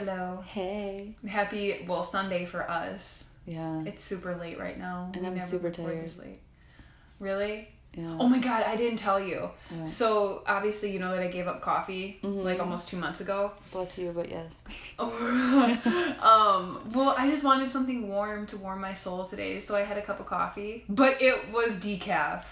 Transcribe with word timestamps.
Hello. 0.00 0.42
Hey. 0.46 1.14
Happy, 1.26 1.84
well, 1.88 2.04
Sunday 2.04 2.44
for 2.44 2.68
us. 2.70 3.24
Yeah. 3.46 3.82
It's 3.86 4.04
super 4.04 4.36
late 4.36 4.58
right 4.58 4.78
now. 4.78 5.10
And 5.14 5.22
We 5.22 5.28
I'm 5.28 5.40
super 5.40 5.70
tired. 5.70 6.10
late. 6.18 6.40
Really? 7.18 7.68
Yeah. 7.94 8.16
Oh 8.20 8.28
my 8.28 8.38
god, 8.38 8.64
I 8.64 8.76
didn't 8.76 8.98
tell 8.98 9.18
you. 9.18 9.48
What? 9.70 9.88
So, 9.88 10.42
obviously, 10.46 10.90
you 10.92 10.98
know 10.98 11.12
that 11.12 11.22
I 11.22 11.28
gave 11.28 11.46
up 11.48 11.62
coffee 11.62 12.18
Mhm. 12.22 12.44
like 12.44 12.60
almost 12.60 12.88
two 12.88 12.98
months 12.98 13.20
ago. 13.22 13.52
Bless 13.72 13.96
you, 13.96 14.12
but 14.12 14.28
yes. 14.28 14.60
um, 14.98 16.90
well, 16.92 17.14
I 17.16 17.28
just 17.30 17.42
wanted 17.42 17.70
something 17.70 18.08
warm 18.10 18.46
to 18.48 18.58
warm 18.58 18.82
my 18.82 18.92
soul 18.92 19.24
today, 19.24 19.60
so 19.60 19.74
I 19.74 19.80
had 19.82 19.96
a 19.96 20.02
cup 20.02 20.20
of 20.20 20.26
coffee. 20.26 20.84
But 20.90 21.22
it 21.22 21.50
was 21.52 21.76
decaf. 21.78 22.44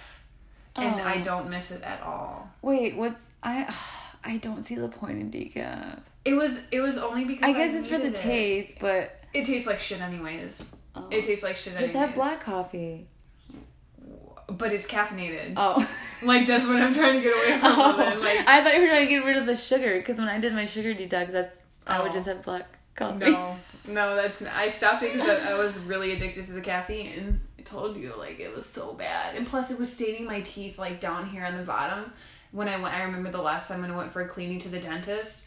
And 0.76 1.00
I 1.02 1.20
Oh. 1.20 1.22
don't 1.24 1.50
miss 1.50 1.70
it 1.70 1.82
at 1.82 2.00
all. 2.02 2.48
Wait, 2.62 2.96
what's 2.96 3.26
I? 3.42 3.72
I 4.26 4.38
don't 4.38 4.62
see 4.62 4.76
the 4.76 4.88
point 4.88 5.18
in 5.20 5.30
decaf. 5.30 5.98
It 6.24 6.34
was 6.34 6.60
it 6.70 6.80
was 6.80 6.96
only 6.96 7.24
because 7.24 7.44
I 7.44 7.52
guess 7.52 7.74
it's 7.74 7.86
for 7.86 7.98
the 7.98 8.06
it. 8.06 8.14
taste, 8.14 8.74
but 8.80 9.22
It 9.34 9.44
tastes 9.44 9.66
like 9.66 9.80
shit 9.80 10.00
anyways. 10.00 10.62
oh. 10.94 11.08
It 11.10 11.24
tastes 11.24 11.44
like 11.44 11.56
shit 11.56 11.74
Anyways. 11.74 11.90
just 11.92 11.98
have 11.98 12.14
black 12.14 12.40
coffee. 12.40 13.06
But 14.46 14.72
it's 14.72 14.86
caffeinated. 14.86 15.54
Oh. 15.56 15.88
Like 16.22 16.46
that's 16.46 16.64
what 16.64 16.76
I'm 16.76 16.94
trying 16.94 17.14
to 17.14 17.20
get 17.20 17.34
away 17.34 17.58
from. 17.58 17.72
Oh. 17.78 18.18
Like 18.22 18.48
I 18.48 18.62
thought 18.64 18.74
you 18.74 18.80
were 18.82 18.86
trying 18.86 19.04
to 19.04 19.10
get 19.10 19.24
rid 19.26 19.36
of 19.36 19.44
the 19.44 19.56
sugar 19.58 19.98
because 19.98 20.16
when 20.16 20.28
I 20.28 20.40
did 20.40 20.54
my 20.54 20.64
sugar 20.64 20.94
detox, 20.94 21.30
that's 21.32 21.58
I 21.86 22.00
would 22.00 22.12
Oh. 22.12 22.14
just 22.14 22.26
have 22.28 22.42
black 22.42 22.66
coffee. 22.94 23.30
no, 23.30 23.56
no, 23.88 24.16
that's 24.16 24.42
I 24.46 24.70
stopped 24.70 25.02
it 25.02 25.12
because 25.12 25.28
I, 25.42 25.50
I 25.52 25.58
was 25.58 25.76
really 25.80 26.12
addicted 26.12 26.46
to 26.46 26.52
the 26.52 26.62
caffeine. 26.62 27.40
I 27.58 27.62
told 27.62 27.98
you 27.98 28.14
like 28.16 28.40
it 28.40 28.54
was 28.54 28.64
so 28.64 28.94
bad, 28.94 29.34
and 29.34 29.46
plus 29.46 29.70
it 29.70 29.78
was 29.78 29.92
staining 29.92 30.24
my 30.24 30.40
teeth 30.42 30.78
like 30.78 30.98
down 30.98 31.28
here 31.28 31.44
on 31.44 31.58
the 31.58 31.64
bottom. 31.64 32.10
When 32.52 32.68
I 32.68 32.80
went, 32.80 32.94
I 32.94 33.02
remember 33.02 33.30
the 33.30 33.42
last 33.42 33.68
time 33.68 33.82
when 33.82 33.90
I 33.90 33.96
went 33.96 34.10
for 34.12 34.22
a 34.22 34.28
cleaning 34.28 34.60
to 34.60 34.70
the 34.70 34.80
dentist. 34.80 35.44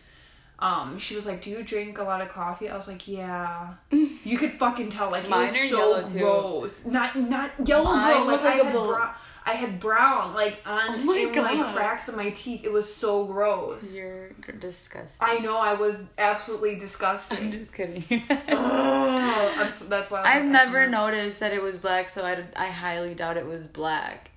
Um, 0.59 0.97
she 0.97 1.15
was 1.15 1.25
like, 1.25 1.41
"Do 1.41 1.49
you 1.51 1.63
drink 1.63 1.99
a 1.99 2.03
lot 2.03 2.21
of 2.21 2.29
coffee?" 2.29 2.69
I 2.69 2.75
was 2.75 2.87
like, 2.87 3.07
"Yeah." 3.07 3.73
You 4.23 4.37
could 4.37 4.53
fucking 4.53 4.89
tell, 4.89 5.09
like 5.09 5.29
Mine 5.29 5.55
it 5.55 5.61
was 5.61 5.69
so 5.69 5.77
yellow, 5.77 6.03
too. 6.05 6.19
gross. 6.19 6.85
Not 6.85 7.15
not 7.15 7.51
yellow, 7.65 7.93
Mine. 7.93 8.27
Like, 8.27 8.43
like 8.43 8.57
I 8.57 8.59
a 8.59 8.63
had 8.65 8.73
brown. 8.73 9.13
I 9.45 9.53
had 9.53 9.79
brown, 9.79 10.33
like 10.33 10.57
on 10.65 10.89
Oh 10.89 10.97
my 10.97 11.15
in 11.15 11.33
my 11.33 11.71
cracks 11.73 12.09
of 12.09 12.17
my 12.17 12.31
teeth. 12.31 12.65
It 12.65 12.71
was 12.73 12.93
so 12.93 13.23
gross. 13.23 13.93
You're 13.93 14.31
disgusting. 14.59 15.25
I 15.25 15.37
know 15.37 15.57
I 15.57 15.75
was 15.75 16.03
absolutely 16.17 16.75
disgusting. 16.75 17.37
I'm 17.37 17.51
just 17.53 17.73
kidding. 17.73 18.03
oh, 18.49 19.55
I'm 19.57 19.71
so, 19.71 19.85
that's 19.85 20.11
why 20.11 20.23
I've 20.23 20.41
like, 20.43 20.51
never 20.51 20.87
noticed 20.87 21.39
that 21.39 21.53
it 21.53 21.61
was 21.61 21.77
black, 21.77 22.09
so 22.09 22.25
I, 22.25 22.43
I 22.57 22.67
highly 22.67 23.13
doubt 23.13 23.37
it 23.37 23.45
was 23.45 23.65
black. 23.65 24.31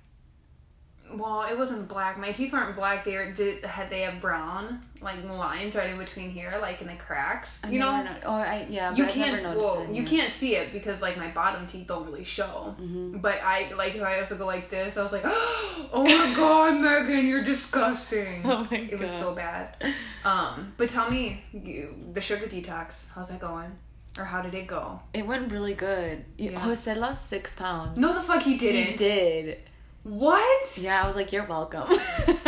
Well, 1.17 1.43
it 1.43 1.57
wasn't 1.57 1.87
black. 1.87 2.17
My 2.19 2.31
teeth 2.31 2.53
weren't 2.53 2.75
black. 2.75 3.03
They 3.05 3.15
were 3.15 3.31
did 3.31 3.63
had 3.65 3.89
they 3.89 4.01
have 4.01 4.21
brown 4.21 4.81
like 5.01 5.23
lines 5.23 5.75
right 5.75 5.89
in 5.89 5.97
between 5.97 6.29
here, 6.29 6.57
like 6.61 6.81
in 6.81 6.87
the 6.87 6.95
cracks. 6.95 7.59
I 7.63 7.71
you 7.71 7.79
know, 7.79 8.03
know- 8.03 8.15
oh, 8.25 8.33
I 8.33 8.65
yeah, 8.69 8.93
you 8.93 9.05
can't. 9.05 9.43
Well, 9.43 9.81
it. 9.83 9.89
you 9.95 10.03
yeah. 10.03 10.09
can't 10.09 10.33
see 10.33 10.55
it 10.55 10.71
because 10.71 11.01
like 11.01 11.17
my 11.17 11.29
bottom 11.29 11.65
teeth 11.67 11.87
don't 11.87 12.05
really 12.05 12.23
show. 12.23 12.75
Mhm. 12.79 13.21
But 13.21 13.39
I 13.43 13.71
like 13.73 13.95
if 13.95 14.01
I 14.01 14.19
also 14.19 14.37
go 14.37 14.45
like 14.45 14.69
this, 14.69 14.97
I 14.97 15.01
was 15.03 15.11
like, 15.11 15.23
oh 15.25 16.03
my 16.03 16.33
god, 16.35 16.79
Megan, 16.79 17.27
you're 17.27 17.43
disgusting. 17.43 18.41
Oh 18.45 18.67
my 18.69 18.77
It 18.77 18.99
was 18.99 19.11
so 19.11 19.33
bad. 19.33 19.75
Um, 20.23 20.73
but 20.77 20.89
tell 20.89 21.09
me, 21.09 21.43
you, 21.53 21.95
the 22.13 22.21
sugar 22.21 22.45
detox, 22.47 23.11
how's 23.13 23.29
that 23.29 23.39
going? 23.39 23.71
Or 24.19 24.25
how 24.25 24.41
did 24.41 24.53
it 24.53 24.67
go? 24.67 24.99
It 25.13 25.25
went 25.25 25.51
really 25.51 25.73
good. 25.73 26.25
Yeah. 26.37 26.59
Jose 26.59 26.93
lost 26.95 27.27
six 27.27 27.55
pounds. 27.55 27.97
No, 27.97 28.13
the 28.13 28.21
fuck 28.21 28.43
he 28.43 28.57
didn't. 28.57 28.91
He 28.91 28.95
did. 28.97 29.57
What? 30.03 30.77
Yeah, 30.77 31.01
I 31.01 31.05
was 31.05 31.15
like, 31.15 31.31
you're 31.31 31.45
welcome. 31.45 31.87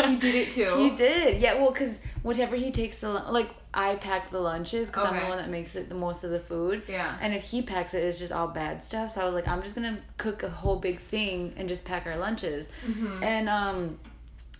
He 0.03 0.17
did 0.17 0.35
it 0.35 0.51
too. 0.51 0.75
He 0.77 0.89
did. 0.95 1.37
Yeah, 1.41 1.53
well, 1.55 1.71
because 1.71 1.99
whatever 2.23 2.55
he 2.55 2.71
takes 2.71 2.99
the 2.99 3.09
like, 3.09 3.49
I 3.73 3.95
pack 3.95 4.29
the 4.31 4.39
lunches 4.39 4.87
because 4.87 5.05
I'm 5.05 5.19
the 5.19 5.27
one 5.27 5.37
that 5.37 5.49
makes 5.49 5.75
it 5.75 5.87
the 5.87 5.95
most 5.95 6.23
of 6.23 6.31
the 6.31 6.39
food. 6.39 6.83
Yeah. 6.87 7.15
And 7.21 7.33
if 7.33 7.43
he 7.43 7.61
packs 7.61 7.93
it, 7.93 8.03
it's 8.03 8.19
just 8.19 8.31
all 8.31 8.47
bad 8.47 8.83
stuff. 8.83 9.11
So 9.11 9.21
I 9.21 9.25
was 9.25 9.33
like, 9.33 9.47
I'm 9.47 9.61
just 9.61 9.75
gonna 9.75 9.99
cook 10.17 10.43
a 10.43 10.49
whole 10.49 10.75
big 10.75 10.99
thing 10.99 11.53
and 11.57 11.69
just 11.69 11.85
pack 11.85 12.05
our 12.05 12.17
lunches. 12.17 12.69
Mm-hmm. 12.85 13.23
And 13.23 13.49
um, 13.49 13.99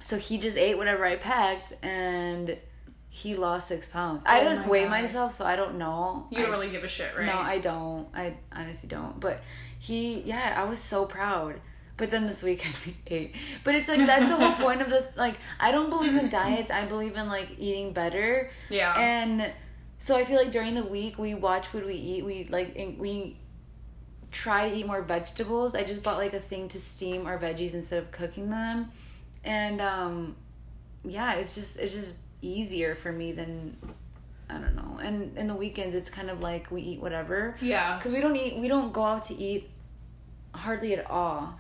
so 0.01 0.17
he 0.17 0.37
just 0.37 0.55
ate 0.57 0.77
whatever 0.77 1.03
I 1.05 1.15
packed, 1.17 1.73
and 1.83 2.57
he 3.09 3.35
lost 3.35 3.67
six 3.67 3.87
pounds. 3.87 4.23
I 4.25 4.39
Oh 4.39 4.43
didn't 4.43 4.61
my 4.61 4.67
weigh 4.69 4.83
God. 4.83 4.89
myself, 4.91 5.33
so 5.33 5.45
I 5.45 5.55
don't 5.55 5.77
know. 5.77 6.27
You 6.31 6.37
don't 6.39 6.47
I- 6.47 6.51
really 6.51 6.69
give 6.71 6.83
a 6.83 6.87
shit, 6.87 7.15
right? 7.17 7.25
No, 7.25 7.37
I 7.37 7.57
don't. 7.59 8.07
I 8.15 8.35
honestly 8.51 8.87
don't. 8.87 9.19
But 9.19 9.43
he, 9.79 10.21
yeah, 10.21 10.53
I 10.57 10.63
was 10.63 10.79
so 10.79 11.05
proud. 11.05 11.55
But 11.95 12.09
then 12.09 12.25
this 12.25 12.41
weekend 12.41 12.75
we 12.85 12.95
ate. 13.07 13.35
But 13.63 13.75
it's 13.75 13.87
like 13.87 13.97
that's 13.97 14.27
the 14.27 14.35
whole 14.35 14.53
point 14.53 14.81
of 14.81 14.89
the 14.89 15.05
like. 15.15 15.35
I 15.59 15.71
don't 15.71 15.89
believe 15.89 16.15
in 16.15 16.29
diets. 16.29 16.71
I 16.71 16.85
believe 16.85 17.15
in 17.15 17.27
like 17.27 17.49
eating 17.57 17.93
better. 17.93 18.49
Yeah. 18.69 18.97
And 18.97 19.51
so 19.99 20.17
I 20.17 20.23
feel 20.23 20.37
like 20.37 20.51
during 20.51 20.75
the 20.75 20.83
week 20.83 21.17
we 21.17 21.33
watch 21.33 21.73
what 21.73 21.85
we 21.85 21.93
eat. 21.93 22.25
We 22.25 22.45
like 22.45 22.75
we 22.97 23.37
try 24.31 24.67
to 24.67 24.75
eat 24.75 24.85
more 24.85 25.01
vegetables. 25.01 25.75
I 25.75 25.83
just 25.83 26.03
bought 26.03 26.17
like 26.17 26.33
a 26.33 26.39
thing 26.39 26.67
to 26.69 26.81
steam 26.81 27.25
our 27.25 27.37
veggies 27.37 27.73
instead 27.73 27.99
of 27.99 28.11
cooking 28.11 28.49
them. 28.49 28.91
And 29.43 29.79
um 29.79 30.35
yeah, 31.05 31.35
it's 31.35 31.55
just 31.55 31.79
it's 31.79 31.93
just 31.93 32.15
easier 32.41 32.95
for 32.95 33.11
me 33.11 33.31
than 33.31 33.77
I 34.49 34.55
don't 34.55 34.75
know. 34.75 34.99
And 35.01 35.37
in 35.37 35.47
the 35.47 35.55
weekends 35.55 35.95
it's 35.95 36.09
kind 36.09 36.29
of 36.29 36.41
like 36.41 36.71
we 36.71 36.81
eat 36.81 36.99
whatever 36.99 37.55
yeah. 37.61 37.97
because 37.97 38.11
we 38.11 38.19
don't 38.19 38.35
eat 38.35 38.57
we 38.57 38.67
don't 38.67 38.91
go 38.91 39.03
out 39.03 39.23
to 39.25 39.35
eat 39.35 39.69
hardly 40.53 40.93
at 40.93 41.09
all 41.09 41.57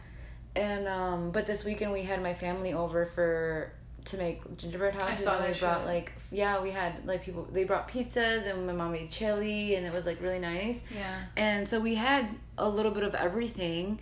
and 0.55 0.87
um 0.87 1.31
but 1.31 1.45
this 1.47 1.63
weekend 1.65 1.91
we 1.91 2.03
had 2.03 2.21
my 2.21 2.33
family 2.33 2.73
over 2.73 3.05
for 3.05 3.71
to 4.05 4.17
make 4.17 4.41
gingerbread 4.57 4.93
houses 4.93 5.23
saw 5.23 5.37
and 5.39 5.53
we 5.53 5.59
brought 5.59 5.85
like 5.85 6.11
yeah 6.31 6.61
we 6.61 6.69
had 6.71 6.93
like 7.05 7.23
people 7.23 7.47
they 7.53 7.63
brought 7.63 7.87
pizzas 7.89 8.45
and 8.49 8.67
my 8.67 8.73
mom 8.73 8.91
made 8.91 9.09
chili 9.09 9.75
and 9.75 9.85
it 9.85 9.93
was 9.93 10.05
like 10.05 10.21
really 10.21 10.39
nice 10.39 10.83
Yeah. 10.93 11.21
and 11.37 11.67
so 11.67 11.79
we 11.79 11.95
had 11.95 12.27
a 12.57 12.67
little 12.67 12.91
bit 12.91 13.03
of 13.03 13.15
everything 13.15 13.99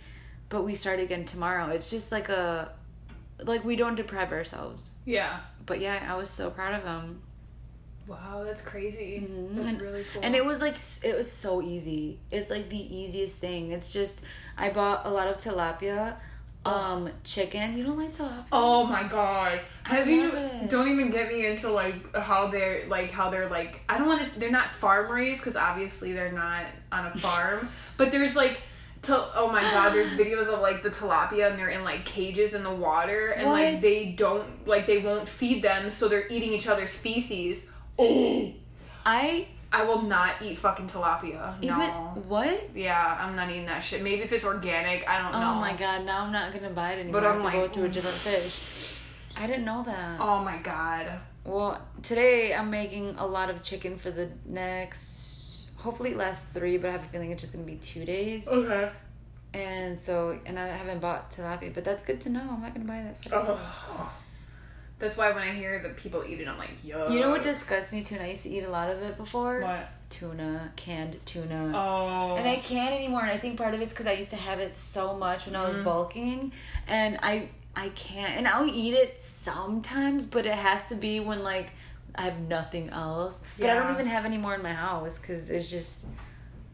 but 0.48 0.62
we 0.64 0.74
start 0.74 0.98
again 1.00 1.24
tomorrow 1.24 1.68
it's 1.70 1.88
just 1.88 2.10
like 2.12 2.28
a 2.28 2.72
like 3.44 3.64
we 3.64 3.76
don't 3.76 3.94
deprive 3.94 4.32
ourselves 4.32 4.98
Yeah. 5.06 5.38
but 5.66 5.78
yeah 5.80 6.06
i 6.10 6.16
was 6.16 6.28
so 6.28 6.50
proud 6.50 6.74
of 6.74 6.84
him 6.84 7.22
Wow, 8.08 8.42
that's 8.44 8.62
crazy. 8.62 9.24
Mhm. 9.30 9.54
That's 9.56 9.70
And- 9.70 9.80
really 9.80 10.04
cool. 10.12 10.22
And 10.24 10.34
it 10.34 10.44
was 10.44 10.60
like 10.60 10.74
it 11.04 11.16
was 11.16 11.30
so 11.30 11.62
easy. 11.62 12.18
It's 12.32 12.50
like 12.50 12.68
the 12.68 12.96
easiest 12.96 13.38
thing. 13.38 13.70
It's 13.70 13.92
just 13.92 14.24
I 14.58 14.70
bought 14.70 15.06
a 15.06 15.10
lot 15.10 15.28
of 15.28 15.36
tilapia, 15.36 16.20
um, 16.64 17.10
chicken. 17.24 17.76
You 17.76 17.84
don't 17.84 17.98
like 17.98 18.12
tilapia? 18.14 18.44
Oh 18.52 18.86
my 18.86 19.02
god! 19.04 19.60
Have 19.84 20.08
you? 20.08 20.30
it. 20.32 20.70
Don't 20.70 20.88
even 20.88 21.10
get 21.10 21.28
me 21.28 21.46
into 21.46 21.70
like 21.70 22.14
how 22.16 22.48
they're 22.48 22.86
like 22.86 23.10
how 23.10 23.30
they're 23.30 23.48
like. 23.48 23.80
I 23.88 23.98
don't 23.98 24.06
want 24.06 24.26
to. 24.26 24.38
They're 24.38 24.50
not 24.50 24.72
farm 24.72 25.10
raised 25.10 25.40
because 25.40 25.56
obviously 25.56 26.12
they're 26.12 26.32
not 26.32 26.66
on 26.92 27.06
a 27.06 27.18
farm. 27.18 27.68
but 27.96 28.10
there's 28.10 28.36
like. 28.36 28.60
To, 29.02 29.30
oh 29.34 29.50
my 29.50 29.60
god! 29.60 29.92
There's 29.92 30.10
videos 30.18 30.46
of 30.46 30.60
like 30.60 30.84
the 30.84 30.90
tilapia 30.90 31.50
and 31.50 31.58
they're 31.58 31.70
in 31.70 31.82
like 31.82 32.04
cages 32.04 32.54
in 32.54 32.62
the 32.62 32.72
water 32.72 33.30
and 33.30 33.48
like 33.48 33.80
they 33.80 34.06
don't 34.12 34.46
like 34.68 34.86
they 34.86 34.98
won't 34.98 35.28
feed 35.28 35.60
them 35.60 35.90
so 35.90 36.06
they're 36.06 36.28
eating 36.28 36.52
each 36.52 36.68
other's 36.68 36.94
feces. 36.94 37.66
Oh, 37.98 38.52
I 39.04 39.48
I 39.72 39.84
will 39.84 40.02
not 40.02 40.34
eat 40.42 40.58
fucking 40.58 40.86
tilapia. 40.88 41.56
even 41.62 41.78
no. 41.78 42.22
what? 42.28 42.70
Yeah, 42.74 43.18
I'm 43.18 43.34
not 43.34 43.48
eating 43.48 43.66
that 43.66 43.82
shit. 43.82 44.02
Maybe 44.02 44.20
if 44.20 44.30
it's 44.30 44.44
organic, 44.44 45.08
I 45.08 45.22
don't 45.22 45.32
know. 45.32 45.38
Oh 45.38 45.54
my 45.54 45.74
god! 45.74 46.04
Now 46.04 46.24
I'm 46.24 46.32
not 46.32 46.52
gonna 46.52 46.70
buy 46.70 46.92
it 46.92 47.00
anymore. 47.00 47.22
But 47.22 47.26
I'm 47.26 47.42
to 47.42 47.50
go 47.50 47.68
to 47.68 47.84
a 47.84 47.88
mm. 47.88 47.92
different 47.92 48.18
fish. 48.18 48.60
I 49.34 49.46
didn't 49.46 49.64
know 49.64 49.82
that. 49.84 50.20
Oh 50.20 50.44
my 50.44 50.58
god. 50.58 51.20
Well, 51.44 51.80
today 52.02 52.54
I'm 52.54 52.70
making 52.70 53.16
a 53.16 53.26
lot 53.26 53.48
of 53.48 53.62
chicken 53.62 53.96
for 53.96 54.10
the 54.10 54.30
next. 54.44 55.70
Hopefully, 55.76 56.10
it 56.10 56.16
lasts 56.18 56.52
three, 56.52 56.76
but 56.76 56.90
I 56.90 56.92
have 56.92 57.02
a 57.02 57.06
feeling 57.06 57.30
it's 57.30 57.40
just 57.40 57.54
gonna 57.54 57.64
be 57.64 57.76
two 57.76 58.04
days. 58.04 58.46
Okay. 58.46 58.90
And 59.54 59.98
so, 59.98 60.38
and 60.46 60.58
I 60.58 60.68
haven't 60.68 61.00
bought 61.00 61.30
tilapia, 61.30 61.72
but 61.72 61.84
that's 61.84 62.02
good 62.02 62.20
to 62.22 62.30
know. 62.30 62.40
I'm 62.40 62.60
not 62.60 62.74
gonna 62.74 62.86
buy 62.86 63.02
that. 63.02 63.22
For 63.22 63.34
Oh. 63.34 64.12
That's 65.02 65.16
why 65.16 65.32
when 65.32 65.42
I 65.42 65.52
hear 65.52 65.80
that 65.80 65.96
people 65.96 66.22
eat 66.24 66.40
it, 66.40 66.46
I'm 66.46 66.56
like, 66.58 66.70
yo. 66.84 67.08
You 67.08 67.18
know 67.18 67.30
what 67.30 67.42
disgusts 67.42 67.92
me 67.92 68.02
too? 68.02 68.14
And 68.14 68.22
I 68.22 68.28
used 68.28 68.44
to 68.44 68.48
eat 68.48 68.62
a 68.62 68.70
lot 68.70 68.88
of 68.88 69.02
it 69.02 69.16
before. 69.16 69.60
What? 69.60 69.88
Tuna, 70.10 70.72
canned 70.76 71.18
tuna. 71.24 71.72
Oh. 71.74 72.36
And 72.36 72.46
I 72.46 72.54
can't 72.58 72.94
anymore. 72.94 73.22
And 73.22 73.30
I 73.32 73.36
think 73.36 73.58
part 73.58 73.74
of 73.74 73.80
it's 73.80 73.92
because 73.92 74.06
I 74.06 74.12
used 74.12 74.30
to 74.30 74.36
have 74.36 74.60
it 74.60 74.76
so 74.76 75.16
much 75.16 75.46
when 75.46 75.56
I 75.56 75.64
was 75.64 75.74
mm-hmm. 75.74 75.82
bulking, 75.82 76.52
and 76.86 77.18
I 77.20 77.48
I 77.74 77.88
can't. 77.88 78.36
And 78.36 78.46
I'll 78.46 78.68
eat 78.68 78.94
it 78.94 79.20
sometimes, 79.20 80.24
but 80.24 80.46
it 80.46 80.54
has 80.54 80.86
to 80.90 80.94
be 80.94 81.18
when 81.18 81.42
like 81.42 81.72
I 82.14 82.22
have 82.22 82.38
nothing 82.38 82.90
else. 82.90 83.40
But 83.58 83.70
I 83.70 83.74
don't 83.74 83.90
even 83.92 84.06
have 84.06 84.24
any 84.24 84.38
more 84.38 84.54
in 84.54 84.62
my 84.62 84.72
house 84.72 85.18
because 85.18 85.50
it's 85.50 85.68
just 85.68 86.06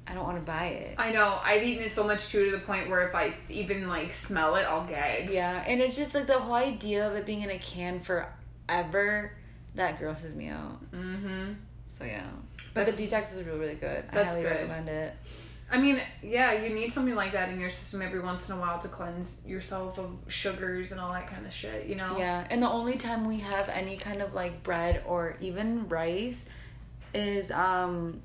I 0.09 0.15
don't 0.15 0.25
want 0.25 0.39
to 0.39 0.43
buy 0.43 0.67
it. 0.67 0.95
I 0.97 1.13
know. 1.13 1.39
I've 1.43 1.63
eaten 1.63 1.85
it 1.85 1.93
so 1.93 2.05
much 2.05 2.31
too 2.31 2.47
to 2.47 2.51
the 2.53 2.63
point 2.63 2.89
where 2.89 3.07
if 3.07 3.15
I 3.15 3.35
even 3.51 3.89
like 3.89 4.15
smell 4.15 4.57
it, 4.57 4.63
I'll 4.63 4.87
gag. 4.87 5.31
Yeah, 5.31 5.63
and 5.67 5.81
it's 5.81 5.97
just 5.97 6.15
like 6.15 6.27
the 6.27 6.39
whole 6.39 6.55
idea 6.55 7.07
of 7.07 7.15
it 7.15 7.27
being 7.27 7.43
in 7.43 7.51
a 7.51 7.59
can 7.59 8.01
forever 8.01 9.33
that 9.75 9.99
grosses 9.99 10.35
me 10.35 10.49
out. 10.49 10.91
Mm-hmm. 10.93 11.53
So 11.87 12.05
yeah, 12.05 12.27
but 12.73 12.87
the 12.87 12.93
detox 12.93 13.33
is 13.37 13.45
really 13.45 13.59
really 13.59 13.75
good. 13.75 14.05
I 14.11 14.25
highly 14.25 14.43
good. 14.43 14.51
recommend 14.51 14.89
it. 14.89 15.15
I 15.71 15.77
mean, 15.77 16.01
yeah, 16.23 16.53
you 16.53 16.75
need 16.75 16.95
something 16.95 17.15
like 17.15 17.33
that 17.33 17.51
in 17.51 17.61
your 17.61 17.71
system 17.71 18.01
every 18.01 18.21
once 18.21 18.49
in 18.49 18.57
a 18.57 18.59
while 18.59 18.79
to 18.79 18.89
cleanse 18.89 19.37
yourself 19.47 19.99
of 19.99 20.17
sugars 20.27 20.93
and 20.93 21.01
all 21.01 21.13
that 21.13 21.27
kind 21.27 21.45
of 21.45 21.53
shit. 21.53 21.87
You 21.87 21.97
know. 21.97 22.17
Yeah, 22.19 22.47
and 22.49 22.63
the 22.63 22.71
only 22.71 22.97
time 22.97 23.27
we 23.27 23.41
have 23.41 23.69
any 23.69 23.99
kind 23.99 24.23
of 24.23 24.35
like 24.35 24.63
bread 24.63 25.03
or 25.07 25.37
even 25.41 25.87
rice 25.89 26.47
is 27.15 27.51
um 27.51 28.23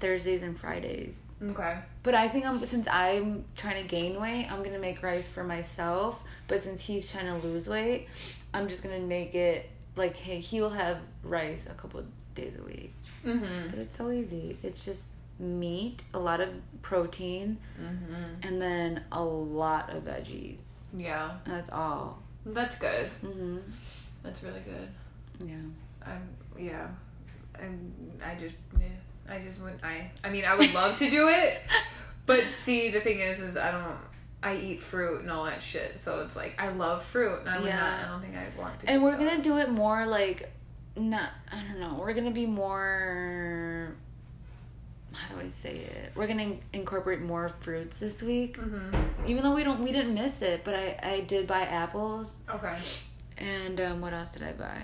Thursdays 0.00 0.42
and 0.42 0.58
Fridays. 0.58 1.22
Okay. 1.42 1.78
But 2.02 2.14
I 2.14 2.28
think 2.28 2.44
I'm 2.46 2.64
since 2.64 2.86
I'm 2.88 3.44
trying 3.56 3.82
to 3.82 3.88
gain 3.88 4.20
weight, 4.20 4.46
I'm 4.50 4.62
gonna 4.62 4.78
make 4.78 5.02
rice 5.02 5.26
for 5.28 5.44
myself. 5.44 6.22
But 6.48 6.62
since 6.62 6.80
he's 6.82 7.10
trying 7.10 7.26
to 7.26 7.46
lose 7.46 7.68
weight, 7.68 8.08
I'm 8.54 8.68
just 8.68 8.82
gonna 8.82 9.00
make 9.00 9.34
it 9.34 9.68
like 9.96 10.16
hey, 10.16 10.38
he'll 10.40 10.70
have 10.70 10.98
rice 11.22 11.66
a 11.70 11.74
couple 11.74 12.02
days 12.34 12.56
a 12.58 12.62
week. 12.62 12.94
Mm-hmm. 13.24 13.68
But 13.70 13.78
it's 13.78 13.96
so 13.96 14.10
easy. 14.10 14.56
It's 14.62 14.84
just 14.84 15.08
meat, 15.38 16.04
a 16.14 16.18
lot 16.18 16.40
of 16.40 16.48
protein, 16.82 17.58
Mm-hmm. 17.80 18.46
and 18.48 18.60
then 18.62 19.02
a 19.12 19.22
lot 19.22 19.90
of 19.94 20.04
veggies. 20.04 20.62
Yeah. 20.96 21.32
And 21.44 21.54
that's 21.54 21.70
all. 21.70 22.22
That's 22.46 22.78
good. 22.78 23.10
Mhm. 23.22 23.60
That's 24.22 24.42
really 24.44 24.60
good. 24.60 24.88
Yeah. 25.46 25.56
I'm 26.06 26.28
yeah. 26.58 26.86
I'm 27.58 27.92
I 28.24 28.34
just 28.36 28.58
yeah, 28.80 28.86
I 29.28 29.38
just 29.40 29.58
wouldn't. 29.60 29.82
I 29.84 30.10
I 30.24 30.30
mean 30.30 30.44
I 30.44 30.54
would 30.54 30.72
love 30.74 30.98
to 30.98 31.10
do 31.10 31.28
it, 31.28 31.60
but 32.26 32.40
see 32.62 32.90
the 32.90 33.00
thing 33.00 33.20
is 33.20 33.40
is 33.40 33.56
I 33.56 33.70
don't 33.72 33.96
I 34.42 34.56
eat 34.56 34.80
fruit 34.82 35.22
and 35.22 35.30
all 35.30 35.44
that 35.46 35.62
shit, 35.62 35.98
so 35.98 36.20
it's 36.20 36.36
like 36.36 36.60
I 36.60 36.68
love 36.70 37.04
fruit 37.04 37.40
and 37.40 37.48
I 37.48 37.58
would 37.58 37.66
Yeah. 37.66 37.80
not 37.80 38.04
I 38.04 38.08
don't 38.08 38.20
think 38.20 38.34
I 38.36 38.60
want 38.60 38.80
to. 38.80 38.90
And 38.90 39.02
we're 39.02 39.16
that. 39.16 39.18
gonna 39.30 39.42
do 39.42 39.58
it 39.58 39.70
more 39.70 40.06
like 40.06 40.50
not 40.96 41.30
I 41.52 41.56
don't 41.62 41.80
know. 41.80 41.96
We're 41.98 42.14
gonna 42.14 42.30
be 42.30 42.46
more 42.46 43.94
how 45.12 45.34
do 45.34 45.40
I 45.40 45.48
say 45.48 45.70
it? 45.76 46.12
We're 46.14 46.26
gonna 46.26 46.42
in- 46.42 46.60
incorporate 46.74 47.22
more 47.22 47.48
fruits 47.60 47.98
this 47.98 48.22
week. 48.22 48.58
Mhm. 48.58 48.94
Even 49.26 49.42
though 49.42 49.54
we 49.54 49.64
don't 49.64 49.80
we 49.82 49.90
didn't 49.90 50.14
miss 50.14 50.42
it, 50.42 50.62
but 50.62 50.74
I 50.74 50.98
I 51.02 51.20
did 51.20 51.46
buy 51.46 51.62
apples 51.62 52.38
Okay. 52.48 52.76
and 53.38 53.80
um 53.80 54.00
what 54.00 54.12
else 54.12 54.32
did 54.32 54.42
I 54.42 54.52
buy? 54.52 54.80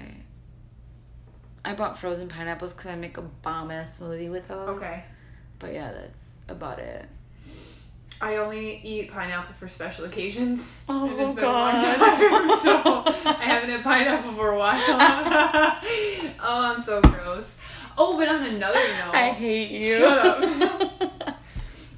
I 1.65 1.75
bought 1.75 1.99
frozen 1.99 2.29
pineapples 2.29 2.73
because 2.73 2.87
I 2.87 2.97
make 2.97 3.17
a 3.19 3.23
bomb 3.23 3.71
ass 3.71 3.99
smoothie 3.99 4.31
with 4.31 4.49
those. 4.49 4.69
Okay. 4.83 5.05
But 5.59 5.73
yeah, 5.73 5.93
that's 5.93 6.35
about 6.49 6.79
it. 6.81 7.07
I 8.21 8.37
only 8.37 8.81
eat 8.85 9.11
pineapple 9.11 9.55
for 9.59 9.69
special 9.69 10.05
occasions. 10.05 10.85
Oh, 10.89 11.09
and 11.09 11.21
it's 11.21 11.35
been 11.35 11.45
God. 11.45 11.75
a 11.75 11.87
long 11.87 11.99
time, 11.99 12.59
so 12.61 13.03
I 13.31 13.45
haven't 13.45 13.71
had 13.71 13.83
pineapple 13.83 14.35
for 14.35 14.51
a 14.51 14.59
while. 14.59 14.75
oh, 16.41 16.73
I'm 16.75 16.81
so 16.81 17.01
gross. 17.01 17.45
Oh, 17.97 18.17
but 18.19 18.29
on 18.29 18.43
another 18.43 18.79
note, 19.05 19.15
I 19.15 19.31
hate 19.31 19.71
you. 19.71 19.97
Shut 19.99 20.27
up. 20.27 21.39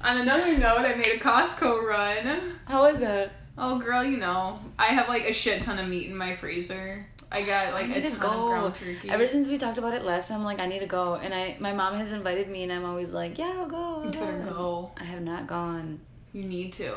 on 0.01 0.17
another 0.17 0.57
note, 0.57 0.79
I 0.79 0.95
made 0.95 1.07
a 1.07 1.17
Costco 1.19 1.83
run. 1.83 2.53
How 2.65 2.83
was 2.83 2.99
that? 2.99 3.33
Oh, 3.57 3.79
girl, 3.79 4.05
you 4.05 4.17
know, 4.17 4.59
I 4.77 4.87
have 4.87 5.07
like 5.09 5.25
a 5.25 5.33
shit 5.33 5.63
ton 5.63 5.79
of 5.79 5.87
meat 5.87 6.07
in 6.07 6.15
my 6.15 6.35
freezer. 6.35 7.05
I 7.31 7.41
got 7.41 7.73
like 7.73 7.85
I 7.85 7.87
a 7.87 7.87
need 7.87 8.01
ton 8.03 8.11
to 8.11 8.15
of 8.15 8.19
go. 8.19 8.47
ground 8.47 8.75
turkey. 8.75 9.09
Ever 9.09 9.27
since 9.27 9.47
we 9.47 9.57
talked 9.57 9.77
about 9.77 9.93
it 9.93 10.03
last 10.03 10.29
time, 10.29 10.39
I'm 10.39 10.45
like, 10.45 10.59
I 10.59 10.65
need 10.67 10.79
to 10.79 10.85
go. 10.85 11.15
And 11.15 11.33
I, 11.33 11.57
my 11.59 11.73
mom 11.73 11.95
has 11.95 12.11
invited 12.11 12.47
me, 12.49 12.63
and 12.63 12.71
I'm 12.71 12.85
always 12.85 13.09
like, 13.09 13.37
yeah, 13.37 13.53
I'll 13.57 13.67
go. 13.67 13.77
I'll 14.03 14.05
you 14.05 14.11
better 14.19 14.45
go. 14.49 14.91
I 14.97 15.03
have 15.03 15.21
not 15.21 15.47
gone. 15.47 15.99
You 16.33 16.43
need 16.43 16.73
to. 16.73 16.93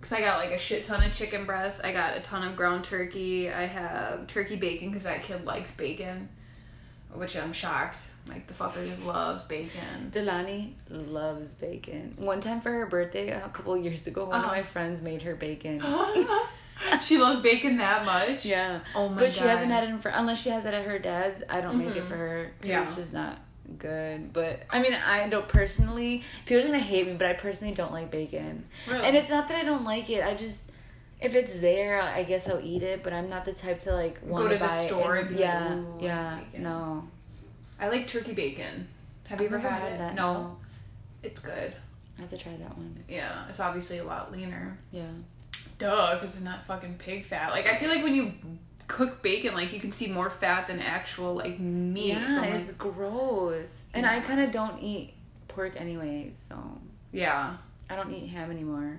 Cause 0.00 0.12
I 0.12 0.20
got 0.20 0.38
like 0.38 0.50
a 0.50 0.58
shit 0.58 0.84
ton 0.86 1.02
of 1.02 1.14
chicken 1.14 1.46
breast. 1.46 1.82
I 1.84 1.92
got 1.92 2.14
a 2.16 2.20
ton 2.20 2.46
of 2.46 2.56
ground 2.56 2.84
turkey. 2.84 3.50
I 3.50 3.64
have 3.66 4.26
turkey 4.26 4.56
bacon 4.56 4.88
because 4.90 5.04
that 5.04 5.22
kid 5.22 5.46
likes 5.46 5.74
bacon, 5.74 6.28
which 7.14 7.36
I'm 7.38 7.54
shocked. 7.54 8.00
Like 8.28 8.46
the 8.46 8.52
fucker 8.52 8.86
just 8.86 9.02
loves 9.04 9.44
bacon. 9.44 10.10
Delani 10.12 10.72
loves 10.90 11.54
bacon. 11.54 12.14
One 12.18 12.40
time 12.40 12.60
for 12.60 12.70
her 12.70 12.84
birthday, 12.84 13.30
a 13.30 13.48
couple 13.48 13.74
years 13.78 14.06
ago, 14.06 14.26
one 14.26 14.34
Uh-huh. 14.40 14.44
of 14.46 14.52
my 14.52 14.62
friends 14.62 15.00
made 15.00 15.22
her 15.22 15.34
bacon. 15.36 15.80
she 17.02 17.18
loves 17.18 17.40
bacon 17.40 17.76
that 17.78 18.04
much. 18.04 18.44
yeah. 18.44 18.80
Oh 18.94 19.04
my 19.08 19.14
God. 19.14 19.18
But 19.18 19.32
she 19.32 19.40
God. 19.40 19.48
hasn't 19.50 19.70
had 19.70 19.84
it 19.84 19.90
in 19.90 19.98
for 19.98 20.08
unless 20.10 20.42
she 20.42 20.50
has 20.50 20.64
it 20.66 20.74
at 20.74 20.84
her 20.84 20.98
dad's. 20.98 21.42
I 21.48 21.60
don't 21.60 21.78
make 21.78 21.94
it 21.96 22.04
Mhm. 22.04 22.08
for 22.08 22.16
her. 22.16 22.50
Yeah. 22.62 22.82
It's 22.82 22.96
just 22.96 23.12
not 23.12 23.38
good. 23.78 24.32
But 24.32 24.62
I 24.70 24.80
mean, 24.80 24.94
I 24.94 25.28
don't 25.28 25.48
personally. 25.48 26.22
People 26.46 26.62
are 26.64 26.66
gonna 26.66 26.78
hate 26.82 27.06
me, 27.06 27.14
but 27.14 27.26
I 27.28 27.32
personally 27.34 27.74
don't 27.74 27.92
like 27.92 28.10
bacon. 28.10 28.64
Really? 28.88 29.04
And 29.06 29.16
it's 29.16 29.30
not 29.30 29.48
that 29.48 29.56
I 29.56 29.64
don't 29.64 29.84
like 29.84 30.10
it. 30.10 30.24
I 30.24 30.34
just 30.34 30.70
if 31.20 31.34
it's 31.34 31.54
there, 31.60 32.02
I 32.02 32.22
guess 32.24 32.46
I'll 32.48 32.60
eat 32.60 32.82
it. 32.82 33.02
But 33.02 33.12
I'm 33.12 33.30
not 33.30 33.44
the 33.44 33.52
type 33.52 33.80
to 33.80 33.92
like 33.94 34.18
want 34.22 34.50
to 34.50 34.58
the 34.58 34.82
store 34.86 35.16
and- 35.16 35.28
and 35.28 35.36
be 35.36 35.42
like, 35.42 35.52
yeah, 35.54 35.74
"Ooh, 35.74 35.98
yeah, 36.00 36.38
bacon." 36.50 36.62
no. 36.62 37.08
I 37.80 37.88
like 37.88 38.06
turkey 38.06 38.32
bacon. 38.32 38.88
Have 39.28 39.40
you 39.40 39.46
I've 39.46 39.54
ever 39.54 39.68
had, 39.68 39.82
had 39.82 39.92
it? 39.92 39.98
that, 39.98 40.14
No. 40.14 40.32
no. 40.34 40.56
It's 41.22 41.40
good. 41.40 41.74
I 42.18 42.20
have 42.20 42.30
to 42.30 42.36
try 42.36 42.54
that 42.56 42.76
one. 42.76 43.02
Yeah, 43.08 43.48
it's 43.48 43.58
obviously 43.58 43.98
a 43.98 44.04
lot 44.04 44.30
leaner. 44.30 44.76
Yeah. 44.92 45.02
Duh, 45.78 46.14
because 46.14 46.34
it's 46.36 46.44
not 46.44 46.64
fucking 46.66 46.96
pig 46.98 47.24
fat. 47.24 47.50
Like 47.50 47.68
I 47.68 47.74
feel 47.74 47.90
like 47.90 48.02
when 48.02 48.14
you 48.14 48.32
cook 48.86 49.22
bacon, 49.22 49.54
like 49.54 49.72
you 49.72 49.80
can 49.80 49.92
see 49.92 50.08
more 50.08 50.30
fat 50.30 50.66
than 50.66 50.80
actual 50.80 51.34
like 51.34 51.58
meat. 51.58 52.08
Yeah, 52.08 52.28
So 52.28 52.40
I'm 52.40 52.52
it's 52.54 52.68
like, 52.68 52.78
gross. 52.78 53.84
And 53.92 54.06
I 54.06 54.20
kind 54.20 54.40
of 54.40 54.50
don't 54.50 54.80
eat 54.82 55.14
pork 55.48 55.80
anyways, 55.80 56.36
so 56.48 56.56
yeah. 57.12 57.56
I 57.88 57.96
don't 57.96 58.12
eat 58.12 58.28
ham 58.28 58.50
anymore. 58.50 58.98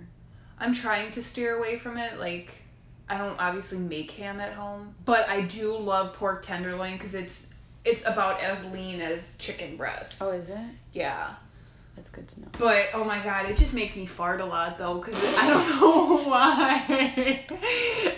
I'm 0.59 0.73
trying 0.73 1.11
to 1.13 1.23
steer 1.23 1.57
away 1.57 1.79
from 1.79 1.97
it. 1.97 2.19
Like, 2.19 2.53
I 3.09 3.17
don't 3.17 3.39
obviously 3.39 3.77
make 3.77 4.11
ham 4.11 4.39
at 4.39 4.53
home, 4.53 4.95
but 5.03 5.27
I 5.27 5.41
do 5.41 5.75
love 5.77 6.13
pork 6.13 6.45
tenderloin 6.45 6.93
because 6.97 7.13
it's 7.13 7.49
it's 7.83 8.05
about 8.05 8.41
as 8.41 8.65
lean 8.65 9.01
as 9.01 9.35
chicken 9.37 9.77
breast. 9.77 10.21
Oh, 10.21 10.31
is 10.31 10.49
it? 10.49 10.57
Yeah, 10.93 11.35
That's 11.95 12.09
good 12.09 12.27
to 12.27 12.41
know. 12.41 12.47
but 12.59 12.87
oh 12.93 13.03
my 13.05 13.23
god, 13.23 13.49
it 13.49 13.55
just 13.57 13.73
makes 13.73 13.95
me 13.95 14.05
fart 14.05 14.41
a 14.41 14.45
lot 14.45 14.77
though 14.77 14.99
because 14.99 15.15
I 15.37 15.49
don't 15.49 15.81
know 15.81 16.17
why. 16.29 17.45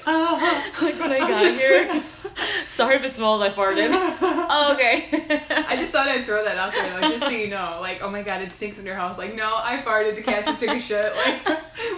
Uh, 0.10 0.62
Like 0.82 1.00
when 1.00 1.12
I 1.12 1.20
got 1.20 1.52
here. 1.52 2.04
Sorry 2.68 2.96
if 2.96 3.04
it 3.04 3.14
smells. 3.14 3.42
I 3.42 3.50
farted. 3.50 3.90
oh, 3.92 4.74
okay. 4.74 5.08
I 5.50 5.76
just 5.76 5.92
thought 5.92 6.08
I'd 6.08 6.26
throw 6.26 6.44
that 6.46 6.58
out 6.58 6.72
there 6.72 6.90
though, 7.00 7.10
just 7.10 7.24
so 7.24 7.30
you 7.30 7.50
know. 7.50 7.78
Like, 7.82 8.02
oh 8.02 8.10
my 8.10 8.22
god, 8.24 8.42
it 8.42 8.54
stinks 8.54 8.78
in 8.78 8.86
your 8.86 8.96
house. 8.96 9.18
Like, 9.18 9.36
no, 9.36 9.52
I 9.56 9.78
farted. 9.86 10.16
The 10.16 10.22
cat 10.22 10.46
just 10.46 10.60
took 10.62 10.70
a 10.70 10.80
shit. 10.80 11.14
Like, 11.16 11.46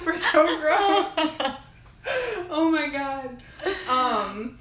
we're 0.05 0.17
so 0.17 0.45
gross. 0.59 1.53
Oh 2.49 2.69
my 2.71 2.87
god. 2.89 3.43
Um. 3.87 4.57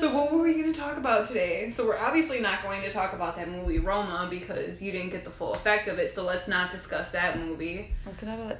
So 0.00 0.12
what 0.14 0.32
were 0.32 0.42
we 0.42 0.54
gonna 0.60 0.72
talk 0.72 0.96
about 0.96 1.26
today? 1.28 1.70
So 1.70 1.86
we're 1.86 1.98
obviously 1.98 2.40
not 2.40 2.62
going 2.62 2.82
to 2.82 2.90
talk 2.90 3.12
about 3.12 3.36
that 3.36 3.48
movie 3.48 3.78
Roma 3.78 4.26
because 4.28 4.82
you 4.82 4.92
didn't 4.92 5.10
get 5.10 5.24
the 5.24 5.30
full 5.30 5.52
effect 5.52 5.88
of 5.88 5.98
it. 5.98 6.14
So 6.14 6.24
let's 6.24 6.48
not 6.48 6.70
discuss 6.70 7.12
that 7.12 7.38
movie. 7.38 7.90
Let's 8.04 8.18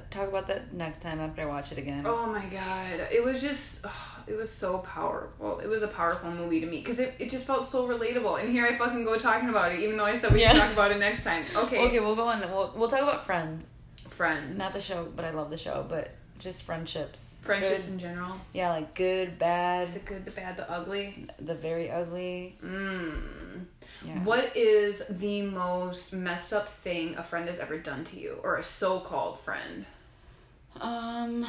talk 0.09 0.27
about 0.29 0.47
that 0.47 0.73
next 0.73 1.01
time 1.01 1.19
after 1.19 1.41
I 1.41 1.45
watch 1.45 1.71
it 1.71 1.77
again. 1.77 2.03
Oh 2.05 2.25
my 2.27 2.45
god, 2.45 3.07
it 3.11 3.23
was 3.23 3.41
just. 3.41 3.85
It 4.27 4.35
was 4.35 4.51
so 4.51 4.79
powerful. 4.79 5.59
It 5.59 5.67
was 5.67 5.83
a 5.83 5.87
powerful 5.87 6.31
movie 6.31 6.59
to 6.59 6.65
me 6.65 6.79
because 6.79 6.97
it, 6.97 7.13
it 7.19 7.29
just 7.29 7.45
felt 7.45 7.67
so 7.67 7.87
relatable. 7.87 8.41
And 8.41 8.51
here 8.51 8.65
I 8.65 8.75
fucking 8.75 9.03
go 9.03 9.19
talking 9.19 9.49
about 9.49 9.71
it, 9.71 9.81
even 9.81 9.97
though 9.97 10.05
I 10.05 10.17
said 10.17 10.33
we 10.33 10.41
Yeah. 10.41 10.51
can 10.51 10.61
talk 10.61 10.73
about 10.73 10.89
it 10.91 10.97
next 10.97 11.23
time. 11.23 11.43
Okay. 11.55 11.77
Okay, 11.85 11.99
we'll 11.99 12.15
go 12.15 12.27
on. 12.27 12.39
We'll, 12.41 12.73
we'll 12.75 12.89
talk 12.89 13.01
about 13.01 13.23
friends. 13.23 13.67
Friends. 14.09 14.57
Not 14.57 14.73
the 14.73 14.81
show, 14.81 15.07
but 15.15 15.25
I 15.25 15.29
love 15.29 15.51
the 15.51 15.57
show. 15.57 15.85
But 15.87 16.09
just 16.39 16.63
friendships. 16.63 17.34
Friendships 17.45 17.85
Good- 17.85 17.93
in 17.93 17.99
general. 17.99 18.39
yeah, 18.53 18.69
like 18.71 18.93
good, 18.95 19.37
bad. 19.39 19.93
The 19.93 19.99
good, 19.99 20.25
the 20.25 20.31
bad, 20.31 20.57
the 20.57 20.69
ugly. 20.69 21.27
the 21.39 21.55
very 21.55 21.89
ugly. 21.89 22.57
Mm. 22.63 23.65
Yeah. 24.03 24.19
What 24.23 24.55
is 24.57 25.01
the 25.09 25.41
most 25.43 26.11
messed 26.13 26.51
up 26.53 26.73
thing 26.83 27.15
a 27.15 27.23
friend 27.23 27.47
has 27.47 27.59
ever 27.59 27.77
done 27.77 28.03
to 28.05 28.19
you, 28.19 28.39
or 28.43 28.57
a 28.57 28.63
so-called 28.63 29.39
friend? 29.41 29.85
Um, 30.81 31.45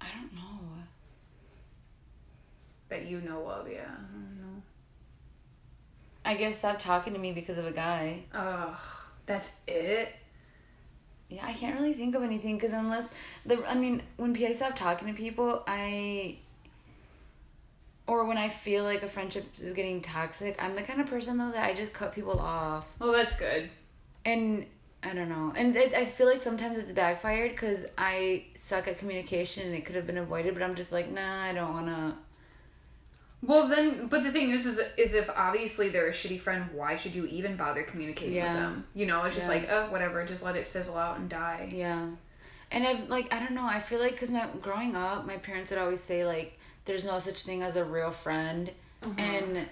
I 0.00 0.06
don't 0.14 0.32
know. 0.34 0.40
That 2.88 3.06
you 3.06 3.20
know 3.20 3.46
of, 3.48 3.70
yeah. 3.70 3.80
I 3.80 4.12
don't 4.12 4.40
know. 4.40 4.62
I 6.24 6.34
guess 6.34 6.58
stop 6.58 6.78
talking 6.78 7.12
to 7.14 7.18
me 7.18 7.32
because 7.32 7.58
of 7.58 7.66
a 7.66 7.72
guy. 7.72 8.22
Ugh, 8.32 8.76
that's 9.26 9.50
it. 9.66 10.14
Yeah, 11.34 11.46
I 11.46 11.52
can't 11.54 11.78
really 11.78 11.94
think 11.94 12.14
of 12.14 12.22
anything 12.22 12.56
because 12.56 12.72
unless 12.72 13.10
the, 13.46 13.64
I 13.66 13.74
mean, 13.74 14.02
when 14.16 14.36
I 14.36 14.52
stop 14.52 14.76
talking 14.76 15.08
to 15.08 15.14
people, 15.14 15.62
I, 15.66 16.36
or 18.06 18.24
when 18.26 18.36
I 18.36 18.48
feel 18.48 18.84
like 18.84 19.02
a 19.02 19.08
friendship 19.08 19.46
is 19.58 19.72
getting 19.72 20.02
toxic, 20.02 20.62
I'm 20.62 20.74
the 20.74 20.82
kind 20.82 21.00
of 21.00 21.06
person 21.06 21.38
though 21.38 21.50
that 21.52 21.64
I 21.68 21.72
just 21.74 21.92
cut 21.92 22.12
people 22.12 22.38
off, 22.38 22.86
Well, 22.98 23.12
that's 23.12 23.34
good. 23.36 23.70
and 24.24 24.66
I 25.02 25.14
don't 25.14 25.28
know, 25.28 25.52
and 25.56 25.74
it, 25.74 25.94
I 25.94 26.04
feel 26.04 26.26
like 26.28 26.40
sometimes 26.40 26.78
it's 26.78 26.92
backfired 26.92 27.52
because 27.52 27.86
I 27.98 28.44
suck 28.54 28.86
at 28.86 28.98
communication 28.98 29.66
and 29.66 29.74
it 29.74 29.84
could 29.84 29.96
have 29.96 30.06
been 30.06 30.18
avoided, 30.18 30.54
but 30.54 30.62
I'm 30.62 30.74
just 30.74 30.92
like, 30.92 31.10
nah, 31.10 31.42
I 31.42 31.52
don't 31.52 31.72
wanna. 31.72 32.16
Well, 33.44 33.66
then, 33.68 34.06
but 34.06 34.22
the 34.22 34.30
thing 34.30 34.52
is, 34.52 34.66
is, 34.66 34.80
is 34.96 35.14
if 35.14 35.28
obviously 35.30 35.88
they're 35.88 36.06
a 36.06 36.12
shitty 36.12 36.40
friend, 36.40 36.66
why 36.72 36.96
should 36.96 37.14
you 37.14 37.26
even 37.26 37.56
bother 37.56 37.82
communicating 37.82 38.34
Yeah. 38.36 38.52
with 38.52 38.62
them? 38.62 38.84
You 38.94 39.06
know, 39.06 39.24
it's 39.24 39.34
just 39.34 39.48
Yeah. 39.48 39.54
like, 39.54 39.68
oh, 39.68 39.90
whatever, 39.90 40.24
just 40.24 40.42
let 40.42 40.54
it 40.54 40.68
fizzle 40.68 40.96
out 40.96 41.18
and 41.18 41.28
die. 41.28 41.68
Yeah. 41.72 42.06
And 42.70 42.86
I'm 42.86 43.08
like 43.08 43.32
I 43.34 43.38
don't 43.38 43.52
know. 43.52 43.66
I 43.66 43.80
feel 43.80 44.00
like 44.00 44.12
because 44.12 44.30
my 44.30 44.48
growing 44.62 44.96
up, 44.96 45.26
my 45.26 45.36
parents 45.36 45.70
would 45.70 45.78
always 45.78 46.00
say 46.00 46.24
like, 46.24 46.58
"There's 46.86 47.04
no 47.04 47.18
such 47.18 47.42
thing 47.42 47.62
as 47.62 47.76
a 47.76 47.84
real 47.84 48.10
friend," 48.10 48.70
uh-huh. 49.02 49.12
and 49.18 49.66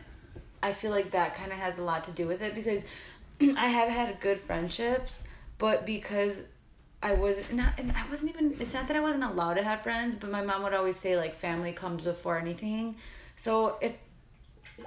I 0.62 0.73
feel 0.75 0.91
like 0.91 1.12
that 1.12 1.35
kind 1.35 1.50
of 1.50 1.57
has 1.57 1.79
a 1.79 1.83
lot 1.83 2.05
to 2.05 2.11
do 2.11 2.27
with 2.27 2.43
it 2.43 2.55
because 2.55 2.85
I 3.57 3.69
have 3.69 3.89
had 3.89 4.21
good 4.21 4.39
friendships, 4.39 5.25
but 5.57 5.87
because 5.87 6.43
I 7.03 7.15
was 7.15 7.41
not, 7.50 7.73
and 7.79 7.91
I 7.93 8.05
wasn't 8.11 8.33
even. 8.33 8.55
It's 8.61 8.75
not 8.75 8.87
that 8.89 8.97
I 8.99 9.00
wasn't 9.00 9.25
allowed 9.25 9.55
to 9.55 9.62
have 9.62 9.81
friends, 9.81 10.15
but 10.17 10.31
my 10.31 10.43
mom 10.43 10.62
would 10.65 10.75
always 10.75 10.97
say 10.97 11.17
like, 11.17 11.37
"Family 11.37 11.73
comes 11.73 12.03
before 12.03 12.37
anything." 12.39 12.97
So 13.40 13.78
if 13.80 13.97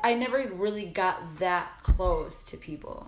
I 0.04 0.14
never 0.14 0.46
really 0.54 0.86
got 0.86 1.40
that 1.40 1.80
close 1.82 2.44
to 2.44 2.58
people. 2.58 3.08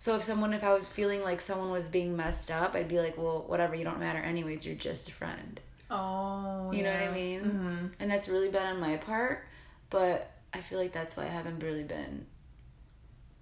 So 0.00 0.16
if 0.16 0.24
someone, 0.24 0.52
if 0.52 0.64
I 0.64 0.74
was 0.74 0.88
feeling 0.88 1.22
like 1.22 1.40
someone 1.40 1.70
was 1.70 1.88
being 1.88 2.16
messed 2.16 2.50
up, 2.50 2.74
I'd 2.74 2.88
be 2.88 2.98
like, 2.98 3.16
well, 3.16 3.44
whatever, 3.46 3.76
you 3.76 3.84
don't 3.84 4.00
matter 4.00 4.18
anyways. 4.18 4.66
You're 4.66 4.74
just 4.74 5.06
a 5.08 5.12
friend. 5.12 5.60
Oh, 5.92 6.72
You 6.72 6.82
know 6.82 6.90
what 6.90 7.00
I 7.00 7.04
yeah. 7.04 7.12
mean? 7.12 7.40
hmm 7.40 7.86
And 8.00 8.10
that's 8.10 8.28
really 8.28 8.48
bad 8.48 8.66
on 8.66 8.80
my 8.80 8.96
part, 8.96 9.44
but 9.90 10.32
I 10.52 10.60
feel 10.60 10.80
like 10.80 10.90
that's 10.90 11.16
why 11.16 11.22
I 11.22 11.28
haven't 11.28 11.60
really 11.62 11.84
been 11.84 12.26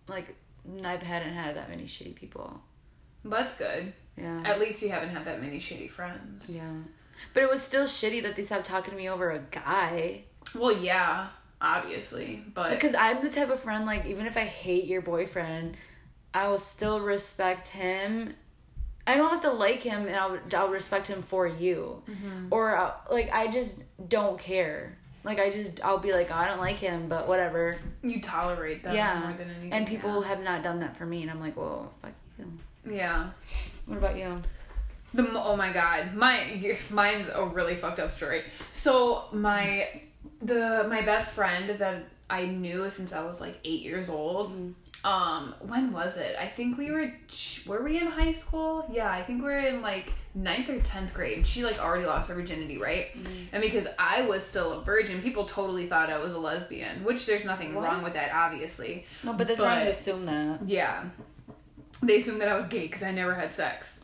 like 0.08 0.36
I 0.84 0.96
hadn't 0.96 1.32
had 1.32 1.56
that 1.56 1.70
many 1.70 1.84
shitty 1.84 2.14
people. 2.14 2.60
That's 3.24 3.56
good. 3.56 3.94
Yeah. 4.18 4.42
At 4.44 4.60
least 4.60 4.82
you 4.82 4.90
haven't 4.90 5.10
had 5.16 5.24
that 5.24 5.40
many 5.40 5.60
shitty 5.60 5.90
friends. 5.90 6.50
Yeah. 6.50 6.72
But 7.32 7.42
it 7.42 7.48
was 7.48 7.62
still 7.62 7.86
shitty 7.86 8.22
that 8.24 8.36
they 8.36 8.42
stopped 8.42 8.66
talking 8.66 8.90
to 8.90 8.96
me 8.98 9.08
over 9.08 9.30
a 9.30 9.38
guy. 9.50 10.24
Well, 10.54 10.76
yeah, 10.76 11.28
obviously, 11.60 12.42
but 12.54 12.70
Because 12.70 12.94
I'm 12.94 13.22
the 13.22 13.30
type 13.30 13.50
of 13.50 13.60
friend, 13.60 13.84
like, 13.84 14.06
even 14.06 14.26
if 14.26 14.36
I 14.36 14.44
hate 14.44 14.86
your 14.86 15.02
boyfriend, 15.02 15.76
I 16.34 16.48
will 16.48 16.58
still 16.58 17.00
respect 17.00 17.68
him. 17.68 18.34
I 19.06 19.16
don't 19.16 19.30
have 19.30 19.40
to 19.40 19.52
like 19.52 19.82
him, 19.82 20.06
and 20.06 20.16
I'll, 20.16 20.38
I'll 20.54 20.68
respect 20.68 21.08
him 21.08 21.22
for 21.22 21.46
you. 21.46 22.02
Mm-hmm. 22.08 22.48
Or, 22.50 22.76
I'll, 22.76 23.00
like, 23.10 23.30
I 23.32 23.46
just 23.46 23.82
don't 24.08 24.38
care. 24.38 24.98
Like, 25.24 25.38
I 25.40 25.50
just, 25.50 25.80
I'll 25.82 25.98
be 25.98 26.12
like, 26.12 26.30
oh, 26.30 26.34
I 26.36 26.46
don't 26.46 26.60
like 26.60 26.76
him, 26.76 27.08
but 27.08 27.26
whatever. 27.26 27.76
you 28.02 28.20
tolerate 28.20 28.82
that. 28.84 28.94
yeah. 28.94 29.20
more 29.20 29.36
than. 29.36 29.72
And 29.72 29.86
people 29.86 30.22
have 30.22 30.42
not 30.42 30.62
done 30.62 30.80
that 30.80 30.96
for 30.96 31.06
me, 31.06 31.22
and 31.22 31.30
I'm 31.30 31.40
like, 31.40 31.56
well, 31.56 31.92
fuck 32.02 32.12
you. 32.38 32.52
yeah. 32.86 32.94
yeah. 32.94 33.30
What 33.86 33.98
about 33.98 34.16
you? 34.16 34.42
The 35.16 35.42
oh 35.42 35.56
my 35.56 35.72
god, 35.72 36.14
my 36.14 36.76
mine's 36.90 37.28
a 37.28 37.44
really 37.44 37.76
fucked 37.76 37.98
up 38.00 38.12
story. 38.12 38.42
So 38.72 39.24
my 39.32 39.88
the 40.42 40.86
my 40.88 41.02
best 41.02 41.34
friend 41.34 41.78
that 41.78 42.04
I 42.28 42.46
knew 42.46 42.90
since 42.90 43.12
I 43.12 43.24
was 43.24 43.40
like 43.40 43.58
eight 43.64 43.82
years 43.82 44.08
old. 44.08 44.74
Um, 45.04 45.54
when 45.60 45.92
was 45.92 46.16
it? 46.16 46.36
I 46.38 46.46
think 46.48 46.78
we 46.78 46.90
were 46.90 47.12
were 47.66 47.82
we 47.82 47.98
in 47.98 48.06
high 48.06 48.32
school? 48.32 48.88
Yeah, 48.92 49.10
I 49.10 49.22
think 49.22 49.42
we 49.42 49.48
were 49.48 49.58
in 49.58 49.80
like 49.80 50.12
ninth 50.34 50.68
or 50.68 50.80
tenth 50.80 51.14
grade. 51.14 51.46
She 51.46 51.64
like 51.64 51.82
already 51.82 52.06
lost 52.06 52.28
her 52.28 52.34
virginity, 52.34 52.76
right? 52.76 53.08
And 53.52 53.62
because 53.62 53.86
I 53.98 54.22
was 54.22 54.42
still 54.42 54.72
a 54.72 54.82
virgin, 54.82 55.22
people 55.22 55.44
totally 55.44 55.86
thought 55.86 56.10
I 56.10 56.18
was 56.18 56.34
a 56.34 56.38
lesbian, 56.38 57.04
which 57.04 57.24
there's 57.26 57.44
nothing 57.44 57.74
What? 57.74 57.84
wrong 57.84 58.02
with 58.02 58.14
that, 58.14 58.32
obviously. 58.34 59.06
No, 59.22 59.32
but 59.32 59.46
that's 59.48 59.60
wrong 59.60 59.80
to 59.80 59.88
assume 59.88 60.26
that. 60.26 60.60
Yeah. 60.66 61.04
They 62.02 62.18
assumed 62.18 62.40
that 62.42 62.48
I 62.48 62.56
was 62.56 62.66
gay 62.66 62.86
because 62.86 63.02
I 63.02 63.10
never 63.12 63.34
had 63.34 63.54
sex. 63.54 64.00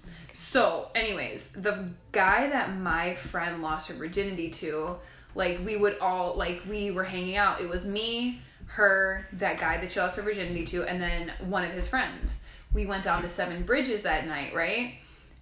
So, 0.52 0.88
anyways, 0.94 1.52
the 1.52 1.88
guy 2.12 2.46
that 2.50 2.76
my 2.76 3.14
friend 3.14 3.62
lost 3.62 3.88
her 3.88 3.94
virginity 3.94 4.50
to, 4.50 4.96
like, 5.34 5.64
we 5.64 5.78
would 5.78 5.98
all, 5.98 6.36
like, 6.36 6.60
we 6.68 6.90
were 6.90 7.04
hanging 7.04 7.36
out. 7.36 7.62
It 7.62 7.70
was 7.70 7.86
me, 7.86 8.42
her, 8.66 9.26
that 9.38 9.58
guy 9.58 9.80
that 9.80 9.90
she 9.90 9.98
lost 9.98 10.16
her 10.16 10.22
virginity 10.22 10.66
to, 10.66 10.84
and 10.84 11.00
then 11.00 11.32
one 11.48 11.64
of 11.64 11.72
his 11.72 11.88
friends. 11.88 12.40
We 12.74 12.84
went 12.84 13.02
down 13.02 13.22
to 13.22 13.30
Seven 13.30 13.62
Bridges 13.62 14.02
that 14.02 14.26
night, 14.26 14.54
right? 14.54 14.96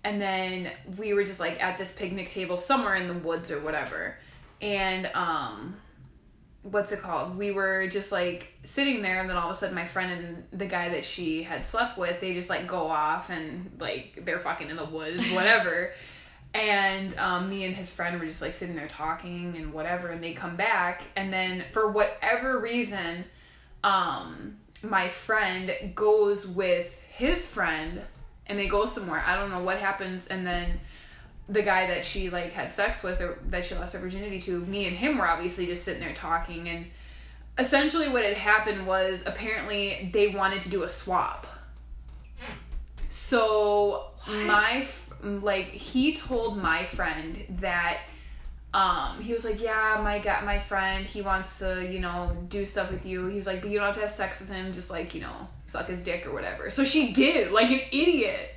And 0.05 0.23
then 0.23 0.71
we 0.97 1.13
were 1.13 1.25
just, 1.25 1.41
like, 1.41 1.61
at 1.61 1.77
this 1.77 1.91
picnic 1.91 2.31
table 2.31 2.57
somewhere 2.57 2.95
in 2.95 3.09
the 3.09 3.15
woods 3.15 3.51
or 3.51 3.59
whatever. 3.59 4.17
And, 4.63 5.11
um, 5.15 5.75
what's 6.63 6.93
it 6.93 7.01
called? 7.01 7.37
We 7.39 7.53
were 7.53 7.89
just 7.89 8.13
like 8.13 8.53
sitting 8.65 9.03
there, 9.03 9.21
and 9.21 9.29
then 9.31 9.37
all 9.37 9.51
of 9.51 9.57
a 9.57 9.59
sudden, 9.59 9.75
my 9.75 9.87
friend 9.87 10.13
and 10.13 10.59
the 10.59 10.67
guy 10.67 10.91
that 10.91 11.05
she 11.05 11.43
had 11.43 11.67
slept 11.67 11.97
with, 11.97 12.21
they 12.21 12.35
just 12.35 12.51
like 12.51 12.67
go 12.67 12.87
off 12.87 13.31
and 13.31 13.71
like 13.79 14.23
they're 14.25 14.41
fucking 14.41 14.69
in 14.69 14.77
the 14.77 14.85
woods, 14.85 15.31
whatever. 15.33 15.93
and 16.53 17.17
um, 17.17 17.49
me 17.49 17.65
and 17.65 17.77
his 17.77 17.93
friend 17.93 18.19
were 18.19 18.27
just 18.27 18.43
like 18.43 18.55
sitting 18.55 18.75
there 18.77 18.89
talking 18.89 19.55
and 19.57 19.73
whatever, 19.73 20.09
and 20.09 20.23
they 20.23 20.33
come 20.33 20.57
back, 20.57 21.03
and 21.17 21.33
then 21.33 21.65
for 21.73 21.91
whatever 21.91 22.59
reason, 22.59 23.25
um, 23.85 24.57
my 24.83 25.09
friend 25.09 25.75
goes 25.95 26.47
with 26.47 26.95
his 27.09 27.47
friend, 27.47 28.01
and 28.47 28.59
they 28.59 28.67
go 28.67 28.85
somewhere. 28.85 29.23
I 29.27 29.37
don't 29.37 29.51
know 29.51 29.63
what 29.63 29.79
happens, 29.79 30.27
and 30.27 30.47
then 30.47 30.81
the 31.51 31.63
guy 31.63 31.87
that 31.89 32.05
she 32.05 32.31
like 32.31 32.53
had 32.53 32.73
sex 32.73 33.03
with 33.03 33.21
or 33.21 33.39
that 33.49 33.65
she 33.65 33.75
lost 33.75 33.93
her 33.93 33.99
virginity 33.99 34.41
to, 34.41 34.61
me 34.67 34.87
and 34.87 34.97
him 34.97 35.19
were 35.19 35.29
obviously 35.29 35.67
just 35.67 35.85
sitting 35.85 36.01
there 36.01 36.15
talking 36.15 36.69
and 36.69 36.87
essentially 37.59 38.09
what 38.09 38.25
had 38.25 38.37
happened 38.37 38.87
was 38.87 39.25
apparently 39.27 40.11
they 40.13 40.29
wanted 40.29 40.63
to 40.63 40.71
do 40.71 40.85
a 40.85 40.89
swap. 40.89 41.47
So 43.09 44.07
my 44.27 44.87
like 45.23 45.67
he 45.67 46.17
told 46.17 46.57
my 46.57 46.85
friend 46.87 47.45
that 47.61 47.99
um 48.73 49.21
he 49.21 49.33
was 49.33 49.45
like 49.45 49.61
yeah 49.61 50.01
my 50.03 50.19
guy 50.19 50.41
my 50.45 50.59
friend 50.59 51.05
he 51.05 51.21
wants 51.21 51.59
to 51.59 51.87
you 51.93 52.01
know 52.01 52.37
do 52.49 52.65
stuff 52.65 52.91
with 52.91 53.05
you. 53.05 53.27
He 53.27 53.37
was 53.37 53.47
like 53.47 53.61
but 53.61 53.71
you 53.71 53.79
don't 53.79 53.87
have 53.87 53.97
to 53.97 54.03
have 54.03 54.11
sex 54.11 54.41
with 54.41 54.49
him 54.49 54.73
just 54.73 54.91
like 54.91 55.15
you 55.15 55.21
know 55.21 55.49
suck 55.67 55.87
his 55.87 56.01
dick 56.01 56.27
or 56.27 56.33
whatever. 56.33 56.71
So 56.71 56.85
she 56.85 57.13
did 57.13 57.53
like 57.53 57.71
an 57.71 57.81
idiot 57.93 58.55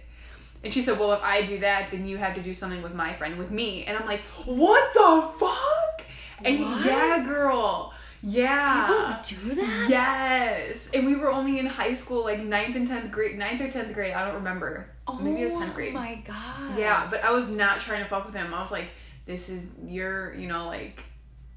and 0.64 0.74
she 0.74 0.82
said, 0.82 0.98
"Well, 1.00 1.14
if 1.14 1.22
I 1.22 1.42
do 1.44 1.60
that, 1.60 1.92
then 1.92 2.08
you 2.08 2.18
have 2.18 2.36
to 2.36 2.42
do 2.42 2.54
something 2.54 2.82
with 2.82 2.94
my 2.94 3.14
friend, 3.14 3.38
with 3.38 3.52
me." 3.52 3.86
And 3.86 3.98
I'm 3.98 4.06
like, 4.08 4.22
"What 4.46 4.94
the 4.94 5.40
fuck?" 5.40 6.06
And 6.46 6.60
What? 6.60 6.86
yeah, 6.86 7.24
girl, 7.26 7.94
yeah, 8.22 9.22
People 9.28 9.50
do 9.50 9.56
that? 9.62 9.88
yes. 9.90 10.90
And 10.94 11.06
we 11.06 11.16
were 11.16 11.32
only 11.32 11.60
in 11.60 11.66
high 11.66 11.94
school, 11.94 12.24
like 12.24 12.40
ninth 12.42 12.76
and 12.76 12.88
tenth 12.88 13.12
grade, 13.12 13.38
ninth 13.38 13.62
or 13.62 13.70
tenth 13.70 13.94
grade. 13.94 14.14
I 14.14 14.26
don't 14.26 14.36
remember. 14.36 14.88
Oh, 15.08 15.20
Maybe 15.20 15.42
it 15.42 15.52
was 15.52 15.60
tenth 15.60 15.74
grade. 15.76 15.94
Oh 15.96 16.00
my 16.00 16.16
god. 16.26 16.78
Yeah, 16.78 17.08
but 17.10 17.24
I 17.24 17.32
was 17.32 17.50
not 17.50 17.82
trying 17.82 18.02
to 18.04 18.10
fuck 18.10 18.26
with 18.26 18.36
him. 18.36 18.54
I 18.54 18.62
was 18.62 18.72
like, 18.72 18.88
"This 19.26 19.50
is 19.50 19.68
your, 19.86 20.34
you 20.36 20.48
know, 20.48 20.68
like." 20.68 21.02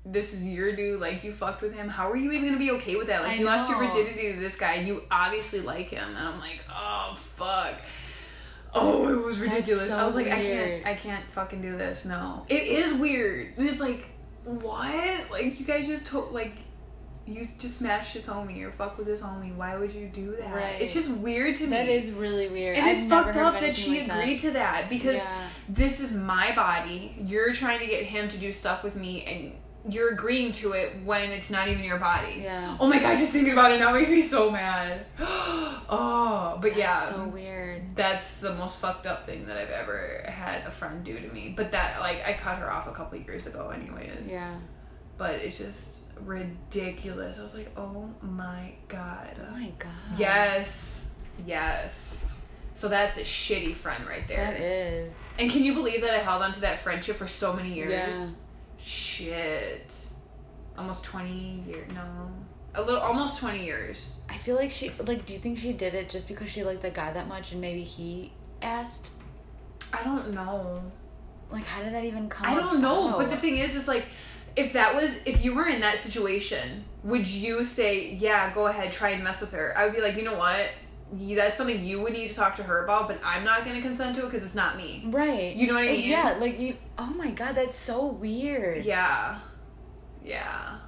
This 0.09 0.33
is 0.33 0.47
your 0.47 0.71
dude, 0.77 1.01
like 1.01 1.25
you 1.25 1.33
fucked 1.33 1.63
with 1.63 1.75
him. 1.75 1.89
How 1.89 2.09
are 2.09 2.15
you 2.15 2.31
even 2.31 2.47
gonna 2.47 2.61
be 2.61 2.71
okay 2.71 2.95
with 2.95 3.09
that? 3.09 3.23
Like 3.23 3.33
I 3.33 3.35
you 3.41 3.45
lost 3.45 3.69
your 3.69 3.79
virginity 3.85 4.35
to 4.35 4.39
this 4.39 4.57
guy 4.57 4.75
and 4.75 4.87
you 4.87 5.03
obviously 5.11 5.61
like 5.63 5.89
him. 5.91 6.09
And 6.11 6.29
I'm 6.29 6.39
like, 6.39 6.61
oh 6.73 7.17
fuck. 7.35 7.75
Oh, 8.77 9.09
it 9.09 9.23
was 9.23 9.39
ridiculous. 9.39 9.89
so 9.89 9.97
I 9.97 10.05
was 10.07 10.15
like, 10.15 10.27
I 10.29 10.31
can't, 10.43 10.87
I 10.87 10.95
can't 10.95 11.25
fucking 11.33 11.63
do 11.63 11.77
this. 11.77 12.05
No, 12.05 12.45
it 12.49 12.63
is 12.65 12.93
weird. 12.95 13.55
And 13.57 13.69
it's 13.69 13.81
like, 13.81 14.07
what? 14.45 15.31
Like 15.31 15.59
you 15.59 15.67
guys 15.67 15.87
just 15.87 16.07
told, 16.07 16.33
like, 16.33 16.53
you 17.27 17.45
just 17.59 17.79
smashed 17.79 18.15
his 18.15 18.25
homie 18.27 18.63
or 18.63 18.71
fuck 18.71 18.97
with 18.99 19.09
his 19.09 19.21
homie. 19.21 19.53
Why 19.55 19.77
would 19.77 19.93
you 19.93 20.07
do 20.07 20.37
that? 20.39 20.55
Right. 20.55 20.81
It's 20.81 20.95
just 20.95 21.11
weird 21.11 21.57
to 21.57 21.65
me. 21.65 21.71
That 21.71 21.89
is 21.89 22.13
really 22.13 22.49
weird. 22.49 22.77
And 22.77 22.87
I've 22.87 22.99
it's 22.99 23.09
fucked 23.09 23.37
up 23.37 23.61
that 23.61 23.75
she 23.75 24.03
like 24.07 24.11
agreed 24.13 24.41
to 24.43 24.53
that 24.53 24.89
because 24.89 25.17
Yeah. 25.17 25.49
this 25.69 25.99
is 25.99 26.15
my 26.15 26.55
body. 26.55 27.17
You're 27.19 27.53
trying 27.53 27.81
to 27.81 27.87
get 27.87 28.05
him 28.05 28.29
to 28.29 28.39
do 28.39 28.53
stuff 28.53 28.85
with 28.85 28.95
me, 28.95 29.25
and 29.25 29.53
you're 29.89 30.13
agreeing 30.13 30.53
to 30.53 30.73
it 30.73 31.03
when 31.05 31.31
it's 31.31 31.51
not 31.51 31.69
even 31.69 31.85
your 31.85 31.99
body. 31.99 32.41
Yeah. 32.43 32.77
Oh 32.81 32.89
my 32.89 32.99
god, 32.99 33.19
just 33.19 33.33
thinking 33.33 33.53
about 33.53 33.73
it 33.73 33.79
now 33.79 33.93
makes 33.93 34.09
me 34.09 34.23
so 34.23 34.51
mad. 34.51 35.07
oh, 35.19 36.59
but 36.61 36.77
yeah. 36.77 37.11
So 37.11 37.25
weird. 37.25 37.83
that's 37.95 38.39
the 38.39 38.55
most 38.55 38.79
fucked 38.79 39.07
up 39.07 39.25
thing 39.25 39.47
that 39.47 39.57
I've 39.57 39.71
ever 39.71 40.25
had 40.29 40.67
a 40.67 40.71
friend 40.71 41.05
do 41.05 41.19
to 41.19 41.29
me. 41.29 41.55
But 41.57 41.73
that, 41.73 42.01
like, 42.01 42.25
I 42.27 42.33
cut 42.35 42.59
her 42.59 42.71
off 42.71 42.89
a 42.89 42.93
couple 42.93 43.19
years 43.19 43.47
ago, 43.47 43.71
anyways. 43.71 44.27
Yeah. 44.27 44.57
But 45.19 45.37
it's 45.37 45.59
just 45.59 46.05
ridiculous. 46.21 47.39
I 47.39 47.43
was 47.43 47.55
like, 47.55 47.71
oh 47.77 48.11
my 48.21 48.73
god. 48.89 49.37
Oh 49.41 49.53
my 49.53 49.73
god. 49.79 50.19
Yes. 50.19 51.09
Yes. 51.47 52.31
So 52.75 52.89
that's 52.89 53.17
a 53.17 53.23
shitty 53.23 53.75
friend 53.75 54.07
right 54.07 54.27
there. 54.29 54.37
That 54.37 54.61
is. 54.61 55.13
And 55.39 55.51
can 55.51 55.65
you 55.65 55.75
believe 55.75 56.03
that 56.03 56.13
I 56.13 56.19
held 56.19 56.43
on 56.43 56.53
to 56.55 56.61
that 56.61 56.81
friendship 56.81 57.17
for 57.17 57.27
so 57.27 57.53
many 57.53 57.73
years? 57.73 57.91
Yeah. 57.91 58.27
Shit. 58.87 59.93
Almost 60.79 61.03
20 61.05 61.65
years. 61.67 61.91
No. 61.93 62.31
A 62.77 62.81
little, 62.81 63.01
almost 63.01 63.41
20 63.41 63.65
years. 63.65 64.17
I 64.29 64.37
feel 64.37 64.55
like 64.55 64.71
she 64.71 64.93
like. 65.07 65.27
Do 65.27 65.33
you 65.33 65.41
think 65.41 65.59
she 65.59 65.73
did 65.73 65.95
it 65.95 66.09
just 66.09 66.29
because 66.29 66.49
she 66.49 66.63
liked 66.63 66.83
the 66.83 66.91
guy 66.91 67.13
that 67.13 67.27
much, 67.27 67.51
and 67.51 67.61
maybe 67.61 67.83
he 67.83 68.33
asked? 68.63 69.11
I 69.93 70.05
don't 70.05 70.33
know. 70.33 70.81
Like, 71.51 71.65
how 71.65 71.83
did 71.83 71.95
that 71.95 72.05
even 72.05 72.29
come? 72.29 72.47
I 72.47 72.55
don't 72.55 72.81
know. 72.81 73.15
But 73.19 73.31
the 73.31 73.37
thing 73.37 73.59
is, 73.59 73.75
is 73.75 73.89
like, 73.89 74.05
if 74.55 74.73
that 74.75 74.95
was, 74.95 75.11
if 75.25 75.45
you 75.45 75.55
were 75.55 75.67
in 75.67 75.81
that 75.81 75.99
situation, 76.01 76.85
would 77.03 77.27
you 77.27 77.65
say, 77.65 78.11
yeah, 78.15 78.55
go 78.55 78.67
ahead, 78.67 78.93
try 78.93 79.11
and 79.11 79.25
mess 79.25 79.41
with 79.41 79.51
her? 79.53 79.77
I 79.77 79.85
would 79.85 79.95
be 79.95 80.01
like, 80.01 80.17
you 80.17 80.23
know 80.23 80.39
what? 80.39 80.69
That's 81.13 81.57
something 81.57 81.85
you 81.85 82.01
would 82.03 82.13
need 82.13 82.29
to 82.29 82.35
talk 82.35 82.57
to 82.57 82.63
her 82.65 82.85
about, 82.85 83.07
but 83.09 83.21
I'm 83.25 83.45
not 83.45 83.65
to 83.65 83.81
consent 83.81 84.17
to 84.17 84.23
it 84.23 84.25
because 84.31 84.45
it's 84.45 84.55
not 84.57 84.77
me. 84.77 85.05
right? 85.07 85.55
You 85.55 85.69
know 85.69 85.75
what 85.75 85.85
I 85.85 85.89
mean? 85.93 86.09
Yeah. 86.11 86.37
Like 86.39 86.59
you. 86.59 86.77
Oh 86.99 87.07
my 87.17 87.31
god, 87.31 87.55
that's 87.55 87.77
so 87.77 88.07
weird. 88.07 88.85
Yeah. 88.85 89.39
Yeah. 90.25 90.79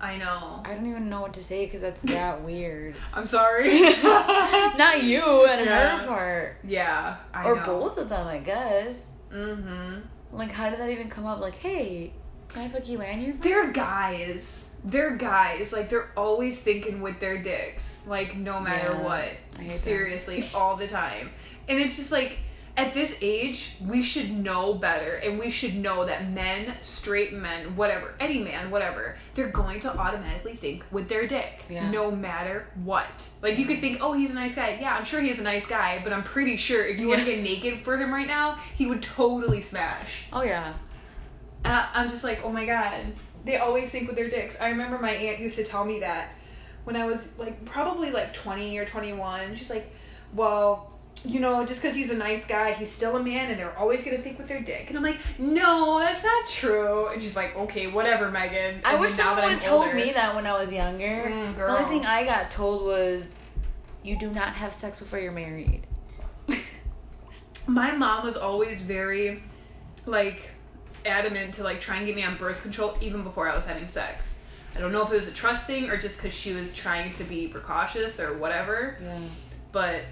I 0.00 0.16
know. 0.16 0.62
I 0.64 0.74
don't 0.74 0.86
even 0.86 1.08
know 1.10 1.22
what 1.22 1.32
to 1.34 1.42
say 1.42 1.64
because 1.66 1.80
that's 1.80 2.02
that 2.02 2.42
weird. 2.44 2.94
I'm 3.12 3.26
sorry. 3.26 3.80
Not 4.02 5.02
you 5.02 5.46
and 5.46 5.64
Yeah. 5.66 5.98
her 5.98 6.06
part, 6.06 6.56
Yeah. 6.62 7.16
I 7.34 7.44
or 7.44 7.56
know. 7.56 7.64
both 7.64 7.98
of 7.98 8.08
them, 8.08 8.28
I 8.28 8.38
guess. 8.38 8.94
Mm-hmm. 9.32 9.96
Like, 10.32 10.52
how 10.52 10.70
did 10.70 10.78
that 10.78 10.90
even 10.90 11.08
come 11.10 11.26
up? 11.26 11.40
Like, 11.40 11.56
hey, 11.56 12.12
can 12.48 12.62
I 12.62 12.68
fuck 12.68 12.88
you 12.88 13.00
and 13.02 13.22
your? 13.22 13.34
They're 13.34 13.72
guys. 13.72 14.67
They're 14.84 15.16
guys. 15.16 15.72
Like 15.72 15.90
they're 15.90 16.10
always 16.16 16.60
thinking 16.60 17.00
with 17.00 17.20
their 17.20 17.38
dicks. 17.38 18.02
Like 18.06 18.36
no 18.36 18.60
matter 18.60 18.92
Yeah, 18.92 19.02
what. 19.02 19.24
Hate 19.58 19.70
that. 19.70 19.78
Seriously, 19.78 20.44
all 20.54 20.76
the 20.76 20.88
time. 20.88 21.30
And 21.68 21.78
it's 21.78 21.96
just 21.96 22.12
like 22.12 22.38
at 22.78 22.94
this 22.94 23.16
age, 23.20 23.76
we 23.84 24.04
should 24.04 24.30
know 24.30 24.72
better 24.72 25.14
and 25.16 25.36
we 25.36 25.50
should 25.50 25.74
know 25.74 26.04
that 26.04 26.30
men, 26.30 26.76
straight 26.80 27.32
men, 27.32 27.74
whatever, 27.74 28.14
any 28.20 28.38
man, 28.38 28.70
whatever, 28.70 29.16
they're 29.34 29.48
going 29.48 29.80
to 29.80 29.98
automatically 29.98 30.54
think 30.54 30.84
with 30.92 31.08
their 31.08 31.26
dick. 31.26 31.64
Yeah. 31.68 31.90
No 31.90 32.12
matter 32.12 32.68
what. 32.84 33.28
Like 33.42 33.58
you 33.58 33.66
could 33.66 33.80
think, 33.80 33.98
oh, 34.00 34.12
he's 34.12 34.30
a 34.30 34.34
nice 34.34 34.54
guy. 34.54 34.78
Yeah, 34.80 34.94
I'm 34.94 35.04
sure 35.04 35.20
he's 35.20 35.40
a 35.40 35.42
nice 35.42 35.66
guy, 35.66 36.00
but 36.04 36.12
I'm 36.12 36.22
pretty 36.22 36.56
sure 36.56 36.86
if 36.86 37.00
you 37.00 37.08
were 37.08 37.16
to 37.16 37.24
get 37.24 37.42
naked 37.42 37.82
for 37.82 37.98
him 37.98 38.14
right 38.14 38.28
now, 38.28 38.60
he 38.76 38.86
would 38.86 39.02
totally 39.02 39.60
smash. 39.60 40.26
Oh 40.32 40.42
yeah. 40.42 40.74
I, 41.64 41.88
I'm 41.92 42.08
just 42.08 42.22
like, 42.22 42.44
oh 42.44 42.52
my 42.52 42.64
god. 42.64 43.12
They 43.48 43.56
always 43.56 43.88
think 43.88 44.08
with 44.08 44.16
their 44.16 44.28
dicks. 44.28 44.56
I 44.60 44.68
remember 44.68 44.98
my 44.98 45.10
aunt 45.10 45.40
used 45.40 45.56
to 45.56 45.64
tell 45.64 45.82
me 45.82 46.00
that 46.00 46.34
when 46.84 46.96
I 46.96 47.06
was 47.06 47.26
like 47.38 47.64
probably 47.64 48.10
like 48.10 48.34
20 48.34 48.76
or 48.76 48.84
21. 48.84 49.56
She's 49.56 49.70
like, 49.70 49.90
well, 50.34 50.92
you 51.24 51.40
know, 51.40 51.64
just 51.64 51.80
because 51.80 51.96
he's 51.96 52.10
a 52.10 52.14
nice 52.14 52.44
guy, 52.44 52.74
he's 52.74 52.92
still 52.92 53.16
a 53.16 53.22
man, 53.22 53.48
and 53.48 53.58
they're 53.58 53.74
always 53.78 54.04
gonna 54.04 54.18
think 54.18 54.36
with 54.36 54.48
their 54.48 54.60
dick. 54.60 54.88
And 54.88 54.98
I'm 54.98 55.02
like, 55.02 55.16
no, 55.38 55.98
that's 55.98 56.24
not 56.24 56.46
true. 56.46 57.08
And 57.08 57.22
she's 57.22 57.36
like, 57.36 57.56
okay, 57.56 57.86
whatever, 57.86 58.30
Megan. 58.30 58.82
I 58.84 58.96
wish 58.96 59.14
someone 59.14 59.42
would 59.42 59.52
have 59.52 59.60
told 59.60 59.94
me 59.94 60.12
that 60.12 60.34
when 60.34 60.46
I 60.46 60.52
was 60.52 60.70
younger. 60.70 61.30
Mm, 61.30 61.56
the 61.56 61.68
only 61.68 61.88
thing 61.88 62.04
I 62.04 62.24
got 62.24 62.50
told 62.50 62.84
was, 62.84 63.28
"You 64.02 64.18
do 64.18 64.30
not 64.30 64.56
have 64.56 64.74
sex 64.74 64.98
before 64.98 65.20
you're 65.20 65.32
married." 65.32 65.86
my 67.66 67.92
mom 67.92 68.26
was 68.26 68.36
always 68.36 68.82
very 68.82 69.42
like 70.04 70.50
adamant 71.06 71.54
to 71.54 71.62
like 71.62 71.80
try 71.80 71.96
and 71.96 72.06
get 72.06 72.14
me 72.16 72.22
on 72.22 72.36
birth 72.36 72.62
control 72.62 72.96
even 73.00 73.22
before 73.22 73.48
I 73.48 73.54
was 73.56 73.64
having 73.64 73.88
sex. 73.88 74.38
I 74.76 74.80
don't 74.80 74.92
know 74.92 75.02
if 75.04 75.10
it 75.12 75.16
was 75.16 75.28
a 75.28 75.32
trust 75.32 75.66
thing 75.66 75.90
or 75.90 75.96
just 75.96 76.16
because 76.16 76.32
she 76.34 76.52
was 76.52 76.74
trying 76.74 77.10
to 77.12 77.24
be 77.24 77.48
precautious 77.48 78.20
or 78.20 78.36
whatever. 78.38 78.96
yeah. 79.02 79.18
But 79.72 80.02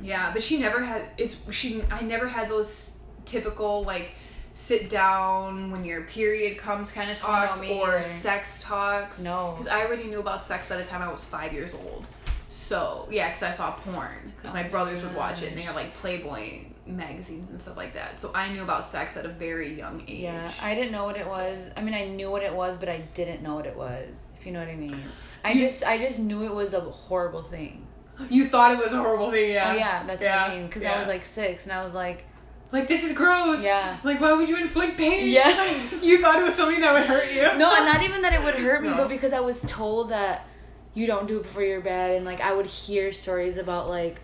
yeah, 0.00 0.32
but 0.32 0.42
she 0.42 0.58
never 0.58 0.80
had 0.82 1.04
it's 1.18 1.36
she 1.50 1.82
I 1.90 2.00
never 2.02 2.26
had 2.28 2.48
those 2.48 2.90
typical 3.24 3.84
like 3.84 4.10
sit 4.54 4.90
down 4.90 5.70
when 5.70 5.84
your 5.84 6.02
period 6.02 6.58
comes 6.58 6.90
kind 6.92 7.10
of 7.10 7.18
Oh, 7.24 7.26
no, 7.28 7.32
talks 7.46 7.60
me 7.60 7.78
or 7.80 7.98
either. 7.98 8.04
sex 8.04 8.62
talks. 8.62 9.22
No. 9.22 9.54
because 9.56 9.66
I 9.72 9.84
already 9.86 10.04
knew 10.04 10.20
about 10.20 10.44
sex 10.44 10.68
by 10.68 10.76
the 10.76 10.84
time 10.84 11.02
I 11.02 11.10
was 11.10 11.24
five 11.24 11.52
years 11.52 11.72
old. 11.74 12.06
So 12.48 13.08
yeah, 13.10 13.28
because 13.28 13.42
I 13.42 13.50
saw 13.50 13.72
porn 13.72 14.32
because 14.36 14.50
Oh 14.50 14.54
my 14.54 14.64
brothers 14.64 15.02
would 15.02 15.14
watch 15.14 15.42
it 15.42 15.48
and 15.48 15.56
they 15.56 15.60
gosh. 15.62 15.68
had 15.68 15.76
like 15.76 15.94
Playboy 15.98 16.60
magazines 16.86 17.48
and 17.50 17.60
stuff 17.60 17.76
like 17.76 17.94
that. 17.94 18.18
So 18.18 18.32
I 18.34 18.52
knew 18.52 18.62
about 18.62 18.86
sex 18.88 19.16
at 19.16 19.24
a 19.24 19.28
very 19.28 19.76
young 19.76 20.02
age. 20.08 20.20
Yeah, 20.22 20.50
I 20.62 20.74
didn't 20.74 20.92
know 20.92 21.04
what 21.04 21.16
it 21.16 21.26
was. 21.26 21.70
I 21.76 21.82
mean, 21.82 21.94
I 21.94 22.06
knew 22.06 22.30
what 22.30 22.42
it 22.42 22.54
was, 22.54 22.76
but 22.76 22.88
I 22.88 22.98
didn't 23.14 23.42
know 23.42 23.54
what 23.54 23.66
it 23.66 23.76
was. 23.76 24.26
If 24.38 24.46
you 24.46 24.52
know 24.52 24.58
what 24.60 24.68
I 24.68 24.74
mean. 24.76 25.00
I 25.44 25.52
You- 25.52 25.60
just, 25.68 25.84
I 25.84 25.98
just 25.98 26.18
knew 26.18 26.44
it 26.44 26.54
was 26.54 26.74
a 26.74 26.80
horrible 26.80 27.42
thing. 27.42 27.86
you 28.28 28.46
thought 28.46 28.72
it 28.72 28.78
was 28.78 28.92
a 28.92 28.96
horrible 28.98 29.30
thing, 29.30 29.52
yeah. 29.52 29.70
Oh 29.72 29.76
yeah, 29.76 30.04
that's 30.06 30.22
Yeah, 30.22 30.42
what 30.44 30.52
I 30.52 30.56
mean. 30.56 30.66
Because 30.66 30.84
I 30.84 30.98
was 30.98 31.06
like 31.08 31.24
six, 31.24 31.64
and 31.64 31.72
I 31.72 31.82
was 31.82 31.94
like, 31.94 32.24
like 32.72 32.88
this 32.88 33.04
is 33.04 33.12
gross. 33.16 33.62
Yeah. 33.62 33.98
Like 34.02 34.20
why 34.20 34.32
would 34.32 34.48
you 34.48 34.56
inflict 34.58 34.96
pain? 34.96 35.28
Yeah. 35.28 35.48
you 36.02 36.20
thought 36.20 36.38
it 36.40 36.44
was 36.44 36.54
something 36.54 36.80
that 36.80 36.92
would 36.92 37.04
hurt 37.04 37.30
you. 37.32 37.42
no, 37.58 37.68
not 37.84 38.02
even 38.02 38.22
that 38.22 38.32
it 38.32 38.42
would 38.42 38.54
hurt 38.54 38.82
me, 38.82 38.88
No. 38.90 38.96
but 38.96 39.08
because 39.08 39.32
I 39.32 39.40
was 39.40 39.62
told 39.62 40.08
that 40.10 40.46
you 40.94 41.06
don't 41.06 41.26
do 41.26 41.38
it 41.38 41.42
before 41.44 41.62
you're 41.62 41.80
bad, 41.80 42.12
and 42.12 42.24
like 42.24 42.40
I 42.40 42.52
would 42.52 42.66
hear 42.66 43.12
stories 43.12 43.56
about 43.58 43.88
like 43.88 44.20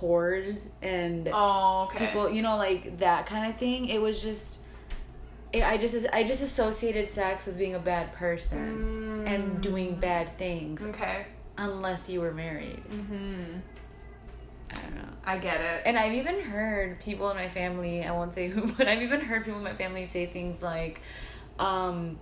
whores 0.00 0.68
and 0.82 1.28
Oh, 1.32 1.88
okay. 1.90 2.06
people, 2.06 2.30
you 2.30 2.42
know, 2.42 2.56
like 2.56 2.98
that 2.98 3.26
kind 3.26 3.50
of 3.50 3.58
thing. 3.58 3.88
It 3.88 4.00
was 4.00 4.22
just. 4.22 4.60
It, 5.52 5.62
I 5.62 5.78
just 5.78 6.06
I 6.12 6.24
just 6.24 6.42
associated 6.42 7.10
sex 7.10 7.46
with 7.46 7.56
being 7.56 7.74
a 7.74 7.78
bad 7.78 8.12
person 8.12 9.24
and 9.26 9.62
doing 9.62 9.94
bad 9.94 10.36
things 10.36 10.82
Okay. 10.82 11.24
unless 11.56 12.08
you 12.08 12.20
were 12.20 12.32
married. 12.32 12.82
Mm-hmm. 12.90 13.44
I 14.70 14.80
don't 14.82 14.94
know. 14.96 15.08
I 15.24 15.38
get 15.38 15.60
it. 15.62 15.82
And 15.86 15.98
I've 15.98 16.12
even 16.12 16.40
heard 16.40 17.00
people 17.00 17.30
in 17.30 17.36
my 17.36 17.48
family, 17.48 18.04
I 18.04 18.12
won't 18.12 18.34
say 18.34 18.48
who, 18.48 18.70
but 18.76 18.86
I've 18.88 19.00
even 19.00 19.20
heard 19.20 19.44
people 19.46 19.58
in 19.58 19.64
my 19.64 19.72
family 19.74 20.04
say 20.04 20.26
things 20.26 20.60
like, 20.60 21.00
um, 21.58 22.18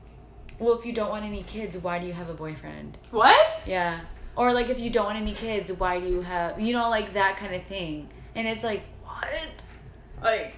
well, 0.60 0.78
if 0.78 0.86
you 0.86 0.92
don't 0.92 1.10
want 1.10 1.24
any 1.24 1.42
kids, 1.42 1.76
why 1.76 1.98
do 1.98 2.06
you 2.06 2.12
have 2.12 2.28
a 2.28 2.34
boyfriend? 2.34 2.96
what? 3.10 3.62
Yeah. 3.66 3.98
Or 4.36 4.52
like, 4.52 4.68
if 4.68 4.78
you 4.78 4.90
don't 4.90 5.06
want 5.06 5.16
any 5.18 5.32
kids, 5.32 5.72
why 5.72 5.98
do 5.98 6.06
you 6.08 6.20
have, 6.20 6.60
you 6.60 6.72
know, 6.74 6.90
like 6.90 7.14
that 7.14 7.36
kind 7.38 7.54
of 7.54 7.62
thing. 7.64 8.08
And 8.34 8.46
it's 8.46 8.62
like, 8.62 8.82
what? 9.02 9.64
Like, 10.22 10.54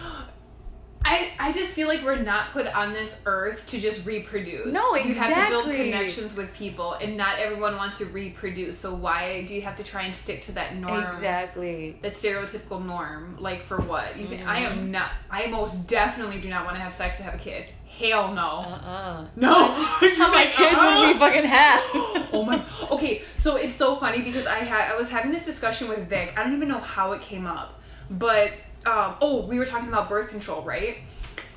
I 1.04 1.32
I 1.38 1.50
just 1.50 1.72
feel 1.74 1.88
like 1.88 2.04
we're 2.04 2.22
not 2.22 2.52
put 2.52 2.66
on 2.68 2.92
this 2.92 3.18
earth 3.26 3.68
to 3.70 3.80
just 3.80 4.06
reproduce. 4.06 4.72
No, 4.72 4.94
exactly. 4.94 5.08
You 5.10 5.14
have 5.34 5.44
to 5.46 5.50
build 5.50 5.74
connections 5.74 6.36
with 6.36 6.54
people, 6.54 6.92
and 6.94 7.16
not 7.16 7.40
everyone 7.40 7.76
wants 7.76 7.98
to 7.98 8.04
reproduce. 8.06 8.78
So 8.78 8.94
why 8.94 9.44
do 9.46 9.52
you 9.54 9.62
have 9.62 9.74
to 9.76 9.84
try 9.84 10.02
and 10.02 10.14
stick 10.14 10.42
to 10.42 10.52
that 10.52 10.76
norm? 10.76 11.02
Exactly. 11.12 11.98
That 12.02 12.14
stereotypical 12.14 12.84
norm. 12.86 13.36
Like 13.40 13.64
for 13.64 13.78
what? 13.80 14.14
Think 14.14 14.46
I 14.46 14.62
Mm-hmm. 14.62 14.78
am 14.78 14.90
not. 14.92 15.10
I 15.28 15.48
most 15.48 15.88
definitely 15.88 16.40
do 16.40 16.48
not 16.48 16.64
want 16.64 16.76
to 16.76 16.80
have 16.82 16.94
sex 16.94 17.16
to 17.16 17.24
have 17.24 17.34
a 17.34 17.38
kid. 17.38 17.66
Hell 17.98 18.34
no. 18.34 18.42
Uh-uh. 18.42 19.26
No. 19.36 19.68
How 19.72 20.30
many 20.30 20.50
kids 20.52 20.76
would 20.76 21.06
we 21.06 21.18
fucking 21.18 21.44
have? 21.44 21.80
oh 22.32 22.44
my 22.44 22.64
okay 22.90 23.22
so 23.36 23.56
it's 23.56 23.76
so 23.76 23.94
funny 23.96 24.22
because 24.22 24.46
i 24.46 24.58
had 24.58 24.90
i 24.92 24.96
was 24.96 25.08
having 25.08 25.30
this 25.30 25.44
discussion 25.44 25.88
with 25.88 26.08
vic 26.08 26.32
i 26.36 26.42
don't 26.42 26.54
even 26.54 26.68
know 26.68 26.78
how 26.78 27.12
it 27.12 27.20
came 27.20 27.46
up 27.46 27.80
but 28.10 28.52
um 28.86 29.14
oh 29.20 29.44
we 29.46 29.58
were 29.58 29.66
talking 29.66 29.88
about 29.88 30.08
birth 30.08 30.28
control 30.30 30.62
right 30.62 30.98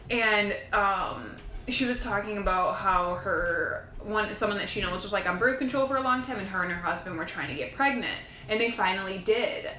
and 0.10 0.56
um 0.74 1.36
she 1.67 1.86
was 1.86 2.04
talking 2.04 2.38
about 2.38 2.76
how 2.76 3.15
her 3.15 3.88
one 4.04 4.34
someone 4.36 4.58
that 4.58 4.69
she 4.69 4.82
knows 4.82 5.04
was 5.04 5.13
like 5.13 5.28
on 5.28 5.39
birth 5.39 5.58
control 5.58 5.88
for 5.88 5.95
a 5.95 6.02
long 6.02 6.21
time 6.21 6.38
and 6.38 6.48
her 6.48 6.63
and 6.63 6.71
her 6.71 6.82
husband 6.82 7.17
were 7.17 7.26
trying 7.26 7.48
to 7.48 7.56
get 7.56 7.74
pregnant 7.74 8.19
and 8.50 8.60
they 8.60 8.69
finally 8.69 9.19
did 9.19 9.69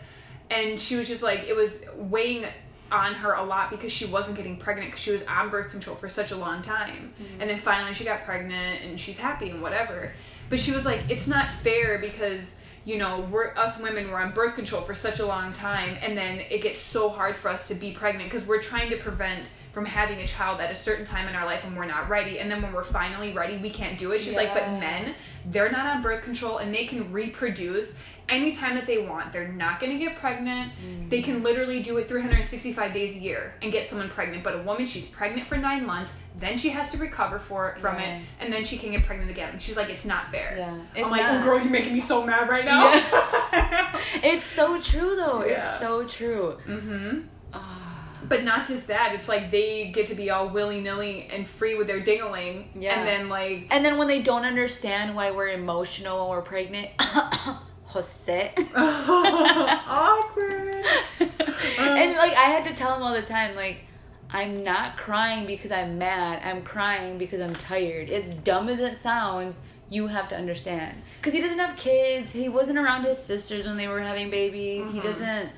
and 0.51 0.81
she 0.81 0.97
was 0.97 1.07
just 1.07 1.23
like 1.23 1.45
it 1.45 1.55
was 1.55 1.87
weighing 1.97 2.45
on 2.91 3.15
her 3.15 3.33
a 3.33 3.43
lot 3.43 3.71
because 3.71 3.93
she 3.93 4.07
wasn't 4.07 4.37
getting 4.37 4.57
pregnant 4.57 4.91
because 4.91 5.03
she 5.03 5.11
was 5.11 5.23
on 5.25 5.51
birth 5.51 5.71
control 5.71 5.97
for 5.97 6.09
such 6.09 6.31
a 6.31 6.37
long 6.37 6.63
time. 6.63 7.13
Mm-hmm. 7.21 7.41
And 7.41 7.51
then 7.51 7.59
finally 7.59 7.95
she 7.95 8.05
got 8.05 8.25
pregnant 8.25 8.83
and 8.83 9.01
she's 9.01 9.19
happy 9.19 9.51
and 9.51 9.61
whatever. 9.61 10.13
But 10.49 10.61
she 10.61 10.73
was 10.73 10.85
like 10.85 11.01
it's 11.09 11.27
not 11.27 11.51
fair 11.63 11.99
because 11.99 12.57
you 12.85 12.99
know 12.99 13.27
we're 13.31 13.57
us 13.57 13.79
women 13.81 14.11
were 14.11 14.21
on 14.21 14.33
birth 14.33 14.55
control 14.55 14.83
for 14.83 14.95
such 14.95 15.19
a 15.19 15.27
long 15.27 15.53
time 15.53 15.99
and 16.01 16.17
then 16.17 16.39
it 16.51 16.63
gets 16.63 16.81
so 16.81 17.09
hard 17.09 17.35
for 17.35 17.49
us 17.49 17.67
to 17.69 17.75
be 17.75 17.91
pregnant 17.91 18.31
because 18.31 18.47
we're 18.47 18.63
trying 18.63 18.89
to 18.91 18.97
prevent 18.97 19.51
from 19.73 19.85
having 19.85 20.21
a 20.21 20.27
child 20.27 20.61
at 20.61 20.71
a 20.71 20.75
certain 20.75 21.05
time 21.05 21.29
in 21.29 21.35
our 21.35 21.45
life 21.45 21.63
and 21.65 21.77
we're 21.77 21.85
not 21.85 22.09
ready. 22.09 22.39
And 22.39 22.51
then 22.51 22.63
when 22.63 22.73
we're 22.73 22.85
finally 22.85 23.33
ready 23.33 23.57
we 23.59 23.71
can't 23.71 23.99
do 23.99 24.13
it. 24.13 24.21
She's 24.21 24.37
like 24.37 24.55
but 24.55 24.69
men 24.79 25.15
they're 25.47 25.71
not 25.71 25.87
on 25.87 26.03
birth 26.03 26.23
control 26.23 26.59
and 26.59 26.73
they 26.73 26.87
can 26.87 27.13
reproduce 27.13 27.93
anytime 28.29 28.75
that 28.75 28.87
they 28.87 28.99
want 28.99 29.33
they're 29.33 29.49
not 29.49 29.79
going 29.81 29.93
to 29.93 29.99
get 29.99 30.17
pregnant 30.19 30.73
they 31.09 31.23
can 31.23 31.43
literally 31.45 31.81
do 31.83 31.97
it 31.99 32.09
365 32.09 32.93
days 32.93 33.15
a 33.17 33.19
year 33.19 33.55
and 33.63 33.71
get 33.71 33.89
someone 33.89 34.09
pregnant 34.09 34.43
but 34.43 34.55
a 34.55 34.59
woman 34.63 34.87
she's 34.87 35.07
pregnant 35.07 35.47
for 35.49 35.57
nine 35.57 35.87
months 35.87 36.13
then 36.39 36.59
she 36.59 36.69
has 36.69 36.91
to 36.93 36.99
recover 36.99 37.39
for 37.39 37.71
it, 37.71 37.81
from 37.81 37.95
Yeah. 37.99 38.17
it 38.19 38.23
and 38.41 38.53
then 38.53 38.65
she 38.65 38.77
can 38.79 38.91
get 38.91 39.05
pregnant 39.07 39.31
again 39.31 39.59
she's 39.61 39.77
like 39.77 39.91
it's 39.91 40.05
not 40.05 40.31
fair 40.33 40.55
Yeah, 40.59 40.71
i'm 40.73 40.87
it's 40.95 41.11
like 41.11 41.23
not. 41.23 41.41
oh 41.41 41.45
girl 41.45 41.61
you're 41.61 41.71
making 41.71 41.93
me 41.95 42.01
so 42.01 42.27
mad 42.27 42.49
right 42.49 42.65
now 42.65 42.93
It's 44.23 44.45
so 44.47 44.81
true, 44.81 45.17
though. 45.17 45.45
Yeah. 45.45 45.71
It's 45.71 45.81
so 45.81 46.05
true. 46.07 46.53
hmm 46.67 47.21
Ah. 47.55 48.09
but 48.29 48.43
not 48.45 48.67
just 48.67 48.89
that 48.89 49.15
it's 49.15 49.29
like 49.29 49.51
they 49.51 49.89
get 49.89 50.09
to 50.09 50.15
be 50.15 50.31
all 50.31 50.49
willy-nilly 50.51 51.29
and 51.33 51.47
free 51.49 51.75
with 51.77 51.87
their 51.87 52.01
dingling 52.01 52.67
Yeah. 52.75 52.99
and 52.99 53.07
then 53.09 53.29
like 53.29 53.69
And 53.71 53.85
then 53.85 53.97
when 53.99 54.09
they 54.09 54.21
don't 54.21 54.45
understand 54.45 55.15
why 55.15 55.31
we're 55.31 55.49
emotional 55.49 56.29
when 56.29 56.31
we're 56.39 56.43
pregnant, 56.43 56.91
Jose. 57.97 58.53
awkward 58.77 60.85
and 61.21 62.17
like 62.17 62.35
I 62.35 62.49
had 62.51 62.65
to 62.65 62.75
tell 62.75 62.95
him 62.95 63.03
all 63.03 63.15
the 63.15 63.23
time, 63.23 63.57
like, 63.57 63.85
I'm 64.31 64.63
not 64.63 64.97
crying 64.97 65.47
because 65.47 65.73
I'm 65.73 65.99
mad. 65.99 66.43
I'm 66.45 66.63
crying 66.63 67.17
because 67.17 67.41
I'm 67.41 67.55
tired. 67.55 68.11
As 68.11 68.35
dumb 68.35 68.69
as 68.69 68.81
it 68.81 69.01
sounds, 69.01 69.61
you 69.89 70.09
have 70.09 70.29
to 70.29 70.37
understand. 70.37 71.01
Because 71.19 71.33
he 71.33 71.41
doesn't 71.41 71.59
have 71.59 71.77
kids. 71.77 72.31
He 72.31 72.49
wasn't 72.49 72.79
around 72.79 73.05
his 73.05 73.19
sisters 73.19 73.67
when 73.67 73.77
they 73.77 73.89
were 73.89 74.01
having 74.01 74.31
babies. 74.31 74.91
He 74.93 75.01
Mhm. 75.01 75.03
doesn't. 75.03 75.51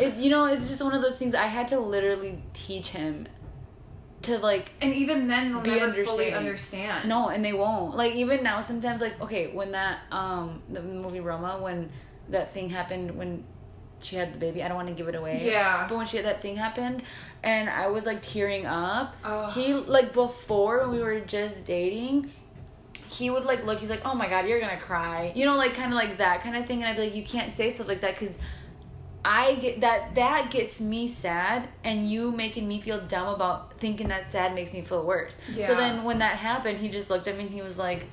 It 0.00 0.14
you 0.16 0.30
know 0.30 0.46
it's 0.46 0.68
just 0.68 0.82
one 0.82 0.94
of 0.94 1.02
those 1.02 1.18
things. 1.18 1.34
I 1.34 1.46
had 1.46 1.68
to 1.68 1.78
literally 1.78 2.42
teach 2.54 2.88
him 2.88 3.28
to 4.22 4.38
like 4.38 4.70
and 4.80 4.94
even 4.94 5.28
then 5.28 5.52
they'll 5.52 5.62
Be 5.62 5.70
never 5.76 6.04
fully 6.04 6.32
understand 6.32 7.08
No, 7.08 7.28
and 7.28 7.44
they 7.44 7.52
won't. 7.52 7.96
Like 7.96 8.14
even 8.14 8.42
now, 8.42 8.60
sometimes 8.60 9.00
like 9.00 9.20
okay, 9.20 9.48
when 9.48 9.72
that 9.72 10.00
um 10.10 10.62
the 10.70 10.82
movie 10.82 11.20
Roma, 11.20 11.58
when 11.60 11.90
that 12.28 12.54
thing 12.54 12.70
happened 12.70 13.16
when 13.16 13.44
she 14.00 14.16
had 14.16 14.34
the 14.34 14.38
baby, 14.38 14.62
I 14.62 14.68
don't 14.68 14.76
want 14.76 14.88
to 14.88 14.94
give 14.94 15.08
it 15.08 15.14
away. 15.14 15.42
Yeah. 15.44 15.86
But 15.88 15.96
when 15.96 16.06
she 16.06 16.16
had 16.16 16.26
that 16.26 16.40
thing 16.40 16.56
happened, 16.56 17.02
and 17.42 17.68
I 17.70 17.88
was 17.88 18.06
like 18.06 18.22
tearing 18.22 18.66
up. 18.66 19.16
Ugh. 19.24 19.52
He 19.52 19.74
like 19.74 20.12
before 20.12 20.80
when 20.80 20.90
we 20.90 21.00
were 21.00 21.20
just 21.20 21.66
dating. 21.66 22.30
He 23.08 23.28
would 23.28 23.44
like 23.44 23.64
look. 23.66 23.78
He's 23.78 23.90
like, 23.90 24.00
"Oh 24.06 24.14
my 24.14 24.26
god, 24.26 24.46
you're 24.48 24.58
gonna 24.58 24.80
cry," 24.80 25.32
you 25.34 25.44
know, 25.44 25.56
like 25.58 25.74
kind 25.74 25.92
of 25.92 25.96
like 25.96 26.16
that 26.16 26.40
kind 26.40 26.56
of 26.56 26.66
thing. 26.66 26.82
And 26.82 26.88
I'd 26.88 26.96
be 26.96 27.02
like, 27.02 27.14
"You 27.14 27.22
can't 27.22 27.54
say 27.54 27.68
stuff 27.68 27.86
like 27.86 28.00
that 28.00 28.18
because 28.18 28.38
I 29.24 29.54
get 29.56 29.80
that 29.82 30.14
that 30.16 30.50
gets 30.50 30.80
me 30.80 31.06
sad, 31.06 31.68
and 31.84 32.10
you 32.10 32.32
making 32.32 32.66
me 32.66 32.80
feel 32.80 33.00
dumb 33.00 33.28
about 33.28 33.78
thinking 33.78 34.08
that 34.08 34.32
sad 34.32 34.54
makes 34.54 34.72
me 34.72 34.82
feel 34.82 35.04
worse. 35.04 35.40
Yeah. 35.54 35.66
So 35.66 35.74
then 35.74 36.02
when 36.04 36.18
that 36.18 36.36
happened, 36.36 36.78
he 36.78 36.88
just 36.88 37.08
looked 37.08 37.28
at 37.28 37.36
me 37.36 37.44
and 37.44 37.52
he 37.52 37.62
was 37.62 37.78
like, 37.78 38.06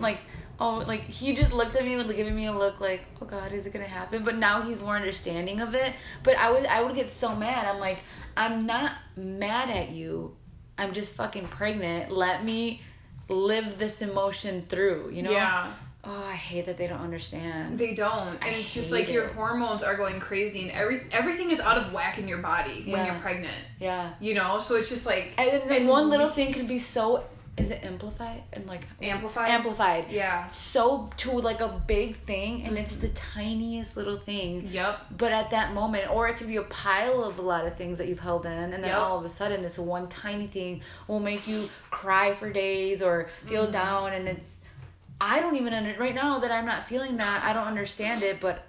like, 0.00 0.20
oh, 0.58 0.84
like 0.86 1.04
he 1.04 1.34
just 1.34 1.52
looked 1.52 1.76
at 1.76 1.84
me 1.84 1.96
with 1.96 2.14
giving 2.16 2.34
me 2.34 2.46
a 2.46 2.52
look 2.52 2.80
like, 2.80 3.06
oh 3.22 3.26
God, 3.26 3.52
is 3.52 3.66
it 3.66 3.72
gonna 3.72 3.84
happen? 3.84 4.24
But 4.24 4.36
now 4.36 4.62
he's 4.62 4.82
more 4.82 4.96
understanding 4.96 5.60
of 5.60 5.74
it. 5.74 5.92
But 6.22 6.36
I 6.36 6.50
would, 6.50 6.66
I 6.66 6.82
would 6.82 6.94
get 6.96 7.10
so 7.10 7.34
mad. 7.34 7.66
I'm 7.66 7.78
like, 7.80 8.00
I'm 8.36 8.66
not 8.66 8.92
mad 9.16 9.70
at 9.70 9.90
you. 9.90 10.36
I'm 10.76 10.92
just 10.92 11.12
fucking 11.14 11.48
pregnant. 11.48 12.10
Let 12.10 12.44
me 12.44 12.82
live 13.28 13.78
this 13.78 14.02
emotion 14.02 14.66
through. 14.68 15.10
You 15.12 15.22
know? 15.22 15.30
Yeah. 15.30 15.72
Oh, 16.02 16.24
I 16.26 16.32
hate 16.34 16.64
that 16.66 16.78
they 16.78 16.86
don't 16.86 17.00
understand. 17.02 17.78
They 17.78 17.92
don't, 17.92 18.28
and 18.42 18.42
I 18.44 18.48
it's 18.60 18.72
just 18.72 18.90
like 18.90 19.10
your 19.10 19.28
hormones 19.28 19.82
are 19.82 19.96
going 19.96 20.18
crazy, 20.18 20.62
and 20.62 20.70
every 20.70 21.02
everything 21.12 21.50
is 21.50 21.60
out 21.60 21.76
of 21.76 21.92
whack 21.92 22.18
in 22.18 22.26
your 22.26 22.38
body 22.38 22.84
when 22.86 23.04
you're 23.04 23.14
pregnant. 23.16 23.54
yeah. 23.78 24.12
You 24.18 24.34
know, 24.34 24.60
so 24.60 24.76
it's 24.76 24.88
just 24.88 25.04
like 25.04 25.32
And 25.36 25.68
then 25.68 25.86
one 25.86 26.08
little 26.08 26.28
thing 26.28 26.52
can 26.52 26.66
be 26.66 26.78
so. 26.78 27.24
Is 27.56 27.70
it 27.70 27.84
amplified 27.84 28.42
and 28.54 28.66
like 28.66 28.86
Amplified? 29.02 29.50
Amplified. 29.50 30.06
Yeah. 30.10 30.46
So 30.46 31.10
to 31.18 31.32
like 31.32 31.60
a 31.60 31.68
big 31.86 32.16
thing, 32.16 32.62
and 32.62 32.78
it's 32.78 32.96
the 32.96 33.08
tiniest 33.08 33.98
little 33.98 34.16
thing. 34.16 34.68
Yep. 34.72 34.98
But 35.18 35.32
at 35.32 35.50
that 35.50 35.74
moment, 35.74 36.10
or 36.10 36.28
it 36.28 36.38
could 36.38 36.46
be 36.48 36.56
a 36.56 36.62
pile 36.62 37.22
of 37.22 37.38
a 37.38 37.42
lot 37.42 37.66
of 37.66 37.76
things 37.76 37.98
that 37.98 38.08
you've 38.08 38.20
held 38.20 38.46
in, 38.46 38.52
and 38.52 38.72
then 38.72 38.84
Yep. 38.84 38.96
all 38.98 39.18
of 39.18 39.26
a 39.26 39.28
sudden, 39.28 39.60
this 39.60 39.78
one 39.78 40.08
tiny 40.08 40.46
thing 40.46 40.80
will 41.06 41.20
make 41.20 41.46
you 41.46 41.68
cry 41.90 42.34
for 42.34 42.50
days 42.50 43.02
or 43.02 43.28
feel 43.44 43.64
Mm-hmm. 43.64 43.72
down. 43.72 44.12
And 44.14 44.26
it's, 44.28 44.62
I 45.20 45.40
don't 45.40 45.56
even 45.56 45.74
under 45.74 45.94
right 45.98 46.14
now 46.14 46.38
that 46.38 46.50
I'm 46.50 46.64
not 46.64 46.88
feeling 46.88 47.16
that. 47.18 47.44
I 47.44 47.52
don't 47.52 47.66
understand 47.66 48.22
it, 48.22 48.40
but 48.40 48.66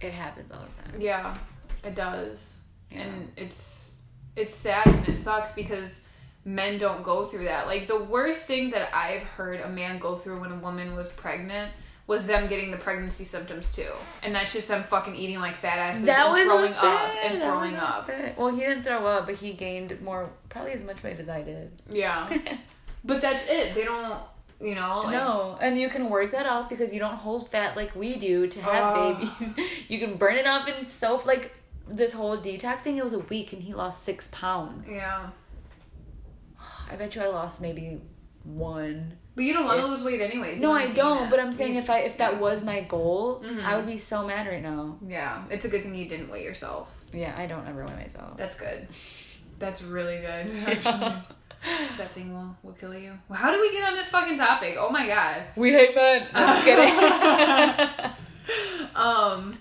it 0.00 0.12
happens 0.12 0.52
all 0.52 0.60
the 0.60 0.90
time. 0.90 1.00
Yeah, 1.00 1.36
it 1.82 1.94
does. 1.94 2.56
Yeah. 2.90 3.02
And 3.02 3.32
it's 3.36 4.02
it's 4.36 4.54
sad 4.54 4.86
and 4.86 5.08
it 5.08 5.16
sucks 5.16 5.52
because 5.52 6.02
men 6.44 6.78
don't 6.78 7.02
go 7.02 7.26
through 7.26 7.44
that. 7.44 7.66
Like 7.66 7.86
the 7.86 8.02
worst 8.02 8.46
thing 8.46 8.70
that 8.70 8.94
I've 8.94 9.22
heard 9.22 9.60
a 9.60 9.68
man 9.68 9.98
go 9.98 10.16
through 10.16 10.40
when 10.40 10.52
a 10.52 10.56
woman 10.56 10.94
was 10.94 11.08
pregnant 11.08 11.72
was 12.06 12.26
them 12.26 12.46
getting 12.48 12.70
the 12.70 12.76
pregnancy 12.76 13.24
symptoms 13.24 13.72
too. 13.72 13.90
And 14.22 14.34
that's 14.34 14.52
just 14.52 14.68
them 14.68 14.84
fucking 14.84 15.16
eating 15.16 15.38
like 15.38 15.56
fat 15.56 15.78
asses 15.78 16.04
That 16.04 16.26
and 16.26 16.46
throwing 16.46 16.74
up 16.74 17.10
and 17.24 17.42
throwing 17.42 17.76
up. 17.76 18.10
Well, 18.36 18.54
he 18.54 18.60
didn't 18.60 18.82
throw 18.82 19.06
up, 19.06 19.26
but 19.26 19.36
he 19.36 19.54
gained 19.54 19.98
more, 20.02 20.30
probably 20.50 20.72
as 20.72 20.84
much 20.84 21.02
weight 21.02 21.18
as 21.18 21.30
I 21.30 21.40
did. 21.40 21.70
Yeah. 21.88 22.28
but 23.04 23.22
that's 23.22 23.48
it. 23.48 23.74
They 23.74 23.84
don't 23.84 24.18
you 24.60 24.74
know, 24.74 25.02
like, 25.04 25.12
no, 25.12 25.58
and 25.60 25.78
you 25.78 25.88
can 25.88 26.08
work 26.08 26.30
that 26.32 26.46
off 26.46 26.68
because 26.68 26.92
you 26.94 27.00
don't 27.00 27.16
hold 27.16 27.50
fat 27.50 27.76
like 27.76 27.94
we 27.94 28.16
do 28.16 28.46
to 28.46 28.60
have 28.62 28.96
Oh. 28.96 29.14
babies. 29.14 29.84
you 29.88 29.98
can 29.98 30.16
burn 30.16 30.36
it 30.36 30.46
off 30.46 30.68
in 30.68 30.84
soap. 30.84 31.26
Like 31.26 31.52
this 31.88 32.12
whole 32.12 32.36
detox 32.38 32.78
thing, 32.80 32.96
it 32.96 33.04
was 33.04 33.12
a 33.12 33.18
week, 33.18 33.52
and 33.52 33.62
he 33.62 33.74
lost 33.74 34.02
six 34.04 34.28
pounds. 34.32 34.90
Yeah. 34.90 35.28
I 36.90 36.96
bet 36.96 37.14
you 37.14 37.22
I 37.22 37.26
lost 37.28 37.60
maybe 37.60 38.00
one. 38.44 39.16
But 39.34 39.44
you 39.44 39.52
don't 39.52 39.64
want 39.64 39.80
to 39.80 39.86
lose 39.86 40.04
weight 40.04 40.20
anyways. 40.20 40.56
You 40.56 40.62
No, 40.62 40.72
I 40.72 40.88
don't. 40.88 41.28
But 41.28 41.40
I'm 41.40 41.52
saying 41.52 41.74
if 41.74 41.90
I 41.90 41.98
if 42.00 42.18
that 42.18 42.34
yeah. 42.34 42.38
was 42.38 42.62
my 42.62 42.82
goal, 42.82 43.42
Mhm. 43.44 43.64
I 43.64 43.76
would 43.76 43.86
be 43.86 43.98
so 43.98 44.24
mad 44.24 44.46
right 44.46 44.62
now. 44.62 44.96
Yeah, 45.06 45.42
it's 45.50 45.64
a 45.64 45.68
good 45.68 45.82
thing 45.82 45.94
you 45.94 46.08
didn't 46.08 46.30
weigh 46.30 46.44
yourself. 46.44 46.88
Yeah, 47.12 47.34
I 47.36 47.46
don't 47.46 47.66
ever 47.66 47.84
weigh 47.84 47.94
myself. 47.96 48.36
That's 48.36 48.54
good. 48.54 48.86
That's 49.58 49.82
really 49.82 50.18
good. 50.18 50.50
Actually. 50.66 51.14
That 51.96 52.12
thing 52.12 52.32
will, 52.32 52.56
will 52.62 52.72
kill 52.72 52.94
you. 52.94 53.18
Well, 53.28 53.38
how 53.38 53.52
do 53.52 53.60
we 53.60 53.72
get 53.72 53.88
on 53.88 53.94
this 53.96 54.08
fucking 54.08 54.36
topic? 54.36 54.76
Oh 54.78 54.90
my 54.90 55.06
god. 55.06 55.44
We 55.56 55.72
hate 55.72 55.94
men. 55.94 56.28
I'm 56.34 56.54
just 56.54 56.64
kidding. 56.64 58.10
Um, 58.94 59.58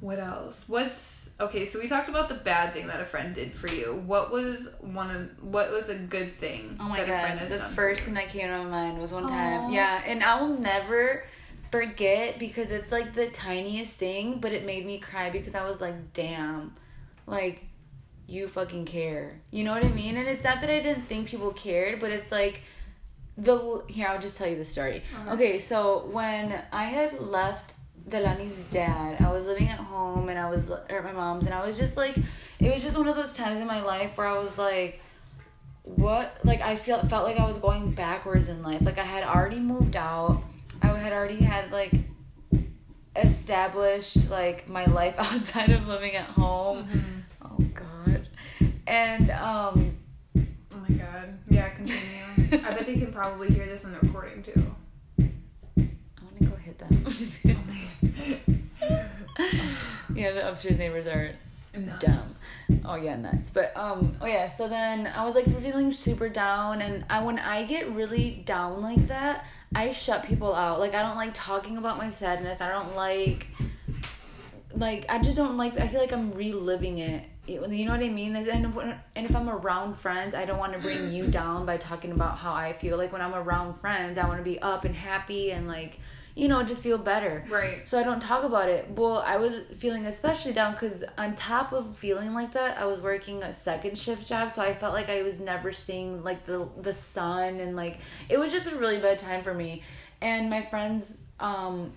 what 0.00 0.18
else? 0.18 0.64
What's 0.66 1.30
okay? 1.40 1.64
So 1.64 1.78
we 1.78 1.88
talked 1.88 2.08
about 2.08 2.28
the 2.28 2.34
bad 2.34 2.72
thing 2.72 2.86
that 2.88 3.00
a 3.00 3.04
friend 3.04 3.34
did 3.34 3.54
for 3.54 3.68
you. 3.68 4.02
What 4.06 4.30
was 4.30 4.68
one 4.80 5.10
of 5.10 5.42
what 5.42 5.70
was 5.70 5.88
a 5.88 5.94
good 5.94 6.36
thing? 6.38 6.76
Oh 6.80 6.88
my 6.88 6.98
that 6.98 7.04
a 7.04 7.06
friend 7.06 7.38
god, 7.38 7.48
has 7.48 7.52
the 7.52 7.58
done 7.58 7.72
first 7.72 8.02
thing 8.02 8.14
that 8.14 8.28
came 8.28 8.48
to 8.48 8.58
my 8.58 8.64
mind 8.64 8.98
was 9.00 9.12
one 9.12 9.24
Aw. 9.24 9.28
time. 9.28 9.70
Yeah, 9.70 10.02
and 10.04 10.22
I 10.22 10.40
will 10.40 10.58
never 10.58 11.24
forget 11.70 12.38
because 12.38 12.70
it's 12.70 12.92
like 12.92 13.14
the 13.14 13.28
tiniest 13.28 13.98
thing, 13.98 14.38
but 14.40 14.52
it 14.52 14.66
made 14.66 14.84
me 14.84 14.98
cry 14.98 15.30
because 15.30 15.54
I 15.54 15.64
was 15.64 15.80
like, 15.80 16.12
damn, 16.12 16.74
like 17.26 17.64
you 18.26 18.48
fucking 18.48 18.84
care. 18.86 19.40
You 19.50 19.64
know 19.64 19.72
what 19.72 19.84
I 19.84 19.88
mean? 19.88 20.16
And 20.16 20.28
it's 20.28 20.44
not 20.44 20.60
that 20.60 20.70
I 20.70 20.80
didn't 20.80 21.02
think 21.02 21.28
people 21.28 21.52
cared, 21.52 22.00
but 22.00 22.10
it's 22.10 22.30
like 22.32 22.62
the 23.36 23.82
here 23.88 24.08
I'll 24.08 24.20
just 24.20 24.36
tell 24.36 24.46
you 24.48 24.56
the 24.56 24.64
story. 24.64 25.02
Uh-huh. 25.14 25.34
Okay, 25.34 25.58
so 25.58 26.06
when 26.12 26.62
I 26.72 26.84
had 26.84 27.20
left 27.20 27.74
Delani's 28.08 28.64
dad, 28.64 29.20
I 29.20 29.30
was 29.32 29.46
living 29.46 29.68
at 29.68 29.78
home 29.78 30.28
and 30.28 30.38
I 30.38 30.48
was 30.50 30.70
or 30.70 30.84
at 30.88 31.04
my 31.04 31.12
mom's 31.12 31.46
and 31.46 31.54
I 31.54 31.64
was 31.64 31.78
just 31.78 31.96
like 31.96 32.16
it 32.58 32.72
was 32.72 32.82
just 32.82 32.96
one 32.98 33.08
of 33.08 33.16
those 33.16 33.36
times 33.36 33.60
in 33.60 33.66
my 33.66 33.80
life 33.82 34.16
where 34.16 34.26
I 34.26 34.38
was 34.38 34.58
like 34.58 35.00
what 35.84 36.38
like 36.44 36.60
I 36.60 36.76
feel 36.76 37.02
felt 37.06 37.24
like 37.24 37.38
I 37.38 37.46
was 37.46 37.58
going 37.58 37.92
backwards 37.92 38.48
in 38.48 38.62
life. 38.62 38.82
Like 38.82 38.98
I 38.98 39.04
had 39.04 39.24
already 39.24 39.58
moved 39.60 39.96
out. 39.96 40.42
I 40.82 40.88
had 40.88 41.12
already 41.12 41.36
had 41.42 41.70
like 41.72 41.92
established 43.16 44.30
like 44.30 44.68
my 44.68 44.84
life 44.86 45.14
outside 45.18 45.70
of 45.70 45.86
living 45.86 46.14
at 46.16 46.26
home. 46.26 46.84
Mhm. 46.84 47.22
Oh 47.44 47.64
god. 47.74 47.86
And 48.86 49.30
um 49.30 49.96
Oh 50.36 50.76
my 50.88 50.94
god. 50.96 51.38
Yeah, 51.48 51.68
continue. 51.70 52.02
I 52.66 52.72
bet 52.74 52.86
they 52.86 52.96
can 52.96 53.12
probably 53.12 53.48
hear 53.50 53.66
this 53.66 53.84
in 53.84 53.92
the 53.92 53.98
recording 54.00 54.42
too. 54.42 54.74
I 55.18 55.30
want 56.24 56.38
to 56.38 56.44
go 56.44 56.56
hit 56.56 56.78
them. 56.78 57.04
Kidding. 57.42 58.68
yeah, 60.14 60.32
the 60.32 60.48
upstairs 60.48 60.78
neighbors 60.78 61.06
are 61.06 61.32
Nuts. 61.74 62.04
dumb. 62.04 62.20
Oh 62.84 62.96
yeah, 62.96 63.16
nuts. 63.16 63.50
But 63.50 63.76
um, 63.76 64.16
oh 64.20 64.26
yeah. 64.26 64.46
So 64.46 64.68
then 64.68 65.06
I 65.06 65.24
was 65.24 65.34
like 65.34 65.44
feeling 65.62 65.92
super 65.92 66.28
down, 66.28 66.82
and 66.82 67.04
I 67.08 67.22
when 67.22 67.38
I 67.38 67.64
get 67.64 67.90
really 67.92 68.42
down 68.44 68.82
like 68.82 69.06
that, 69.08 69.46
I 69.74 69.90
shut 69.92 70.24
people 70.24 70.54
out. 70.54 70.80
Like 70.80 70.94
I 70.94 71.02
don't 71.02 71.16
like 71.16 71.30
talking 71.34 71.78
about 71.78 71.96
my 71.98 72.10
sadness. 72.10 72.60
I 72.60 72.68
don't 72.70 72.94
like, 72.96 73.46
like 74.74 75.06
I 75.08 75.18
just 75.18 75.36
don't 75.36 75.56
like. 75.56 75.78
I 75.78 75.86
feel 75.88 76.00
like 76.00 76.12
I'm 76.12 76.32
reliving 76.32 76.98
it. 76.98 77.24
You 77.46 77.58
know 77.58 77.92
what 77.92 78.02
I 78.02 78.08
mean? 78.08 78.36
And 78.36 78.46
and 79.16 79.26
if 79.26 79.34
I'm 79.34 79.48
around 79.48 79.94
friends, 79.94 80.34
I 80.34 80.44
don't 80.44 80.58
want 80.58 80.74
to 80.74 80.78
bring 80.78 81.12
you 81.12 81.26
down 81.40 81.66
by 81.66 81.76
talking 81.76 82.12
about 82.12 82.38
how 82.38 82.52
I 82.52 82.72
feel. 82.72 82.96
Like 82.96 83.12
when 83.12 83.20
I'm 83.20 83.34
around 83.34 83.74
friends, 83.74 84.16
I 84.16 84.26
want 84.26 84.38
to 84.38 84.44
be 84.44 84.60
up 84.60 84.84
and 84.84 84.94
happy 84.94 85.50
and 85.50 85.66
like, 85.66 85.98
you 86.36 86.46
know, 86.46 86.62
just 86.62 86.82
feel 86.82 86.98
better. 86.98 87.44
Right. 87.48 87.86
So 87.86 87.98
I 87.98 88.04
don't 88.04 88.22
talk 88.22 88.44
about 88.44 88.68
it. 88.68 88.88
Well, 88.90 89.18
I 89.26 89.38
was 89.38 89.60
feeling 89.76 90.06
especially 90.06 90.52
down 90.52 90.74
because 90.74 91.02
on 91.18 91.34
top 91.34 91.72
of 91.72 91.96
feeling 91.96 92.32
like 92.32 92.52
that, 92.52 92.78
I 92.78 92.84
was 92.84 93.00
working 93.00 93.42
a 93.42 93.52
second 93.52 93.98
shift 93.98 94.26
job, 94.26 94.52
so 94.52 94.62
I 94.62 94.72
felt 94.72 94.94
like 94.94 95.10
I 95.10 95.22
was 95.22 95.40
never 95.40 95.72
seeing 95.72 96.22
like 96.22 96.46
the 96.46 96.68
the 96.80 96.92
sun 96.92 97.58
and 97.58 97.74
like 97.74 97.98
it 98.28 98.38
was 98.38 98.52
just 98.52 98.70
a 98.70 98.76
really 98.76 98.98
bad 98.98 99.18
time 99.18 99.42
for 99.42 99.52
me. 99.52 99.82
And 100.20 100.48
my 100.48 100.60
friends, 100.60 101.16
um, 101.40 101.90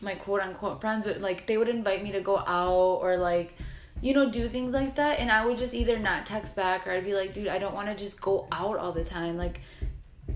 my 0.00 0.14
quote 0.14 0.40
unquote 0.40 0.80
friends 0.80 1.06
would 1.06 1.20
like 1.20 1.46
they 1.46 1.58
would 1.58 1.68
invite 1.68 2.02
me 2.02 2.12
to 2.12 2.20
go 2.20 2.38
out 2.38 3.00
or 3.02 3.18
like 3.18 3.54
you 4.04 4.12
know 4.12 4.28
do 4.30 4.48
things 4.48 4.72
like 4.74 4.94
that. 4.96 5.18
And 5.20 5.30
i 5.30 5.44
would 5.46 5.56
just 5.56 5.72
either 5.74 5.98
not 5.98 6.26
text 6.26 6.54
back 6.54 6.86
or 6.86 6.90
i'd 6.92 7.04
be 7.04 7.14
like 7.14 7.32
dude 7.36 7.48
i 7.48 7.58
don't 7.58 7.74
want 7.74 7.88
to 7.88 7.94
just 8.04 8.20
go 8.20 8.46
out 8.52 8.76
all 8.78 8.92
the 8.92 9.02
time. 9.04 9.36
Like 9.44 9.60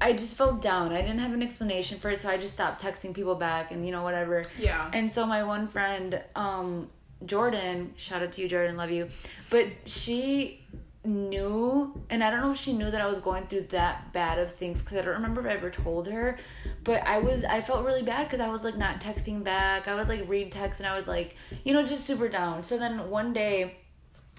i 0.00 0.12
just 0.12 0.34
felt 0.34 0.62
down. 0.62 0.92
I 0.92 1.02
didn't 1.02 1.18
have 1.18 1.32
an 1.34 1.42
explanation 1.42 1.98
for 1.98 2.10
it 2.10 2.18
so 2.18 2.28
i 2.30 2.36
just 2.38 2.54
stopped 2.54 2.82
texting 2.82 3.12
people 3.14 3.34
back 3.34 3.70
and 3.72 3.84
you 3.86 3.92
know 3.92 4.02
whatever. 4.02 4.44
Yeah. 4.58 4.90
and 4.92 5.12
so 5.12 5.26
my 5.26 5.42
one 5.42 5.68
friend 5.68 6.22
um 6.34 6.88
jordan 7.26 7.92
shout 7.96 8.22
out 8.22 8.30
to 8.30 8.40
you 8.42 8.48
jordan 8.48 8.76
love 8.76 8.92
you 8.92 9.08
but 9.50 9.66
she 9.86 10.64
knew 11.08 11.92
and 12.10 12.22
i 12.22 12.30
don't 12.30 12.42
know 12.42 12.52
if 12.52 12.58
she 12.58 12.72
knew 12.72 12.90
that 12.90 13.00
i 13.00 13.06
was 13.06 13.18
going 13.18 13.46
through 13.46 13.62
that 13.62 14.12
bad 14.12 14.38
of 14.38 14.54
things 14.54 14.80
because 14.80 14.98
i 14.98 15.02
don't 15.02 15.14
remember 15.14 15.40
if 15.40 15.46
i 15.46 15.50
ever 15.50 15.70
told 15.70 16.06
her 16.06 16.36
but 16.84 17.02
i 17.06 17.18
was 17.18 17.44
i 17.44 17.60
felt 17.60 17.84
really 17.84 18.02
bad 18.02 18.24
because 18.26 18.40
i 18.40 18.48
was 18.48 18.64
like 18.64 18.76
not 18.76 19.00
texting 19.00 19.42
back 19.42 19.88
i 19.88 19.94
would 19.94 20.08
like 20.08 20.28
read 20.28 20.52
text 20.52 20.80
and 20.80 20.86
i 20.86 20.96
would 20.96 21.08
like 21.08 21.36
you 21.64 21.72
know 21.72 21.84
just 21.84 22.04
super 22.04 22.28
down 22.28 22.62
so 22.62 22.78
then 22.78 23.10
one 23.10 23.32
day 23.32 23.76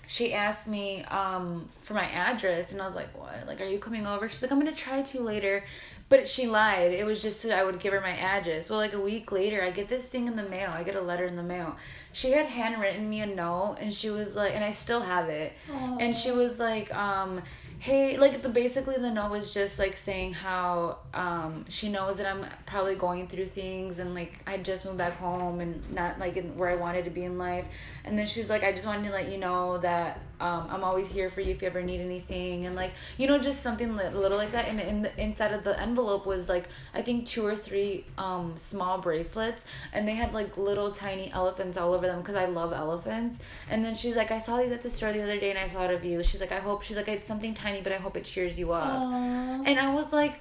she 0.09 0.33
asked 0.33 0.67
me 0.67 1.03
um 1.03 1.69
for 1.77 1.93
my 1.93 2.05
address 2.05 2.71
and 2.71 2.81
I 2.81 2.85
was 2.87 2.95
like, 2.95 3.15
What? 3.15 3.45
Like, 3.45 3.61
are 3.61 3.67
you 3.67 3.77
coming 3.77 4.07
over? 4.07 4.27
She's 4.27 4.41
like, 4.41 4.51
I'm 4.51 4.57
gonna 4.57 4.71
try 4.73 5.03
to 5.03 5.21
later. 5.21 5.63
But 6.09 6.27
she 6.27 6.47
lied. 6.47 6.91
It 6.91 7.05
was 7.05 7.21
just 7.21 7.39
so 7.39 7.51
I 7.51 7.63
would 7.63 7.79
give 7.79 7.93
her 7.93 8.01
my 8.01 8.17
address. 8.17 8.67
Well, 8.69 8.79
like 8.79 8.93
a 8.93 8.99
week 8.99 9.31
later, 9.31 9.61
I 9.63 9.69
get 9.69 9.87
this 9.87 10.07
thing 10.07 10.27
in 10.27 10.35
the 10.35 10.43
mail. 10.43 10.71
I 10.73 10.81
get 10.83 10.95
a 10.95 11.01
letter 11.01 11.25
in 11.25 11.35
the 11.35 11.43
mail. 11.43 11.77
She 12.13 12.31
had 12.31 12.47
handwritten 12.47 13.07
me 13.07 13.21
a 13.21 13.27
note 13.27 13.77
and 13.79 13.93
she 13.93 14.09
was 14.09 14.35
like, 14.35 14.55
and 14.55 14.63
I 14.63 14.71
still 14.71 15.01
have 15.01 15.29
it. 15.29 15.53
And 15.99 16.15
she 16.15 16.31
was 16.31 16.57
like, 16.57 16.93
um, 16.95 17.43
hey, 17.77 18.17
like 18.17 18.41
the 18.41 18.49
basically 18.49 18.95
the 18.97 19.11
note 19.11 19.29
was 19.29 19.53
just 19.53 19.77
like 19.79 19.95
saying 19.95 20.33
how 20.33 20.97
um 21.13 21.63
she 21.69 21.89
knows 21.89 22.17
that 22.17 22.25
I'm 22.25 22.45
probably 22.65 22.95
going 22.95 23.27
through 23.27 23.45
things 23.45 23.99
and 23.99 24.13
like 24.15 24.39
I 24.47 24.57
just 24.57 24.85
moved 24.85 24.97
back 24.97 25.17
home 25.17 25.61
and 25.61 25.81
not 25.93 26.19
like 26.19 26.35
in, 26.37 26.57
where 26.57 26.69
I 26.69 26.75
wanted 26.75 27.05
to 27.05 27.11
be 27.11 27.23
in 27.23 27.37
life. 27.37 27.67
And 28.03 28.17
then 28.17 28.25
she's 28.25 28.49
like, 28.49 28.63
I 28.63 28.71
just 28.71 28.85
wanted 28.85 29.05
to 29.05 29.11
let 29.11 29.31
you 29.31 29.37
know 29.37 29.77
that 29.77 30.21
um, 30.39 30.67
I'm 30.69 30.83
always 30.83 31.07
here 31.07 31.29
for 31.29 31.41
you 31.41 31.51
if 31.51 31.61
you 31.61 31.67
ever 31.67 31.81
need 31.81 32.01
anything 32.01 32.65
and 32.65 32.75
like 32.75 32.91
you 33.17 33.27
know 33.27 33.37
just 33.37 33.61
something 33.63 33.95
li- 33.95 34.09
little 34.09 34.37
like 34.37 34.51
that. 34.51 34.67
And 34.67 34.79
in 34.79 35.01
the 35.01 35.21
inside 35.21 35.53
of 35.53 35.63
the 35.63 35.79
envelope 35.79 36.25
was 36.25 36.49
like 36.49 36.67
I 36.93 37.01
think 37.01 37.25
two 37.25 37.45
or 37.45 37.55
three 37.55 38.05
um 38.17 38.53
small 38.57 38.97
bracelets 38.99 39.65
and 39.93 40.07
they 40.07 40.15
had 40.15 40.33
like 40.33 40.57
little 40.57 40.91
tiny 40.91 41.31
elephants 41.31 41.77
all 41.77 41.93
over 41.93 42.07
them 42.07 42.19
because 42.19 42.35
I 42.35 42.45
love 42.45 42.73
elephants. 42.73 43.39
And 43.69 43.83
then 43.83 43.95
she's 43.95 44.15
like, 44.15 44.31
I 44.31 44.39
saw 44.39 44.57
these 44.57 44.71
at 44.71 44.81
the 44.81 44.89
store 44.89 45.13
the 45.13 45.21
other 45.21 45.39
day 45.39 45.49
and 45.49 45.59
I 45.59 45.67
thought 45.67 45.93
of 45.93 46.03
you. 46.05 46.23
She's 46.23 46.39
like, 46.39 46.51
I 46.51 46.59
hope 46.59 46.83
she's 46.83 46.97
like 46.97 47.07
it's 47.07 47.27
something 47.27 47.53
tiny 47.53 47.81
but 47.81 47.91
I 47.91 47.97
hope 47.97 48.17
it 48.17 48.25
cheers 48.25 48.59
you 48.59 48.71
up. 48.71 48.89
Aww. 48.89 49.63
And 49.65 49.79
I 49.79 49.93
was 49.93 50.13
like, 50.13 50.39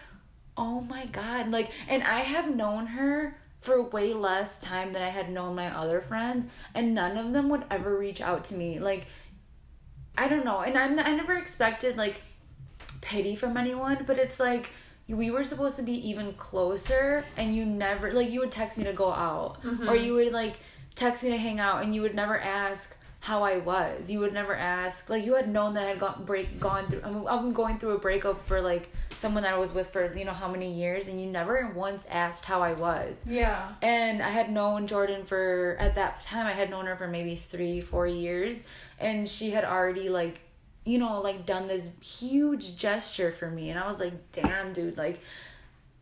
oh 0.58 0.80
my 0.82 1.06
god 1.06 1.50
like 1.50 1.70
and 1.88 2.02
i 2.02 2.18
have 2.18 2.54
known 2.54 2.84
her 2.84 3.38
for 3.61 3.80
way 3.80 4.12
less 4.12 4.58
time 4.58 4.92
than 4.92 5.00
i 5.00 5.08
had 5.08 5.30
known 5.30 5.54
my 5.54 5.74
other 5.74 6.00
friends 6.00 6.46
and 6.74 6.94
none 6.94 7.16
of 7.16 7.32
them 7.32 7.48
would 7.48 7.64
ever 7.70 7.96
reach 7.96 8.20
out 8.20 8.44
to 8.44 8.54
me 8.54 8.78
like 8.78 9.06
i 10.18 10.28
don't 10.28 10.44
know 10.44 10.61
and 10.61 10.76
i'm 10.76 10.98
i 10.98 11.14
never 11.14 11.35
expected 11.35 11.96
like 11.96 12.20
pity 13.00 13.35
from 13.35 13.57
anyone 13.57 14.02
but 14.07 14.18
it's 14.18 14.38
like 14.38 14.70
we 15.09 15.31
were 15.31 15.42
supposed 15.42 15.76
to 15.76 15.83
be 15.83 16.09
even 16.09 16.35
closer 16.35 17.24
and 17.37 17.57
you 17.57 17.64
never 17.64 18.12
like 18.12 18.31
you 18.31 18.40
would 18.40 18.50
text 18.50 18.76
me 18.76 18.85
to 18.85 18.92
go 18.92 19.11
out 19.11 19.57
or 19.64 19.70
mm-hmm. 19.70 20.04
you 20.04 20.12
would 20.12 20.33
like 20.33 20.59
text 20.94 21.22
me 21.22 21.31
to 21.31 21.38
hang 21.38 21.59
out 21.59 21.83
and 21.83 21.94
you 21.94 22.02
would 22.02 22.14
never 22.14 22.38
ask 22.38 22.96
how 23.20 23.42
I 23.42 23.59
was. 23.59 24.11
You 24.11 24.20
would 24.20 24.33
never 24.33 24.54
ask 24.54 25.09
like 25.09 25.24
you 25.24 25.35
had 25.35 25.48
known 25.48 25.74
that 25.74 25.85
I 25.85 25.87
had 25.87 25.98
gone 25.98 26.24
break 26.24 26.61
gone 26.61 26.85
through 26.88 27.02
I'm, 27.04 27.26
I'm 27.26 27.52
going 27.52 27.78
through 27.78 27.92
a 27.92 27.98
breakup 27.98 28.46
for 28.46 28.61
like 28.61 28.92
someone 29.18 29.42
that 29.42 29.54
I 29.54 29.59
was 29.59 29.72
with 29.72 29.90
for 29.90 30.14
you 30.16 30.24
know 30.24 30.33
how 30.33 30.48
many 30.48 30.72
years 30.72 31.09
and 31.09 31.20
you 31.20 31.26
never 31.26 31.72
once 31.74 32.07
asked 32.11 32.44
how 32.44 32.62
I 32.62 32.74
was. 32.74 33.16
Yeah. 33.26 33.72
And 33.83 34.22
I 34.22 34.31
had 34.31 34.50
known 34.50 34.87
Jordan 34.87 35.24
for 35.24 35.76
at 35.78 35.94
that 35.96 36.22
time 36.22 36.46
I 36.46 36.52
had 36.52 36.70
known 36.70 36.87
her 36.87 36.96
for 36.96 37.09
maybe 37.09 37.37
3 37.37 37.81
4 37.81 38.07
years 38.07 38.64
and 38.98 39.28
she 39.28 39.50
had 39.50 39.64
already 39.64 40.09
like 40.09 40.40
you 40.85 40.98
know 40.98 41.20
like 41.20 41.44
done 41.46 41.66
this 41.68 41.90
huge 42.02 42.76
gesture 42.76 43.33
for 43.33 43.50
me 43.50 43.70
and 43.70 43.78
I 43.78 43.87
was 43.87 44.00
like 44.00 44.14
damn 44.33 44.72
dude 44.72 44.96
like 44.96 45.20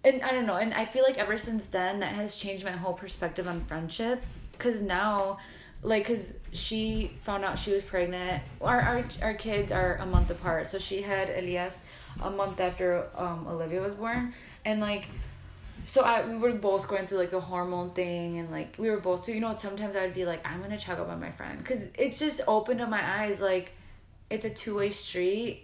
and 0.05 0.23
I 0.23 0.31
don't 0.31 0.47
know 0.47 0.57
and 0.57 0.73
I 0.75 0.85
feel 0.85 1.03
like 1.03 1.19
ever 1.19 1.39
since 1.39 1.67
then 1.67 2.01
that 2.01 2.13
has 2.13 2.37
changed 2.37 2.65
my 2.65 2.73
whole 2.73 2.95
perspective 2.95 3.49
on 3.49 3.65
friendship 3.65 4.25
cuz 4.59 4.83
now 4.83 5.39
like 5.83 6.07
cuz 6.07 6.35
she 6.53 7.13
found 7.23 7.45
out 7.45 7.59
she 7.59 7.73
was 7.73 7.83
pregnant 7.83 8.43
our, 8.61 8.81
our 8.81 9.05
our 9.23 9.35
kids 9.35 9.73
are 9.73 9.97
a 9.97 10.07
month 10.07 10.31
apart 10.31 10.69
so 10.69 10.79
she 10.79 11.03
had 11.03 11.29
Elias 11.31 11.85
a 12.23 12.31
month 12.31 12.61
after 12.61 13.09
um 13.17 13.47
Olivia 13.49 13.81
was 13.81 13.95
born. 13.95 14.33
And 14.65 14.81
like 14.81 15.09
so 15.85 16.03
I 16.03 16.27
we 16.27 16.37
were 16.37 16.53
both 16.53 16.89
going 16.89 17.07
through 17.07 17.19
like 17.19 17.31
the 17.31 17.41
hormone 17.41 17.91
thing 17.91 18.39
and 18.39 18.51
like 18.51 18.77
we 18.79 18.91
were 18.91 18.99
both 19.01 19.25
so 19.25 19.33
you 19.33 19.41
know 19.41 19.55
sometimes 19.55 19.95
I'd 19.95 20.15
be 20.15 20.25
like 20.25 20.47
I'm 20.47 20.61
gonna 20.61 20.79
check 20.79 20.99
up 20.99 21.09
on 21.09 21.21
my 21.21 21.31
friend. 21.31 21.59
Because 21.59 21.89
it's 21.99 22.19
just 22.19 22.41
opened 22.47 22.81
up 22.81 22.89
my 22.89 23.21
eyes 23.21 23.41
like 23.41 23.73
it's 24.29 24.45
a 24.45 24.51
two 24.51 24.77
way 24.77 24.91
street 24.91 25.63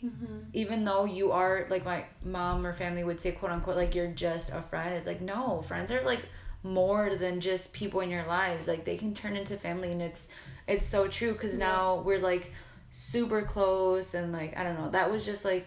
even 0.53 0.85
though 0.85 1.05
you 1.05 1.33
are 1.33 1.67
like 1.69 1.85
my 1.85 2.05
mom 2.25 2.65
or 2.65 2.73
family 2.73 3.03
would 3.03 3.21
say 3.21 3.33
quote 3.33 3.51
unquote 3.51 3.77
like 3.77 3.93
you're 3.93 4.07
just 4.07 4.51
a 4.51 4.62
friend 4.62 4.95
it's 4.95 5.05
like 5.05 5.21
no 5.21 5.62
friends 5.62 5.91
are 5.91 6.01
like 6.03 6.21
more 6.62 7.17
than 7.17 7.41
just 7.41 7.73
people 7.73 8.01
in 8.01 8.11
your 8.11 8.25
lives. 8.27 8.69
Like 8.69 8.85
they 8.85 8.97
can 8.97 9.15
turn 9.15 9.37
into 9.37 9.57
family 9.57 9.93
and 9.93 10.03
it's 10.03 10.29
it's 10.67 10.87
so 10.87 11.09
true 11.09 11.33
because 11.33 11.59
now 11.59 11.97
we're 12.05 12.21
like 12.21 12.53
super 12.93 13.43
close 13.43 14.15
and 14.15 14.33
like 14.33 14.57
I 14.57 14.62
don't 14.62 14.79
know. 14.79 14.91
That 14.91 15.11
was 15.11 15.25
just 15.25 15.45
like 15.45 15.67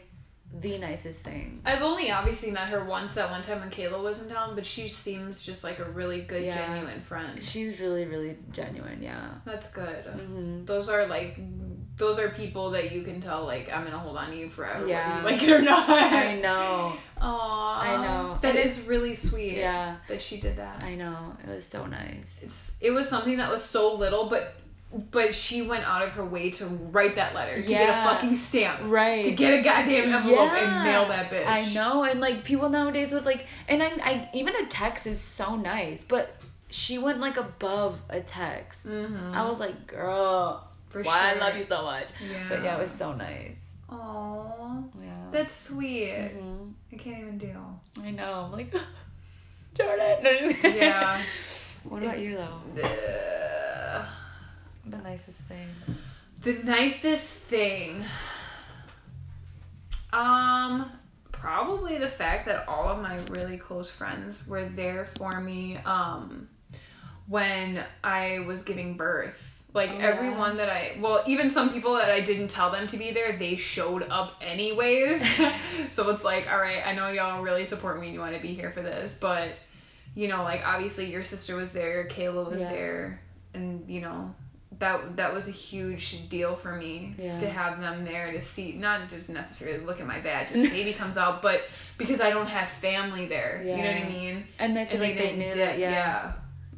the 0.62 0.78
nicest 0.78 1.22
thing 1.22 1.62
I've 1.66 1.82
only 1.82 2.12
obviously 2.12 2.52
met 2.52 2.70
her 2.70 2.86
once 2.86 3.16
that 3.16 3.30
one 3.30 3.42
time 3.42 3.60
when 3.60 3.70
Kayla 3.70 4.02
was 4.02 4.22
in 4.22 4.30
town, 4.30 4.56
but 4.56 4.66
she 4.66 4.88
seems 4.88 5.42
just 5.44 5.64
like 5.64 5.80
a 5.80 5.90
really 5.92 6.22
good, 6.22 6.44
Yeah. 6.44 6.56
genuine 6.56 7.02
friend. 7.02 7.42
she's 7.44 7.80
really 7.82 8.06
really 8.06 8.38
genuine 8.52 9.02
yeah 9.02 9.30
That's 9.46 9.72
good. 9.72 10.04
hmm 10.06 10.64
Those 10.66 10.88
are 10.90 11.08
like, 11.08 11.38
those 11.98 12.20
are 12.20 12.30
people 12.30 12.72
that 12.72 12.92
you 12.92 13.04
can 13.04 13.20
tell 13.20 13.46
like 13.46 13.72
I'm 13.74 13.84
gonna 13.84 13.98
hold 14.00 14.18
on 14.18 14.30
to 14.32 14.38
you 14.38 14.50
forever, 14.50 14.88
Yeah. 14.88 15.24
whether 15.24 15.30
you 15.32 15.36
like 15.38 15.44
it 15.48 15.52
or 15.52 15.62
not. 15.62 15.90
I 15.90 16.36
know 16.40 16.98
Aww. 17.18 17.78
I 17.80 17.96
know. 18.06 18.38
That 18.42 18.56
And 18.56 18.88
really 18.88 19.16
sweet. 19.16 19.58
yeah 19.58 19.98
That 20.08 20.22
she 20.22 20.40
did 20.40 20.58
that. 20.58 20.84
I 20.84 20.96
know 20.96 21.36
it 21.44 21.50
was 21.50 21.66
so 21.66 21.86
nice 21.86 22.40
It's 22.44 22.78
it 22.82 22.92
was 22.92 23.08
something 23.10 23.38
that 23.38 23.50
was 23.52 23.64
so 23.64 23.94
little, 23.96 24.30
but 24.30 24.56
but 25.12 25.36
she 25.36 25.62
went 25.62 25.84
out 25.86 26.02
of 26.04 26.12
her 26.12 26.24
way 26.26 26.50
to 26.52 26.66
write 26.66 27.16
that 27.16 27.36
letter 27.36 27.62
to 27.62 27.68
get 27.68 27.90
a 27.90 27.94
fucking 28.10 28.36
stamp. 28.38 28.80
right 28.84 29.26
To 29.26 29.32
get 29.32 29.60
a 29.60 29.62
goddamn 29.62 30.14
envelope 30.14 30.52
and 30.52 30.84
mail 30.84 31.06
that 31.08 31.30
bitch. 31.32 31.46
I 31.46 31.72
know, 31.74 32.04
and 32.04 32.20
like 32.20 32.44
people 32.44 32.70
nowadays 32.70 33.12
would 33.12 33.26
like, 33.26 33.48
and 33.68 33.84
I, 33.84 33.88
I 34.02 34.30
even 34.34 34.56
a 34.56 34.66
text 34.68 35.06
is 35.08 35.20
so 35.20 35.56
nice, 35.56 36.04
but 36.04 36.36
she 36.70 36.98
went 36.98 37.20
like 37.20 37.38
above 37.38 38.00
a 38.10 38.22
text. 38.22 38.88
Mm-hmm. 38.88 39.34
I 39.34 39.48
was 39.48 39.60
like, 39.60 39.88
girl, 39.88 40.68
For 40.90 41.02
why 41.04 41.32
sure. 41.34 41.42
I 41.42 41.48
love 41.48 41.58
you 41.58 41.64
so 41.64 41.84
much. 41.84 42.10
Yeah. 42.30 42.46
But 42.50 42.64
yeah, 42.64 42.78
it 42.78 42.82
was 42.82 42.92
so 42.92 43.14
nice. 43.14 43.58
Aww. 43.90 44.84
Yeah, 45.02 45.10
That's 45.32 45.56
sweet. 45.56 46.10
Mhm. 46.12 46.74
I 46.92 46.96
can't 46.96 47.20
even 47.20 47.38
deal. 47.38 47.80
I 48.02 48.12
know. 48.12 48.46
I'm 48.46 48.52
like, 48.52 48.74
Jordan. 49.76 50.24
No, 50.24 50.32
just 50.40 50.62
kidding. 50.62 50.82
Yeah. 50.82 51.22
what 51.84 52.02
about 52.02 52.20
you 52.20 52.38
though? 52.38 52.62
The 54.88 54.98
nicest 54.98 55.42
thing. 55.42 55.68
The 56.42 56.54
nicest 56.64 57.26
thing. 57.26 58.04
Um, 60.14 60.92
probably 61.32 61.98
the 61.98 62.08
fact 62.08 62.46
that 62.48 62.68
all 62.68 62.88
of 62.88 63.02
my 63.02 63.18
really 63.30 63.58
close 63.58 63.90
friends 63.92 64.48
were 64.48 64.66
there 64.70 65.06
for 65.18 65.40
me 65.42 65.78
um 65.86 66.48
when 67.28 67.84
I 68.04 68.40
was 68.40 68.62
giving 68.62 68.96
birth. 68.96 69.52
Like 69.74 69.90
Oh, 69.90 69.98
everyone 69.98 70.56
that 70.58 70.70
I 70.70 70.98
well, 71.02 71.22
even 71.28 71.50
some 71.52 71.70
people 71.74 71.96
that 71.96 72.10
I 72.10 72.22
didn't 72.22 72.48
tell 72.50 72.72
them 72.72 72.88
to 72.88 72.98
be 72.98 73.12
there, 73.12 73.36
they 73.38 73.58
showed 73.58 74.04
up 74.10 74.36
anyways. 74.42 75.22
so 75.92 76.10
it's 76.12 76.24
like, 76.24 76.50
all 76.50 76.60
right, 76.60 76.86
I 76.86 76.94
know 76.94 77.10
y'all 77.10 77.42
really 77.42 77.66
support 77.66 78.00
me 78.00 78.06
and 78.08 78.14
you 78.14 78.20
want 78.22 78.36
to 78.36 78.42
be 78.42 78.54
here 78.54 78.72
for 78.72 78.82
this, 78.82 79.18
but 79.20 79.50
you 80.16 80.30
know, 80.30 80.44
like 80.44 80.66
obviously 80.66 81.12
your 81.12 81.24
sister 81.26 81.58
was 81.58 81.74
there, 81.74 82.08
Kayla 82.10 82.50
was 82.50 82.62
Yeah. 82.62 82.72
there, 82.72 83.22
and 83.54 83.90
you 83.90 84.00
know, 84.00 84.34
that 84.80 85.16
that 85.16 85.34
was 85.34 85.48
a 85.48 85.52
huge 85.52 86.28
deal 86.28 86.56
for 86.56 86.76
me 86.76 87.16
Yeah. 87.18 87.40
to 87.40 87.50
have 87.50 87.80
them 87.80 88.04
there 88.04 88.32
to 88.34 88.42
see 88.42 88.74
not 88.74 89.08
just 89.10 89.30
necessarily 89.30 89.86
look 89.86 90.02
at 90.02 90.08
my 90.08 90.20
badge 90.20 90.52
as 90.52 90.62
the 90.64 90.70
baby 90.70 90.92
comes 90.92 91.18
out, 91.18 91.42
but 91.42 91.62
because 91.98 92.20
I 92.20 92.30
don't 92.30 92.48
have 92.48 92.70
family 92.70 93.26
there. 93.26 93.62
You 93.64 93.72
know 93.78 93.84
what 93.84 94.04
I 94.04 94.10
mean? 94.10 94.44
And 94.60 94.78
I 94.78 94.86
feel 94.86 95.02
And 95.02 95.10
like 95.10 95.18
they 95.18 95.24
didn't 95.28 95.40
knew 95.40 95.46
dip- 95.46 95.56
that. 95.56 95.80
Yeah. 95.80 96.34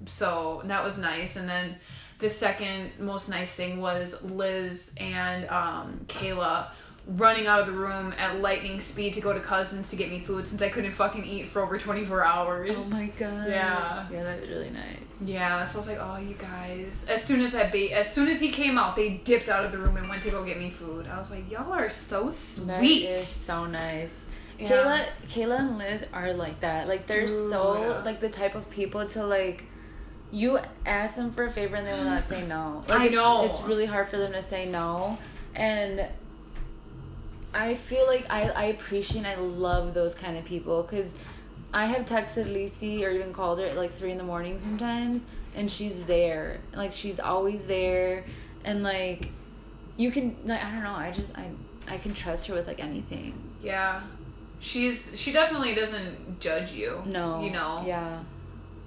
So 0.05 0.61
that 0.65 0.83
was 0.83 0.97
nice. 0.97 1.35
And 1.37 1.49
then 1.49 1.75
the 2.19 2.29
second 2.29 2.91
most 2.99 3.29
nice 3.29 3.51
thing 3.51 3.81
was 3.81 4.15
Liz 4.21 4.93
and 4.97 5.47
um, 5.49 5.99
Kayla 6.07 6.67
running 7.07 7.47
out 7.47 7.61
of 7.61 7.67
the 7.67 7.71
room 7.71 8.13
at 8.17 8.41
lightning 8.41 8.81
speed 8.81 9.13
to 9.13 9.21
go 9.21 9.31
to 9.31 9.39
cousins 9.39 9.89
to 9.89 9.95
get 9.95 10.09
me 10.09 10.19
food 10.19 10.45
since 10.47 10.61
I 10.61 10.67
couldn't 10.67 10.91
fucking 10.91 11.25
eat 11.25 11.47
for 11.47 11.61
over 11.61 11.77
24 11.77 12.23
hours. 12.23 12.71
Oh 12.75 12.89
my 12.89 13.05
god. 13.17 13.47
Yeah. 13.47 14.05
Yeah, 14.11 14.23
that 14.23 14.41
was 14.41 14.49
really 14.49 14.69
nice. 14.69 14.97
Yeah, 15.23 15.63
so 15.65 15.77
I 15.77 15.79
was 15.79 15.87
like, 15.87 15.99
oh, 15.99 16.17
you 16.17 16.35
guys. 16.35 17.05
As 17.07 17.23
soon 17.23 17.41
as 17.41 17.51
that 17.53 17.71
ba- 17.71 17.97
as 17.97 18.11
soon 18.11 18.27
as 18.27 18.39
he 18.41 18.51
came 18.51 18.77
out, 18.77 18.95
they 18.95 19.21
dipped 19.23 19.47
out 19.47 19.65
of 19.65 19.71
the 19.71 19.77
room 19.77 19.97
and 19.97 20.09
went 20.09 20.21
to 20.23 20.31
go 20.31 20.43
get 20.43 20.59
me 20.59 20.69
food. 20.69 21.07
I 21.07 21.17
was 21.17 21.31
like, 21.31 21.49
y'all 21.49 21.71
are 21.71 21.89
so 21.89 22.29
sweet. 22.29 23.05
is 23.05 23.25
so 23.25 23.65
nice. 23.65 24.25
Yeah. 24.59 24.69
Kayla, 24.69 25.05
Kayla 25.27 25.59
and 25.59 25.77
Liz 25.77 26.05
are 26.13 26.33
like 26.33 26.59
that. 26.59 26.87
Like 26.87 27.07
they're 27.07 27.27
so 27.27 27.75
oh, 27.77 27.93
Dude. 27.95 28.05
like 28.05 28.19
the 28.19 28.29
type 28.29 28.55
of 28.55 28.69
people 28.69 29.07
to 29.07 29.25
like. 29.25 29.63
You 30.29 30.59
ask 30.85 31.15
them 31.15 31.31
for 31.31 31.45
a 31.45 31.49
favor 31.49 31.77
and 31.77 31.87
they 31.87 31.93
will 31.93 32.03
not 32.03 32.27
say 32.27 32.45
no. 32.45 32.83
Like, 32.89 32.99
I 32.99 33.05
it's, 33.05 33.15
know. 33.15 33.45
it's 33.45 33.61
really 33.61 33.85
hard 33.85 34.09
for 34.09 34.17
them 34.17 34.33
to 34.33 34.41
say 34.41 34.65
no, 34.65 35.17
and 35.55 36.05
I 37.53 37.75
feel 37.75 38.05
like 38.07 38.25
I 38.29 38.49
I 38.49 38.63
appreciate 38.65 39.17
and 39.17 39.27
I 39.27 39.35
love 39.35 39.93
those 39.93 40.13
kind 40.13 40.37
of 40.37 40.45
people 40.45 40.83
because 40.83 41.13
I 41.73 41.85
have 41.85 42.05
texted 42.05 42.45
Lisi 42.53 43.03
or 43.03 43.09
even 43.09 43.33
called 43.33 43.59
her 43.59 43.65
at 43.65 43.75
like 43.75 43.91
three 43.91 44.11
in 44.11 44.17
the 44.17 44.23
morning 44.23 44.59
sometimes, 44.59 45.23
and 45.55 45.69
she's 45.69 46.05
there. 46.05 46.59
Like 46.75 46.93
she's 46.93 47.19
always 47.19 47.67
there, 47.67 48.23
and 48.63 48.83
like 48.83 49.29
you 49.97 50.11
can 50.11 50.35
like 50.45 50.63
I 50.63 50.71
don't 50.71 50.83
know. 50.83 50.91
I 50.93 51.11
just 51.11 51.37
I 51.37 51.49
I 51.87 51.97
can 51.97 52.13
trust 52.13 52.47
her 52.47 52.53
with 52.53 52.67
like 52.67 52.79
anything. 52.83 53.33
Yeah. 53.61 54.01
She's 54.59 55.17
she 55.19 55.31
definitely 55.31 55.75
doesn't 55.75 56.39
judge 56.39 56.71
you. 56.71 57.01
No. 57.05 57.41
You 57.41 57.51
know. 57.51 57.83
Yeah. 57.85 58.19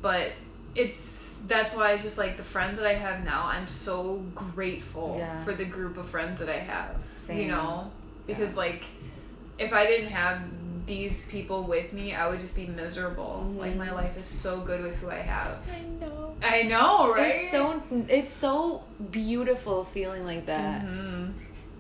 But 0.03 0.33
it's 0.75 1.37
that's 1.47 1.75
why 1.75 1.93
it's 1.93 2.03
just 2.03 2.19
like 2.19 2.37
the 2.37 2.43
friends 2.43 2.79
that 2.79 2.87
I 2.87 2.95
have 2.95 3.25
now, 3.25 3.47
I'm 3.47 3.67
so 3.67 4.17
grateful 4.35 5.17
Yeah. 5.19 5.43
for 5.45 5.55
the 5.55 5.65
group 5.65 5.97
of 5.97 6.09
friends 6.09 6.39
that 6.41 6.49
I 6.49 6.59
have. 6.59 7.07
You 7.31 7.49
know? 7.49 7.91
Because 8.27 8.53
Yeah. 8.53 8.59
like 8.59 8.85
if 9.59 9.73
I 9.73 9.87
didn't 9.87 10.09
have 10.09 10.41
these 10.87 11.23
people 11.27 11.65
with 11.65 11.93
me, 11.93 12.15
I 12.15 12.27
would 12.29 12.41
just 12.41 12.55
be 12.57 12.67
miserable. 12.67 13.53
Like 13.57 13.77
my 13.77 13.89
Mhm. 13.89 13.95
life 13.95 14.17
is 14.17 14.27
so 14.27 14.59
good 14.61 14.83
with 14.83 14.97
who 14.97 15.11
I 15.11 15.17
have. 15.21 15.59
I 15.71 15.81
know. 16.05 16.35
I 16.43 16.63
know, 16.63 17.13
right? 17.13 17.35
It's 17.35 17.51
so 17.51 17.83
it's 18.09 18.33
so 18.33 18.83
beautiful 19.11 19.85
feeling 19.85 20.25
like 20.25 20.47
that. 20.47 20.83
hmm 20.83 21.29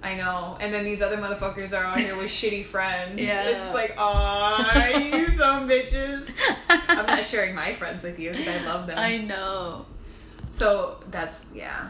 I 0.02 0.14
know. 0.14 0.56
And 0.60 0.72
then 0.72 0.84
these 0.84 1.02
other 1.02 1.18
motherfuckers 1.18 1.76
are 1.78 1.84
out 1.84 1.98
here 2.00 2.16
with 2.16 2.28
shitty 2.30 2.64
friends. 2.74 3.20
Yeah. 3.20 3.42
It's 3.48 3.74
like, 3.74 3.94
aw, 3.98 4.86
you 4.96 5.28
some 5.36 5.68
bitches. 5.68 6.26
I'm 6.70 7.06
not 7.06 7.24
sharing 7.32 7.54
my 7.54 7.74
friends 7.74 8.02
with 8.02 8.18
you 8.18 8.30
because 8.30 8.48
I 8.48 8.64
love 8.64 8.86
them. 8.86 8.96
I 8.98 9.18
know. 9.18 9.84
So 10.54 11.00
that's 11.10 11.38
yeah. 11.54 11.88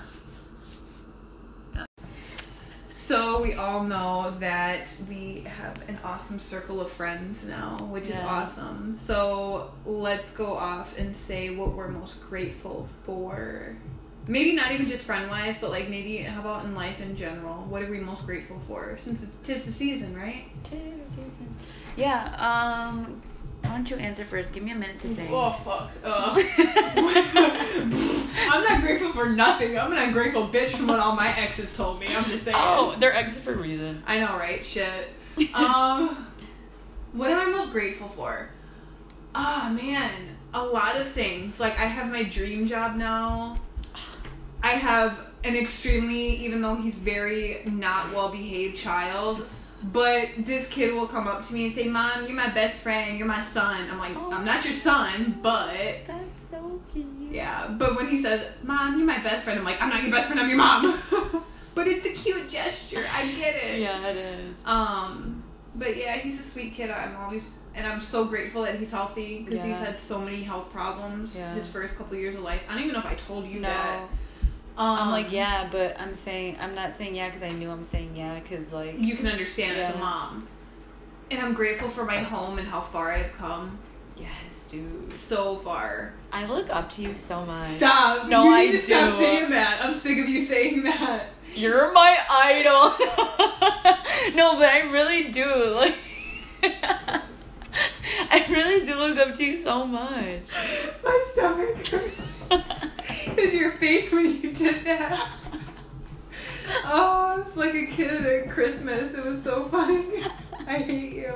So 3.10 3.42
we 3.42 3.54
all 3.54 3.82
know 3.82 4.36
that 4.38 4.94
we 5.08 5.44
have 5.44 5.76
an 5.88 5.98
awesome 6.04 6.38
circle 6.38 6.80
of 6.80 6.92
friends 6.92 7.42
now, 7.42 7.76
which 7.90 8.08
is 8.08 8.14
awesome. 8.14 8.96
So 8.96 9.72
let's 9.84 10.30
go 10.30 10.56
off 10.56 10.96
and 10.96 11.16
say 11.16 11.50
what 11.56 11.74
we're 11.74 11.88
most 11.88 12.24
grateful 12.28 12.88
for. 13.04 13.74
Maybe 14.28 14.52
not 14.52 14.70
even 14.70 14.86
just 14.86 15.02
friend 15.02 15.28
wise, 15.28 15.56
but 15.60 15.70
like 15.70 15.88
maybe 15.88 16.18
how 16.18 16.40
about 16.40 16.66
in 16.66 16.76
life 16.76 17.00
in 17.00 17.16
general? 17.16 17.64
What 17.64 17.82
are 17.82 17.90
we 17.90 17.98
most 17.98 18.24
grateful 18.26 18.60
for? 18.68 18.96
Since 19.00 19.24
it's 19.24 19.32
tis 19.42 19.64
the 19.64 19.72
season, 19.72 20.16
right? 20.16 20.44
Tis 20.62 20.78
the 20.78 21.06
season. 21.08 21.52
Yeah, 21.96 22.32
um 22.38 23.20
Why 23.70 23.76
don't 23.76 23.88
you 23.88 23.98
answer 23.98 24.24
first? 24.24 24.52
Give 24.52 24.64
me 24.64 24.72
a 24.72 24.74
minute 24.74 24.98
to 24.98 25.14
think. 25.14 25.30
Oh 25.30 25.52
fuck. 25.52 25.92
Uh, 26.02 26.34
I'm 28.50 28.64
not 28.64 28.80
grateful 28.80 29.12
for 29.12 29.28
nothing. 29.28 29.78
I'm 29.78 29.92
an 29.92 29.98
ungrateful 29.98 30.48
bitch 30.48 30.70
from 30.70 30.88
what 30.88 30.98
all 30.98 31.14
my 31.14 31.28
exes 31.38 31.76
told 31.76 32.00
me. 32.00 32.08
I'm 32.08 32.24
just 32.24 32.42
saying. 32.42 32.56
oh, 32.58 32.96
they're 32.98 33.14
exes 33.14 33.38
for 33.38 33.52
a 33.52 33.56
reason. 33.56 34.02
I 34.08 34.18
know, 34.18 34.36
right? 34.36 34.64
Shit. 34.64 35.10
Um, 35.54 36.26
what 37.12 37.30
am 37.30 37.38
I 37.38 37.46
most 37.46 37.70
grateful 37.70 38.08
for? 38.08 38.50
Ah, 39.36 39.72
man, 39.74 40.36
a 40.52 40.64
lot 40.64 40.96
of 40.96 41.08
things. 41.08 41.60
Like 41.60 41.78
I 41.78 41.86
have 41.86 42.10
my 42.10 42.24
dream 42.24 42.66
job 42.66 42.96
now. 42.96 43.56
I 44.64 44.72
have 44.72 45.16
an 45.44 45.54
extremely, 45.54 46.34
even 46.44 46.60
though 46.60 46.74
he's 46.74 46.98
very 46.98 47.62
not 47.66 48.12
well 48.12 48.30
behaved 48.30 48.76
child, 48.76 49.46
but 49.84 50.28
this 50.38 50.68
kid 50.68 50.94
will 50.94 51.08
come 51.08 51.26
up 51.26 51.46
to 51.46 51.54
me 51.54 51.66
and 51.66 51.74
say, 51.74 51.88
"Mom, 51.88 52.24
you're 52.26 52.34
my 52.36 52.48
best 52.50 52.78
friend. 52.80 53.16
You're 53.18 53.26
my 53.26 53.44
son." 53.44 53.88
I'm 53.90 53.98
like, 53.98 54.16
"I'm 54.16 54.44
not 54.44 54.64
your 54.64 54.74
son, 54.74 55.38
but." 55.42 56.06
That's 56.06 56.44
so 56.44 56.80
cute. 56.92 57.06
Yeah, 57.30 57.68
but 57.78 57.96
when 57.96 58.08
he 58.08 58.22
says, 58.22 58.46
"Mom, 58.62 58.96
you're 58.98 59.06
my 59.06 59.18
best 59.18 59.44
friend," 59.44 59.58
I'm 59.58 59.64
like, 59.64 59.80
"I'm 59.80 59.88
not 59.90 60.02
your 60.02 60.12
best 60.12 60.26
friend. 60.26 60.40
I'm 60.40 60.48
your 60.48 60.58
mom." 60.58 60.98
but 61.74 61.86
it's 61.86 62.04
a 62.06 62.12
cute 62.12 62.48
gesture. 62.50 63.04
I 63.12 63.32
get 63.32 63.54
it. 63.56 63.80
Yeah, 63.82 64.08
it 64.08 64.16
is. 64.16 64.62
Um, 64.66 65.42
but 65.74 65.96
yeah, 65.96 66.16
he's 66.16 66.38
a 66.40 66.42
sweet 66.42 66.74
kid. 66.74 66.90
I'm 66.90 67.16
always 67.16 67.56
and 67.74 67.86
I'm 67.86 68.00
so 68.00 68.24
grateful 68.24 68.62
that 68.62 68.74
he's 68.80 68.90
healthy 68.90 69.44
because 69.44 69.62
he's 69.62 69.76
had 69.78 69.96
so 69.96 70.18
many 70.20 70.42
health 70.42 70.72
problems 70.72 71.36
Yeah. 71.36 71.54
his 71.54 71.68
first 71.68 71.96
couple 71.96 72.16
years 72.16 72.34
of 72.34 72.42
life. 72.42 72.60
I 72.68 72.72
don't 72.74 72.82
even 72.82 72.94
know 72.94 72.98
if 73.00 73.06
I 73.06 73.14
told 73.14 73.46
you 73.46 73.60
No. 73.60 73.68
that. 73.68 74.08
Um, 74.80 74.98
I'm 74.98 75.10
like, 75.10 75.30
yeah, 75.30 75.68
but 75.70 76.00
I'm 76.00 76.14
saying, 76.14 76.56
I'm 76.58 76.74
not 76.74 76.94
saying 76.94 77.14
yeah 77.14 77.28
because 77.28 77.42
I 77.42 77.50
knew 77.52 77.70
I'm 77.70 77.84
saying 77.84 78.16
yeah 78.16 78.40
because, 78.40 78.72
like, 78.72 78.98
You 78.98 79.14
can 79.14 79.26
understand 79.26 79.78
as 79.78 79.94
a 79.94 79.98
mom. 79.98 80.48
And 81.30 81.38
I'm 81.38 81.52
grateful 81.52 81.90
for 81.90 82.06
my 82.06 82.20
home 82.20 82.58
and 82.58 82.66
how 82.66 82.80
far 82.80 83.12
I've 83.12 83.34
come. 83.34 83.78
yes, 84.16 84.70
dude. 84.70 85.12
So 85.12 85.56
far. 85.58 86.14
I 86.32 86.46
look 86.46 86.70
up 86.70 86.88
to 86.92 87.02
you 87.02 87.12
so 87.12 87.44
much. 87.44 87.68
Stop. 87.72 88.26
No, 88.28 88.44
you 88.44 88.54
I 88.54 88.70
to 88.70 88.82
stop 88.82 89.18
saying 89.18 89.50
that. 89.50 89.84
I'm 89.84 89.94
sick 89.94 90.16
of 90.18 90.30
you 90.30 90.46
saying 90.46 90.84
that. 90.84 91.26
You're 91.54 91.92
my 91.92 92.16
idol. 92.30 94.32
no, 94.34 94.54
but 94.56 94.64
I 94.64 94.88
really 94.90 95.30
do. 95.30 95.44
Like, 95.74 95.94
I 98.30 98.46
really 98.48 98.86
do 98.86 98.94
look 98.94 99.18
up 99.18 99.34
to 99.34 99.44
you 99.44 99.62
so 99.62 99.84
much. 99.86 100.40
My 101.04 101.24
stomach 101.32 101.86
hurts. 101.86 102.86
Is 103.38 103.54
your 103.54 103.72
face 103.72 104.12
when 104.12 104.26
you 104.26 104.52
did 104.52 104.84
that? 104.84 105.28
Oh, 106.84 107.44
it's 107.46 107.56
like 107.56 107.74
a 107.74 107.86
kid 107.86 108.24
at 108.24 108.50
Christmas. 108.50 109.14
It 109.14 109.24
was 109.24 109.42
so 109.42 109.68
funny. 109.68 110.22
I 110.66 110.78
hate 110.78 111.14
you. 111.14 111.32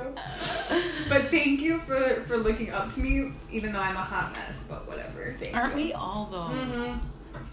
But 1.09 1.29
thank 1.29 1.59
you 1.59 1.79
for 1.81 2.23
for 2.27 2.37
looking 2.37 2.71
up 2.71 2.93
to 2.93 2.99
me, 2.99 3.33
even 3.51 3.73
though 3.73 3.79
I'm 3.79 3.97
a 3.97 4.01
hot 4.01 4.33
mess. 4.33 4.57
But 4.69 4.87
whatever. 4.87 5.35
Thank 5.37 5.55
Aren't 5.55 5.77
you. 5.77 5.85
we 5.85 5.93
all 5.93 6.27
though? 6.31 6.53
Mm-hmm. 6.55 6.97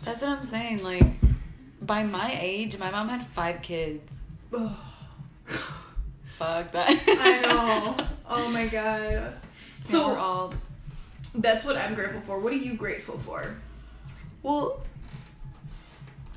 That's 0.04 0.22
what 0.22 0.30
I'm 0.38 0.44
saying. 0.44 0.82
Like, 0.84 1.04
by 1.80 2.02
my 2.04 2.36
age, 2.40 2.78
my 2.78 2.90
mom 2.90 3.08
had 3.08 3.26
five 3.26 3.62
kids. 3.62 4.20
Fuck 6.26 6.70
that. 6.72 7.02
I 7.06 7.40
know. 7.40 8.06
Oh 8.28 8.48
my 8.50 8.66
god. 8.66 9.34
So 9.84 10.08
we're 10.08 10.18
all 10.18 10.54
that's 11.34 11.64
what 11.64 11.76
I'm 11.76 11.94
grateful 11.94 12.20
for. 12.22 12.38
What 12.38 12.52
are 12.52 12.56
you 12.56 12.74
grateful 12.74 13.18
for? 13.18 13.56
Well. 14.42 14.80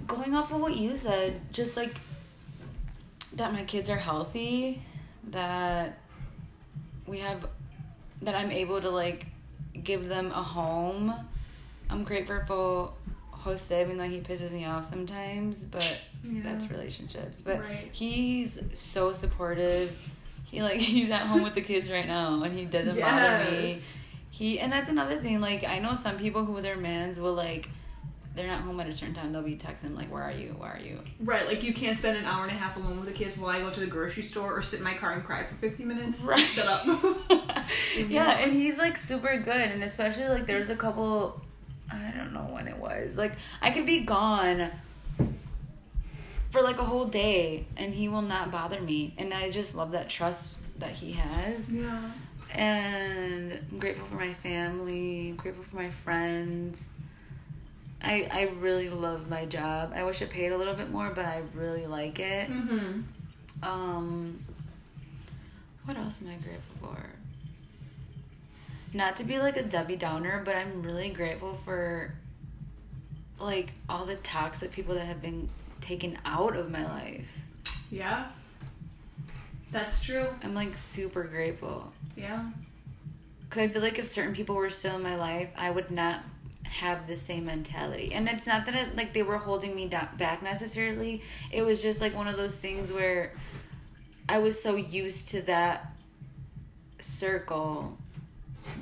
Going 0.08 0.36
off 0.36 0.52
of 0.52 0.60
what 0.62 0.76
you 0.76 0.96
said, 0.96 1.42
just 1.52 1.76
like 1.78 1.96
that, 3.34 3.52
my 3.54 3.64
kids 3.64 3.90
are 3.90 3.98
healthy. 3.98 4.82
That 5.32 5.98
we 7.08 7.20
have, 7.20 7.48
that 8.22 8.36
I'm 8.36 8.52
able 8.52 8.82
to 8.82 8.90
like 8.92 9.26
give 9.84 10.08
them 10.08 10.28
a 10.32 10.44
home. 10.44 11.14
I'm 11.90 12.04
grateful 12.04 12.42
for 12.46 12.94
Jose, 13.32 13.82
even 13.82 13.98
though 13.98 14.04
he 14.08 14.20
pisses 14.22 14.52
me 14.52 14.66
off 14.66 14.86
sometimes, 14.86 15.64
but 15.66 15.98
Yeah. 16.24 16.42
that's 16.44 16.70
relationships. 16.70 17.42
But 17.42 17.62
Right. 17.62 17.90
he's 17.92 18.60
so 18.74 19.12
supportive. 19.14 19.96
He 20.44 20.62
like 20.62 20.78
he's 20.80 21.10
at 21.10 21.22
home 21.22 21.42
with 21.42 21.56
the 21.56 21.62
kids 21.62 21.90
right 21.90 22.06
now, 22.06 22.44
and 22.44 22.54
he 22.56 22.66
doesn't 22.66 23.00
bother 23.00 23.40
me. 23.40 23.82
He 24.30 24.60
and 24.60 24.72
that's 24.72 24.90
another 24.90 25.20
thing. 25.20 25.42
Like 25.42 25.64
I 25.64 25.80
know 25.80 25.96
some 25.96 26.18
people 26.18 26.46
who 26.46 26.62
their 26.62 26.78
mans 26.78 27.20
will 27.20 27.34
like, 27.34 27.70
they're 28.36 28.48
not 28.48 28.62
home 28.62 28.80
at 28.80 28.88
a 28.88 28.94
certain 28.94 29.16
time. 29.16 29.32
They'll 29.32 29.42
be 29.42 29.56
texting 29.56 29.96
like, 29.96 30.12
"Where 30.12 30.24
are 30.24 30.32
you? 30.32 30.50
Where 30.58 30.72
are 30.72 30.80
you?" 30.80 31.00
Right, 31.20 31.46
like 31.46 31.64
you 31.64 31.74
can't 31.74 31.98
spend 31.98 32.18
an 32.18 32.26
hour 32.26 32.44
and 32.44 32.52
a 32.52 32.56
half 32.56 32.76
alone 32.78 32.98
with 32.98 33.06
the 33.06 33.14
kids 33.14 33.38
while 33.38 33.50
I 33.50 33.60
go 33.62 33.70
to 33.72 33.80
the 33.80 33.88
grocery 33.88 34.24
store 34.24 34.54
or 34.58 34.62
sit 34.62 34.80
in 34.80 34.84
my 34.84 34.94
car 34.96 35.14
and 35.14 35.24
cry 35.24 35.44
for 35.44 35.56
50 35.56 35.84
minutes. 35.86 36.22
Right. 36.22 36.46
Shut 36.46 36.68
up. 36.68 36.86
Mhm. 37.66 38.10
yeah, 38.12 38.38
and 38.40 38.54
he's 38.54 38.78
like 38.78 38.96
super 38.98 39.38
good, 39.40 39.60
and 39.72 39.84
especially 39.84 40.28
like 40.30 40.46
there's 40.46 40.70
a 40.70 40.76
couple. 40.76 41.42
I 41.92 42.12
don't 42.16 42.32
know 42.34 42.48
when 42.52 42.68
it 42.68 42.78
was. 42.78 43.18
Like 43.18 43.34
I 43.62 43.72
could 43.72 43.86
be 43.88 44.02
gone 44.02 44.70
for 46.52 46.62
like 46.62 46.78
a 46.80 46.84
whole 46.84 47.06
day, 47.06 47.66
and 47.78 47.94
he 47.94 48.08
will 48.08 48.22
not 48.22 48.52
bother 48.52 48.80
me, 48.82 49.14
and 49.18 49.34
I 49.34 49.50
just 49.50 49.74
love 49.76 49.92
that 49.94 50.10
trust 50.10 50.60
that 50.80 50.92
he 50.92 51.14
has. 51.14 51.70
yeah. 51.70 52.12
and 52.54 53.60
I'm 53.72 53.80
grateful 53.80 54.06
for 54.06 54.16
my 54.18 54.34
family, 54.34 55.30
I'm 55.30 55.36
grateful 55.38 55.64
for 55.64 55.76
my 55.76 55.90
friends. 55.90 56.92
I 58.06 58.30
I 58.32 58.42
really 58.60 58.90
love 58.90 59.30
my 59.30 59.46
job. 59.46 59.94
I 59.96 60.04
wish 60.04 60.22
it 60.22 60.30
paid 60.30 60.52
a 60.52 60.58
little 60.58 60.76
bit 60.76 60.92
more, 60.92 61.12
but 61.14 61.26
I 61.26 61.42
really 61.54 61.88
like 61.88 62.20
it. 62.20 62.50
Mm-hmm. 62.50 63.02
Um 63.64 64.40
what 65.86 65.98
else 65.98 66.22
am 66.22 66.30
I 66.30 66.36
grateful 66.36 66.76
for? 66.82 67.10
Not 68.94 69.18
to 69.18 69.24
be 69.24 69.40
like 69.40 69.58
a 69.58 69.64
Debbie 69.64 69.98
Downer, 69.98 70.42
but 70.46 70.56
I'm 70.56 70.82
really 70.82 71.10
grateful 71.10 71.54
for 71.54 72.14
like 73.40 73.74
all 73.90 74.06
the 74.06 74.16
toxic 74.16 74.72
people 74.72 74.96
that 74.96 75.06
have 75.06 75.22
been 75.22 75.50
taken 75.82 76.18
out 76.26 76.56
of 76.56 76.72
my 76.72 76.86
life. 76.86 77.40
Yeah. 77.92 78.28
That's 79.72 80.02
true. 80.02 80.28
I'm 80.44 80.56
like 80.56 80.78
super 80.78 81.24
grateful. 81.24 81.92
Yeah. 82.16 82.50
Because 83.44 83.64
I 83.64 83.68
feel 83.68 83.82
like 83.82 84.00
if 84.00 84.08
certain 84.08 84.34
people 84.34 84.56
were 84.56 84.70
still 84.70 84.96
in 84.96 85.04
my 85.04 85.16
life, 85.16 85.50
I 85.58 85.70
would 85.70 85.92
not 85.92 86.24
have 86.66 87.08
the 87.08 87.18
same 87.18 87.46
mentality. 87.46 88.12
And 88.14 88.28
it's 88.28 88.48
not 88.48 88.66
that 88.66 88.76
it, 88.76 88.96
like 88.96 89.14
they 89.14 89.24
were 89.24 89.38
holding 89.38 89.76
me 89.76 89.88
back 89.88 90.44
necessarily. 90.44 91.22
It 91.52 91.64
was 91.64 91.82
just 91.82 92.02
like 92.02 92.16
one 92.16 92.28
of 92.28 92.38
those 92.38 92.58
things 92.58 92.92
where 92.92 93.34
I 94.28 94.40
was 94.40 94.62
so 94.62 94.76
used 94.76 95.30
to 95.30 95.42
that 95.44 95.94
circle 97.00 97.98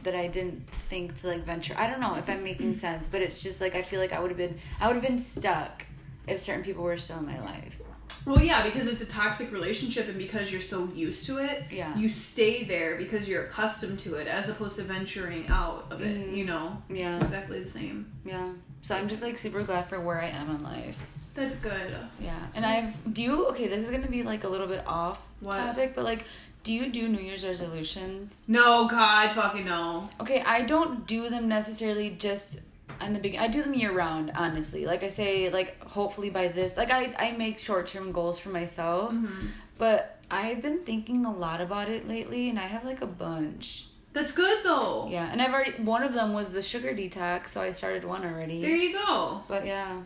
that 0.04 0.15
I 0.15 0.28
didn't 0.28 0.69
think 0.69 1.15
to 1.22 1.28
like 1.28 1.43
venture. 1.43 1.76
I 1.78 1.88
don't 1.88 2.00
know 2.00 2.15
if 2.15 2.30
I'm 2.30 2.43
making 2.43 2.76
sense, 2.76 3.06
but 3.12 3.22
it's 3.22 3.43
just 3.43 3.62
like 3.62 3.76
I 3.76 3.82
feel 3.82 4.00
like 4.00 4.13
I 4.13 4.19
would 4.19 4.32
have 4.32 4.38
been 4.38 4.58
I 4.80 4.88
would 4.88 4.96
have 4.96 5.06
been 5.06 5.19
stuck 5.19 5.86
if 6.28 6.39
certain 6.39 6.63
people 6.63 6.84
were 6.84 6.98
still 6.98 7.19
in 7.19 7.26
my 7.26 7.39
life. 7.41 7.80
Well, 8.25 8.41
yeah, 8.41 8.63
because 8.63 8.88
it's 8.88 9.01
a 9.01 9.05
toxic 9.05 9.51
relationship 9.51 10.07
and 10.07 10.17
because 10.17 10.51
you're 10.51 10.62
so 10.62 10.89
used 10.95 11.25
to 11.27 11.38
it, 11.39 11.63
Yeah. 11.71 11.95
you 11.97 12.09
stay 12.09 12.63
there 12.63 12.95
because 12.97 13.27
you're 13.27 13.43
accustomed 13.45 13.99
to 13.99 14.15
it 14.15 14.27
as 14.27 14.49
opposed 14.49 14.77
to 14.77 14.83
venturing 14.83 15.47
out 15.49 15.86
of 15.91 16.01
it, 16.01 16.29
Mhm. 16.31 16.36
you 16.38 16.45
know? 16.45 16.81
Yeah. 16.89 17.15
It's 17.15 17.25
exactly 17.25 17.62
the 17.63 17.69
same. 17.69 18.05
Yeah. 18.25 18.49
So 18.81 18.95
I'm 18.95 19.07
just 19.09 19.23
like 19.23 19.38
super 19.38 19.63
glad 19.63 19.89
for 19.89 19.99
where 19.99 20.21
I 20.21 20.27
am 20.27 20.49
in 20.49 20.63
life. 20.63 20.97
That's 21.36 21.55
good. 21.55 21.95
Yeah, 22.19 22.38
and 22.55 22.63
I've 22.65 23.13
do 23.13 23.23
you 23.23 23.47
okay? 23.47 23.67
This 23.67 23.83
is 23.83 23.89
gonna 23.89 24.07
be 24.07 24.21
like 24.23 24.43
a 24.43 24.47
little 24.49 24.67
bit 24.67 24.83
off 24.86 25.25
What? 25.39 25.57
topic, 25.57 25.95
but 25.95 26.03
like, 26.03 26.25
do 26.63 26.71
you 26.71 26.89
do 26.91 27.09
New 27.09 27.19
Year's 27.19 27.43
resolutions? 27.43 28.43
No, 28.47 28.88
God, 28.88 29.33
fucking 29.33 29.65
no. 29.65 30.09
Okay, 30.21 30.41
I 30.45 30.62
don't 30.62 31.07
do 31.07 31.29
them 31.29 31.47
necessarily 31.47 32.12
just 32.12 32.59
on 33.03 33.13
the 33.13 33.19
beginning. 33.19 33.45
I 33.45 33.49
do 33.51 33.61
them 33.61 33.73
year 33.73 33.91
round, 33.91 34.31
honestly. 34.35 34.85
Like 34.85 35.03
I 35.03 35.09
say, 35.09 35.49
like 35.49 35.81
hopefully 35.83 36.29
by 36.29 36.47
this, 36.47 36.77
like 36.77 36.91
I 36.91 37.13
I 37.17 37.31
make 37.31 37.59
short 37.59 37.87
term 37.87 38.11
goals 38.11 38.39
for 38.39 38.49
myself, 38.49 39.13
Mm-hmm. 39.13 39.47
but 39.77 40.19
I've 40.31 40.61
been 40.61 40.79
thinking 40.83 41.25
a 41.25 41.31
lot 41.33 41.61
about 41.61 41.89
it 41.89 42.07
lately, 42.07 42.49
and 42.49 42.57
I 42.59 42.63
have 42.67 42.83
like 42.85 43.01
a 43.01 43.07
bunch. 43.07 43.87
That's 44.13 44.31
good 44.31 44.63
though. 44.63 45.07
Yeah, 45.09 45.27
and 45.31 45.41
I've 45.41 45.53
already 45.53 45.71
one 45.83 46.03
of 46.03 46.13
them 46.13 46.33
was 46.33 46.51
the 46.51 46.61
sugar 46.61 46.93
detox, 46.93 47.47
so 47.49 47.61
I 47.61 47.71
started 47.71 48.03
one 48.05 48.23
already. 48.25 48.61
There 48.61 48.75
you 48.75 48.93
go. 48.93 49.43
But 49.47 49.65
yeah, 49.65 50.01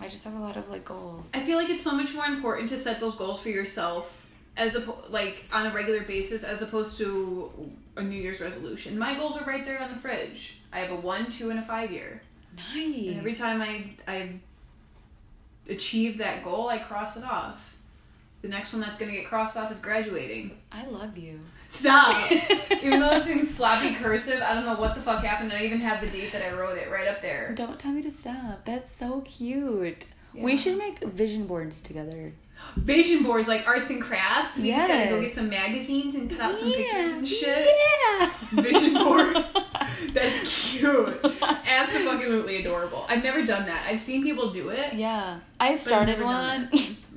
I 0.00 0.08
just 0.08 0.24
have 0.24 0.34
a 0.34 0.40
lot 0.40 0.56
of 0.56 0.68
like 0.70 0.84
goals. 0.84 1.30
I 1.34 1.40
feel 1.40 1.56
like 1.56 1.70
it's 1.70 1.84
so 1.84 1.92
much 1.92 2.12
more 2.14 2.26
important 2.26 2.68
to 2.70 2.78
set 2.78 2.98
those 3.00 3.14
goals 3.14 3.40
for 3.40 3.48
yourself 3.50 4.12
as 4.56 4.74
a 4.74 4.80
like 5.08 5.46
on 5.52 5.66
a 5.66 5.72
regular 5.74 6.02
basis 6.02 6.42
as 6.42 6.62
opposed 6.62 6.98
to 6.98 7.70
a 7.96 8.02
New 8.02 8.20
Year's 8.20 8.40
resolution. 8.40 8.98
My 8.98 9.14
goals 9.14 9.36
are 9.40 9.44
right 9.44 9.64
there 9.64 9.80
on 9.80 9.92
the 9.92 9.98
fridge. 10.00 10.58
I 10.72 10.80
have 10.80 10.90
a 10.90 10.96
one, 10.96 11.30
two, 11.30 11.50
and 11.50 11.58
a 11.58 11.62
five 11.62 11.92
year. 11.92 12.22
Nice. 12.56 13.08
And 13.08 13.18
every 13.18 13.34
time 13.34 13.62
I 13.62 13.84
I 14.06 14.32
achieve 15.68 16.18
that 16.18 16.44
goal, 16.44 16.68
I 16.68 16.78
cross 16.78 17.16
it 17.16 17.24
off. 17.24 17.76
The 18.42 18.48
next 18.48 18.72
one 18.72 18.82
that's 18.82 18.98
gonna 18.98 19.12
get 19.12 19.26
crossed 19.26 19.56
off 19.56 19.70
is 19.70 19.78
graduating. 19.78 20.56
I 20.72 20.84
love 20.86 21.16
you. 21.16 21.40
Stop. 21.68 22.30
even 22.82 23.00
though 23.00 23.16
it's 23.16 23.26
in 23.28 23.46
sloppy 23.46 23.94
cursive, 23.94 24.42
I 24.42 24.54
don't 24.54 24.66
know 24.66 24.74
what 24.74 24.94
the 24.94 25.00
fuck 25.00 25.24
happened. 25.24 25.52
I 25.52 25.62
even 25.64 25.80
have 25.80 26.00
the 26.00 26.08
date 26.08 26.32
that 26.32 26.42
I 26.42 26.54
wrote 26.54 26.76
it 26.76 26.90
right 26.90 27.08
up 27.08 27.22
there. 27.22 27.52
Don't 27.54 27.78
tell 27.78 27.92
me 27.92 28.02
to 28.02 28.10
stop. 28.10 28.64
That's 28.64 28.90
so 28.90 29.22
cute. 29.22 30.04
Yeah. 30.34 30.42
We 30.42 30.56
should 30.56 30.76
make 30.76 31.02
vision 31.04 31.46
boards 31.46 31.80
together. 31.80 32.32
Vision 32.76 33.22
boards 33.22 33.48
like 33.48 33.66
arts 33.66 33.90
and 33.90 34.00
crafts. 34.00 34.56
We 34.56 34.70
just 34.70 34.88
gotta 34.88 35.10
go 35.10 35.20
get 35.20 35.34
some 35.34 35.48
magazines 35.48 36.14
and 36.14 36.30
cut 36.30 36.40
out 36.40 36.58
some 36.58 36.72
pictures 36.72 37.12
and 37.12 37.28
shit. 37.28 37.68
Yeah. 37.68 38.30
vision 38.52 38.94
board. 38.94 39.36
That's 40.12 40.70
cute. 40.72 41.20
Absolutely 41.66 42.56
adorable. 42.60 43.06
I've 43.08 43.22
never 43.22 43.44
done 43.44 43.66
that. 43.66 43.86
I've 43.88 44.00
seen 44.00 44.22
people 44.22 44.52
do 44.52 44.68
it. 44.70 44.94
Yeah, 44.94 45.38
I 45.60 45.74
started 45.74 46.20
one. 46.22 46.70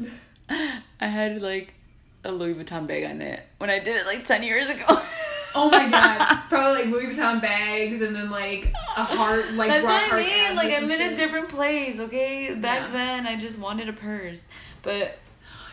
I 0.49 1.07
had 1.07 1.41
like 1.41 1.73
a 2.23 2.31
Louis 2.31 2.53
Vuitton 2.55 2.87
bag 2.87 3.03
on 3.05 3.21
it 3.21 3.41
when 3.57 3.69
I 3.69 3.79
did 3.79 3.95
it 3.97 4.05
like 4.05 4.25
ten 4.25 4.43
years 4.43 4.69
ago. 4.69 4.85
Oh 5.55 5.69
my 5.69 5.89
god. 5.89 6.41
Probably 6.49 6.83
like 6.83 6.91
Louis 6.91 7.15
Vuitton 7.15 7.41
bags 7.41 8.01
and 8.01 8.15
then 8.15 8.29
like 8.29 8.73
a 8.95 9.03
heart, 9.03 9.53
like 9.53 9.69
That's 9.69 9.85
what 9.85 10.13
I 10.13 10.17
mean. 10.17 10.55
Like 10.55 10.73
I'm 10.73 10.89
in 10.91 11.13
a 11.13 11.15
different 11.15 11.49
place. 11.49 11.99
Okay, 11.99 12.53
back 12.55 12.87
Yeah. 12.87 12.91
then 12.93 13.27
I 13.27 13.35
just 13.37 13.57
wanted 13.57 13.89
a 13.89 13.93
purse, 13.93 14.43
but 14.83 15.17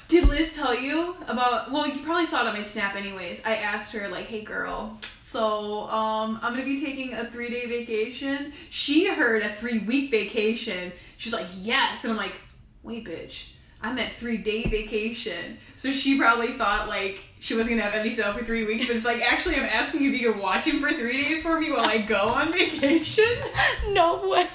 Did 0.08 0.28
Liz 0.28 0.54
tell 0.56 0.74
you 0.78 1.16
about? 1.26 1.70
Well, 1.72 1.86
you 1.86 2.02
probably 2.04 2.26
saw 2.26 2.42
it 2.42 2.48
on 2.48 2.58
my 2.60 2.64
snap, 2.66 2.96
anyways. 2.96 3.42
I 3.44 3.56
asked 3.56 3.92
her 3.94 4.08
like, 4.08 4.26
"Hey, 4.26 4.42
girl, 4.42 4.98
so 5.32 5.88
um, 5.88 6.38
I'm 6.42 6.52
gonna 6.52 6.64
be 6.64 6.80
taking 6.80 7.14
a 7.14 7.28
three 7.30 7.50
day 7.50 7.66
vacation." 7.66 8.52
She 8.70 9.08
heard 9.08 9.42
a 9.42 9.54
three 9.56 9.80
week 9.80 10.10
vacation. 10.10 10.92
She's 11.16 11.32
like, 11.32 11.46
"Yes," 11.56 12.04
and 12.04 12.12
I'm 12.12 12.18
like, 12.18 12.34
"Wait, 12.82 13.04
bitch." 13.06 13.46
I 13.82 13.92
meant 13.92 14.14
three 14.16 14.36
day 14.36 14.62
vacation. 14.62 15.58
So 15.76 15.90
she 15.90 16.16
probably 16.16 16.52
thought 16.52 16.88
like 16.88 17.18
she 17.40 17.54
wasn't 17.54 17.70
gonna 17.70 17.82
have 17.82 17.94
any 17.94 18.20
up 18.22 18.38
for 18.38 18.44
three 18.44 18.64
weeks, 18.64 18.86
but 18.86 18.96
it's 18.96 19.04
like 19.04 19.20
actually 19.20 19.56
I'm 19.56 19.64
asking 19.64 20.04
if 20.04 20.20
you 20.20 20.32
can 20.32 20.40
watch 20.40 20.66
him 20.66 20.80
for 20.80 20.90
three 20.92 21.24
days 21.24 21.42
for 21.42 21.58
me 21.58 21.72
while 21.72 21.86
I 21.86 21.98
go 21.98 22.28
on 22.28 22.52
vacation. 22.52 23.24
no 23.88 24.28
way. 24.28 24.46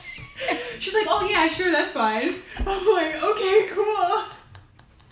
She's 0.79 0.93
like, 0.93 1.07
oh 1.09 1.27
yeah, 1.29 1.47
sure, 1.49 1.71
that's 1.71 1.91
fine. 1.91 2.35
I'm 2.59 2.93
like, 2.93 3.21
okay, 3.21 3.67
cool. 3.71 4.23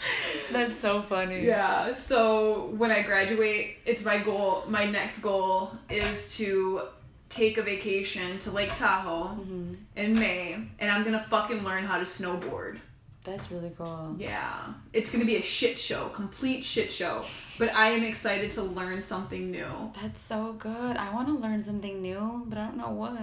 That's 0.51 0.78
so 0.80 1.01
funny. 1.01 1.45
Yeah, 1.45 1.93
so 1.93 2.74
when 2.78 2.91
I 2.91 3.01
graduate, 3.01 3.78
it's 3.86 4.03
my 4.03 4.18
goal. 4.20 4.64
My 4.68 4.86
next 4.86 5.20
goal 5.20 5.72
is 5.89 6.36
to 6.38 6.84
take 7.30 7.58
a 7.58 7.64
vacation 7.64 8.39
to 8.39 8.51
Lake 8.51 8.74
Tahoe 8.76 9.28
hmm 9.30 9.74
in 9.95 10.14
May, 10.14 10.53
and 10.80 10.91
I'm 10.91 11.03
gonna 11.03 11.26
fucking 11.30 11.64
learn 11.64 11.86
how 11.86 11.97
to 11.97 12.06
snowboard. 12.06 12.80
That's 13.24 13.49
really 13.51 13.72
cool. 13.78 14.16
Yeah, 14.20 14.74
it's 14.93 15.10
gonna 15.10 15.26
be 15.26 15.38
a 15.38 15.41
shit 15.41 15.80
show, 15.80 16.10
complete 16.10 16.64
shit 16.64 16.91
show. 16.91 17.24
But 17.58 17.74
I 17.74 17.89
am 17.89 18.03
excited 18.03 18.51
to 18.51 18.62
learn 18.62 19.03
something 19.03 19.49
new. 19.51 19.91
That's 20.01 20.22
so 20.22 20.53
good. 20.53 20.97
I 20.97 21.12
want 21.14 21.28
to 21.30 21.34
learn 21.34 21.62
something 21.62 22.01
new, 22.01 22.43
but 22.47 22.58
I 22.58 22.68
don't 22.68 22.78
know 22.78 22.91
what. 22.91 23.18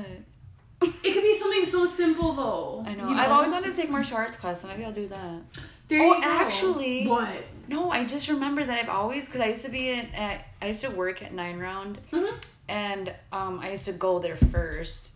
It 0.82 1.14
could 1.14 1.22
be 1.22 1.38
something 1.38 1.66
so 1.66 1.86
simple 1.86 2.32
though. 2.32 2.84
I 2.84 2.94
know. 2.94 3.08
you 3.08 3.14
I've 3.14 3.30
always 3.30 3.52
wanted 3.52 3.74
to 3.74 3.80
take 3.80 3.90
martial 3.90 4.16
arts 4.16 4.36
class, 4.36 4.62
so 4.62 4.68
maybe 4.68 4.84
I'll 4.84 4.92
do 4.92 5.06
that. 5.06 5.40
There 5.92 6.00
Oh, 6.02 6.20
actually- 6.22 7.06
what? 7.06 7.44
No, 7.68 7.90
I 7.90 8.04
just 8.04 8.28
remember 8.28 8.64
that 8.64 8.78
I've 8.78 8.88
always 8.88 9.26
because 9.26 9.42
I 9.42 9.46
used 9.48 9.62
to 9.62 9.68
be 9.68 9.90
at, 9.92 10.06
at 10.14 10.46
I 10.62 10.68
used 10.68 10.80
to 10.82 10.90
work 10.90 11.22
at 11.22 11.32
Nine 11.34 11.58
Round, 11.58 11.98
Mhm. 12.10 12.32
and 12.68 13.14
um 13.30 13.60
I 13.60 13.70
used 13.72 13.84
to 13.84 13.92
go 13.92 14.18
there 14.18 14.36
first. 14.36 15.12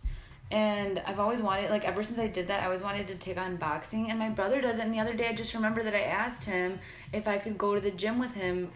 And 0.49 1.01
I've 1.05 1.19
always 1.19 1.41
wanted, 1.41 1.69
like, 1.71 1.83
ever 1.83 2.03
since 2.03 2.17
I 2.19 2.27
did 2.27 2.47
that, 2.47 2.61
I 2.61 2.65
always 2.67 2.81
wanted 2.81 3.07
to 3.09 3.15
take 3.15 3.37
on 3.37 3.57
boxing. 3.57 4.09
And 4.09 4.17
my 4.17 4.29
brother 4.29 4.61
does 4.61 4.77
it. 4.77 4.83
And 4.85 4.93
the 4.93 4.99
other 5.01 5.13
day, 5.13 5.27
I 5.27 5.33
just 5.33 5.53
remember 5.53 5.83
that 5.83 5.93
I 5.93 6.03
asked 6.03 6.45
him 6.45 6.79
if 7.11 7.27
I 7.27 7.37
could 7.37 7.57
go 7.57 7.75
to 7.75 7.81
the 7.81 7.91
gym 7.91 8.17
with 8.17 8.33
him. 8.33 8.71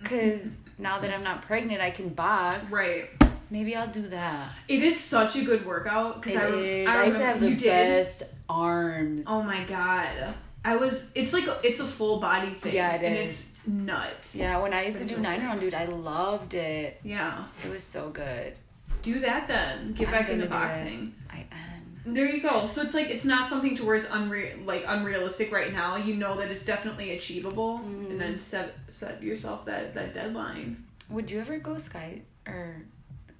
Because 0.00 0.42
now 0.78 1.00
that 1.00 1.12
I'm 1.12 1.24
not 1.24 1.42
pregnant, 1.42 1.80
I 1.80 1.90
can 1.90 2.10
box. 2.10 2.70
Right. 2.70 3.06
Maybe 3.50 3.74
I'll 3.74 3.88
do 3.88 4.02
that. 4.02 4.50
It 4.68 4.80
is 4.84 5.00
such 5.00 5.34
a 5.34 5.42
good 5.42 5.66
workout 5.66 6.22
because 6.22 6.52
It 6.52 6.54
I, 6.54 6.58
is. 6.60 6.86
I, 6.88 7.02
I, 7.02 7.04
used 7.06 7.18
to 7.18 7.24
have 7.24 7.40
the 7.40 7.50
you 7.50 7.56
did? 7.56 7.64
best 7.66 8.22
arms. 8.48 9.24
Oh 9.28 9.42
my 9.42 9.64
god. 9.64 10.34
I 10.72 10.76
was 10.76 11.08
it's 11.14 11.32
like 11.32 11.46
a, 11.46 11.58
it's 11.62 11.80
a 11.80 11.86
full 11.86 12.20
body 12.20 12.50
thing. 12.50 12.74
Yeah, 12.74 12.94
it 12.94 13.02
and 13.04 13.14
it's 13.16 13.48
nuts. 13.66 14.34
Yeah, 14.36 14.58
when 14.62 14.72
I 14.74 14.84
used 14.86 14.98
to 14.98 15.04
do 15.04 15.16
nine 15.18 15.40
round, 15.40 15.60
dude, 15.60 15.74
I 15.74 15.86
loved 15.86 16.54
it. 16.54 17.00
Yeah. 17.02 17.44
It 17.64 17.70
was 17.70 17.82
so 17.82 18.10
good. 18.10 18.54
Do 19.02 19.20
that 19.20 19.48
then. 19.48 19.92
Get 19.94 20.08
I'm 20.08 20.12
back 20.12 20.28
into 20.28 20.46
gonna 20.46 20.60
do 20.60 20.66
it. 20.66 20.72
boxing. 20.74 21.14
I 21.30 21.38
am. 21.52 22.14
There 22.14 22.26
you 22.34 22.42
go. 22.42 22.66
So 22.66 22.82
it's 22.82 22.94
like 22.94 23.08
it's 23.08 23.24
not 23.24 23.48
something 23.48 23.76
towards 23.76 24.06
unreal 24.10 24.56
like 24.64 24.84
unrealistic 24.86 25.52
right 25.52 25.72
now. 25.72 25.96
You 25.96 26.14
know 26.16 26.36
that 26.38 26.50
it's 26.50 26.64
definitely 26.64 27.12
achievable 27.16 27.78
Mhm. 27.78 28.10
and 28.10 28.20
then 28.20 28.38
set 28.38 28.74
set 28.88 29.22
yourself 29.22 29.64
that 29.66 29.94
that 29.94 30.12
deadline. 30.14 30.84
Would 31.10 31.30
you 31.30 31.40
ever 31.40 31.58
go 31.58 31.78
sky 31.78 32.22
or 32.46 32.82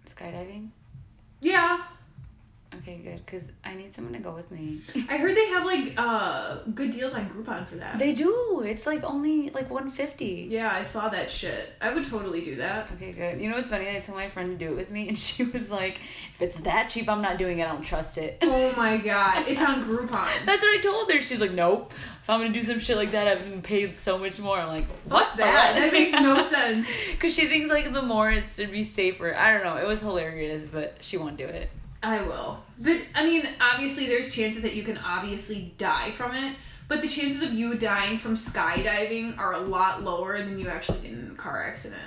skydiving? 0.06 0.68
Yeah. 1.40 1.80
Okay, 2.76 2.98
good. 2.98 3.26
Cause 3.26 3.50
I 3.64 3.74
need 3.74 3.94
someone 3.94 4.12
to 4.12 4.18
go 4.18 4.30
with 4.32 4.50
me. 4.50 4.80
I 5.08 5.16
heard 5.16 5.34
they 5.34 5.46
have 5.48 5.64
like 5.64 5.94
uh 5.96 6.58
good 6.74 6.90
deals 6.90 7.14
on 7.14 7.28
Groupon 7.30 7.66
for 7.66 7.76
that. 7.76 7.98
They 7.98 8.12
do. 8.12 8.62
It's 8.64 8.86
like 8.86 9.02
only 9.04 9.48
like 9.50 9.70
one 9.70 9.90
fifty. 9.90 10.48
yeah, 10.50 10.70
I 10.70 10.84
saw 10.84 11.08
that 11.08 11.30
shit. 11.30 11.70
I 11.80 11.94
would 11.94 12.04
totally 12.04 12.42
do 12.44 12.56
that. 12.56 12.90
Okay, 12.94 13.12
good. 13.12 13.40
You 13.40 13.48
know 13.48 13.56
what's 13.56 13.70
funny? 13.70 13.88
I 13.88 13.98
told 14.00 14.18
my 14.18 14.28
friend 14.28 14.58
to 14.58 14.64
do 14.66 14.72
it 14.72 14.76
with 14.76 14.90
me, 14.90 15.08
and 15.08 15.18
she 15.26 15.44
was 15.44 15.70
like, 15.70 15.98
"If 16.34 16.42
it's 16.42 16.56
that 16.60 16.88
cheap, 16.90 17.08
I'm 17.08 17.22
not 17.22 17.38
doing 17.38 17.58
it. 17.58 17.64
I 17.64 17.68
don't 17.72 17.82
trust 17.82 18.18
it." 18.18 18.38
Oh 18.42 18.72
my 18.76 18.98
god. 18.98 19.48
It's 19.48 19.62
on 19.62 19.84
Groupon. 19.88 20.24
That's 20.44 20.62
what 20.62 20.78
I 20.78 20.80
told 20.82 21.10
her. 21.10 21.20
She's 21.22 21.40
like, 21.40 21.52
"Nope. 21.52 21.92
If 22.22 22.28
I'm 22.28 22.40
gonna 22.40 22.52
do 22.52 22.62
some 22.62 22.78
shit 22.80 22.98
like 22.98 23.12
that, 23.12 23.26
I've 23.28 23.44
been 23.48 23.62
paid 23.62 23.96
so 23.96 24.18
much 24.18 24.38
more." 24.38 24.58
I'm 24.58 24.68
like, 24.68 24.86
Fuck 25.08 25.38
that. 25.38 25.74
That 25.74 25.90
makes 25.92 26.12
no 26.12 26.46
sense. 26.50 26.86
Because 27.12 27.34
she 27.34 27.46
thinks 27.46 27.70
like 27.70 27.92
the 27.94 28.02
more 28.02 28.30
it 28.30 28.44
should 28.54 28.70
be 28.72 28.84
safer. 28.84 29.34
I 29.34 29.52
don't 29.54 29.64
know. 29.64 29.78
It 29.78 29.86
was 29.86 30.00
hilarious, 30.00 30.66
but 30.66 30.98
she 31.00 31.16
won't 31.16 31.38
do 31.38 31.46
it. 31.46 31.70
I 32.02 32.22
will. 32.22 32.62
But 32.78 33.00
I 33.14 33.24
mean, 33.24 33.48
obviously, 33.60 34.06
there's 34.06 34.32
chances 34.34 34.62
that 34.62 34.74
you 34.74 34.82
can 34.84 34.98
obviously 34.98 35.74
die 35.78 36.12
from 36.12 36.34
it, 36.34 36.56
but 36.86 37.02
the 37.02 37.08
chances 37.08 37.42
of 37.42 37.52
you 37.52 37.76
dying 37.76 38.18
from 38.18 38.36
skydiving 38.36 39.36
are 39.38 39.54
a 39.54 39.58
lot 39.60 40.02
lower 40.02 40.38
than 40.38 40.58
you 40.58 40.68
actually 40.68 41.00
getting 41.00 41.18
in 41.18 41.30
a 41.32 41.34
car 41.34 41.64
accident. 41.64 42.00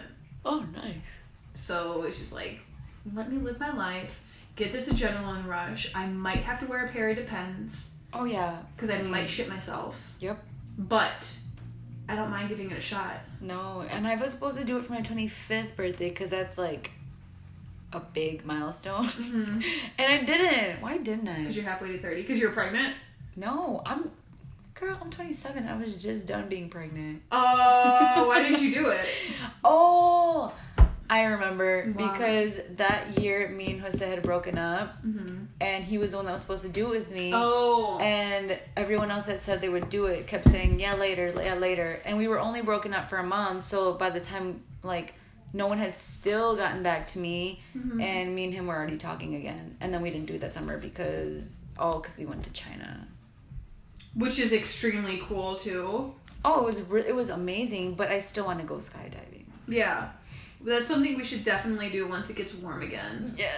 Oh, 0.45 0.65
nice. 0.73 1.11
So 1.53 2.03
it's 2.03 2.17
just 2.17 2.31
like, 2.33 2.59
let 3.13 3.31
me 3.31 3.37
live 3.37 3.59
my 3.59 3.73
life, 3.73 4.19
get 4.55 4.71
this 4.71 4.89
adrenaline 4.89 5.45
rush. 5.47 5.91
I 5.93 6.07
might 6.07 6.37
have 6.43 6.59
to 6.61 6.65
wear 6.65 6.85
a 6.85 6.89
pair 6.89 7.09
of 7.09 7.15
Depends 7.17 7.75
Oh 8.13 8.23
yeah. 8.25 8.57
because 8.75 8.89
I 8.89 9.01
might 9.03 9.29
shit 9.29 9.47
myself, 9.49 10.01
Yep. 10.19 10.43
but 10.77 11.27
I 12.09 12.15
don't 12.15 12.29
mind 12.31 12.49
giving 12.49 12.71
it 12.71 12.77
a 12.77 12.81
shot. 12.81 13.17
No, 13.41 13.85
and 13.89 14.07
I 14.07 14.15
was 14.15 14.31
supposed 14.31 14.57
to 14.57 14.65
do 14.65 14.77
it 14.77 14.83
for 14.83 14.93
my 14.93 15.01
25th 15.01 15.75
birthday 15.75 16.09
because 16.09 16.29
that's 16.29 16.57
like 16.57 16.91
a 17.93 17.99
big 17.99 18.45
milestone. 18.45 19.05
Mm-hmm. 19.05 19.59
and 19.97 20.13
I 20.13 20.23
didn't. 20.23 20.81
Why 20.81 20.97
didn't 20.97 21.27
I? 21.27 21.39
Because 21.39 21.55
you're 21.55 21.65
halfway 21.65 21.91
to 21.93 21.99
30. 22.01 22.21
Because 22.21 22.39
you're 22.39 22.51
pregnant. 22.51 22.95
No, 23.35 23.81
I'm. 23.85 24.11
Girl, 24.75 24.97
I'm 24.99 25.09
27. 25.11 25.67
I 25.67 25.77
was 25.77 25.95
just 26.01 26.25
done 26.25 26.49
being 26.49 26.67
pregnant. 26.69 27.21
Oh, 27.31 28.25
why 28.27 28.41
didn't 28.41 28.61
you 28.63 28.73
do 28.73 28.89
it? 28.89 29.05
Oh, 29.63 30.51
I 31.09 31.23
remember 31.25 31.85
because 31.87 32.59
that 32.77 33.19
year 33.19 33.49
me 33.49 33.71
and 33.71 33.81
Jose 33.81 34.03
had 34.09 34.23
broken 34.23 34.57
up, 34.57 35.03
Mm-hmm. 35.05 35.43
and 35.59 35.83
he 35.83 35.97
was 35.97 36.11
the 36.11 36.17
one 36.17 36.25
that 36.25 36.31
was 36.31 36.41
supposed 36.41 36.63
to 36.63 36.69
do 36.69 36.87
it 36.93 36.99
with 36.99 37.11
me. 37.11 37.31
Oh. 37.35 37.99
And 37.99 38.57
everyone 38.75 39.11
else 39.11 39.25
that 39.27 39.39
said 39.39 39.61
they 39.61 39.69
would 39.69 39.89
do 39.89 40.05
it 40.05 40.25
kept 40.25 40.45
saying, 40.45 40.79
yeah, 40.79 40.95
later, 40.95 41.31
yeah, 41.43 41.55
later. 41.55 41.99
And 42.05 42.17
we 42.17 42.27
were 42.27 42.39
only 42.39 42.61
broken 42.61 42.93
up 42.93 43.09
for 43.09 43.17
a 43.17 43.23
month, 43.23 43.63
so 43.65 43.93
by 43.93 44.09
the 44.09 44.19
time, 44.21 44.61
like, 44.83 45.13
no 45.53 45.67
one 45.67 45.77
had 45.77 45.93
still 45.95 46.55
gotten 46.55 46.81
back 46.83 47.07
to 47.07 47.19
me, 47.19 47.61
Mhm. 47.77 48.01
and 48.01 48.33
me 48.35 48.45
and 48.45 48.53
him 48.53 48.67
were 48.67 48.75
already 48.75 48.97
talking 48.97 49.35
again. 49.35 49.75
And 49.81 49.93
then 49.93 50.01
we 50.01 50.09
didn't 50.11 50.27
do 50.27 50.35
it 50.35 50.41
that 50.41 50.53
summer 50.53 50.77
because, 50.77 51.61
oh, 51.77 51.99
because 51.99 52.15
he 52.17 52.25
went 52.25 52.43
to 52.45 52.53
China. 52.53 53.07
Which 54.15 54.39
is 54.39 54.51
extremely 54.53 55.21
cool 55.27 55.55
too. 55.55 56.13
Oh, 56.43 56.61
it 56.61 56.65
was 56.65 56.81
re- 56.81 57.05
it 57.07 57.15
was 57.15 57.29
amazing, 57.29 57.95
but 57.95 58.09
I 58.09 58.19
still 58.19 58.45
want 58.45 58.59
to 58.59 58.65
go 58.65 58.75
skydiving. 58.75 59.45
Yeah. 59.67 60.09
That's 60.63 60.87
something 60.87 61.15
we 61.17 61.23
should 61.23 61.43
definitely 61.43 61.89
do 61.89 62.07
once 62.07 62.29
it 62.29 62.35
gets 62.35 62.53
warm 62.53 62.81
again. 62.83 63.33
yeah 63.37 63.51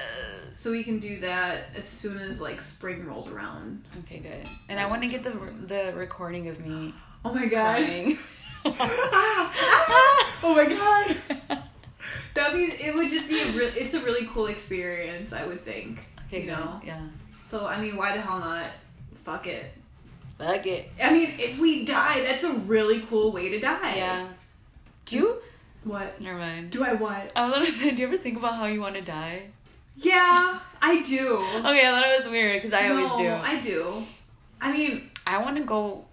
So 0.54 0.72
we 0.72 0.84
can 0.84 1.00
do 1.00 1.20
that 1.22 1.66
as 1.76 1.86
soon 1.86 2.18
as 2.18 2.40
like 2.40 2.62
spring 2.62 3.06
rolls 3.06 3.28
around. 3.28 3.84
Okay, 4.00 4.20
good. 4.20 4.48
And 4.70 4.80
I 4.80 4.86
want 4.86 5.02
to 5.02 5.08
get 5.10 5.24
the 5.24 5.32
the 5.68 5.94
recording 5.96 6.48
of 6.48 6.60
me 6.66 6.94
Oh 7.26 7.34
my 7.34 7.46
god. 7.48 7.78
crying. 7.78 8.18
oh 10.44 10.54
my 10.56 10.66
god. 10.66 11.64
That 12.36 12.56
means 12.56 12.74
it 12.80 12.94
would 12.96 13.10
just 13.10 13.28
be 13.28 13.40
a 13.42 13.52
real 13.52 13.72
it's 13.76 13.94
a 13.94 14.02
really 14.02 14.28
cool 14.28 14.48
experience, 14.48 15.34
I 15.34 15.46
would 15.46 15.64
think. 15.64 16.00
Okay, 16.28 16.42
you 16.42 16.46
good. 16.48 16.58
know. 16.58 16.82
Yeah. 16.86 17.02
So 17.50 17.66
I 17.68 17.80
mean 17.80 17.96
why 17.96 18.16
the 18.16 18.22
hell 18.22 18.40
not? 18.40 18.66
Fuck 19.24 19.48
it. 19.48 19.72
Fuck 20.38 20.66
it. 20.66 20.92
I 21.02 21.12
mean, 21.12 21.32
if 21.38 21.60
we 21.60 21.86
die, 21.86 22.22
that's 22.22 22.44
a 22.44 22.54
really 22.54 23.02
cool 23.10 23.32
way 23.32 23.50
to 23.50 23.60
die. 23.60 23.96
Yeah. 23.96 24.28
Do 25.06 25.16
you? 25.18 25.42
What? 25.84 26.20
Never 26.20 26.40
mind. 26.40 26.72
Do 26.72 26.84
I 26.84 26.94
what? 26.94 27.32
I 27.36 27.46
was 27.46 27.54
gonna 27.54 27.66
say, 27.68 27.92
do 27.92 28.02
you 28.02 28.08
ever 28.08 28.18
think 28.18 28.38
about 28.38 28.56
how 28.56 28.66
you 28.66 28.82
want 28.82 28.96
to 28.96 29.02
die? 29.02 29.44
Yeah, 29.96 30.60
I 30.82 31.02
do. 31.04 31.38
Okay, 31.38 31.88
I 31.88 31.92
thought 31.92 32.04
it 32.08 32.20
was 32.20 32.28
weird 32.28 32.62
because 32.62 32.74
I 32.74 32.90
always 32.90 33.10
No, 33.12 33.18
do. 33.18 33.30
I 33.30 33.60
do. 33.62 34.04
I 34.60 34.72
mean, 34.72 35.10
I 35.28 35.38
want 35.38 35.56
to 35.58 35.64
go 35.64 36.06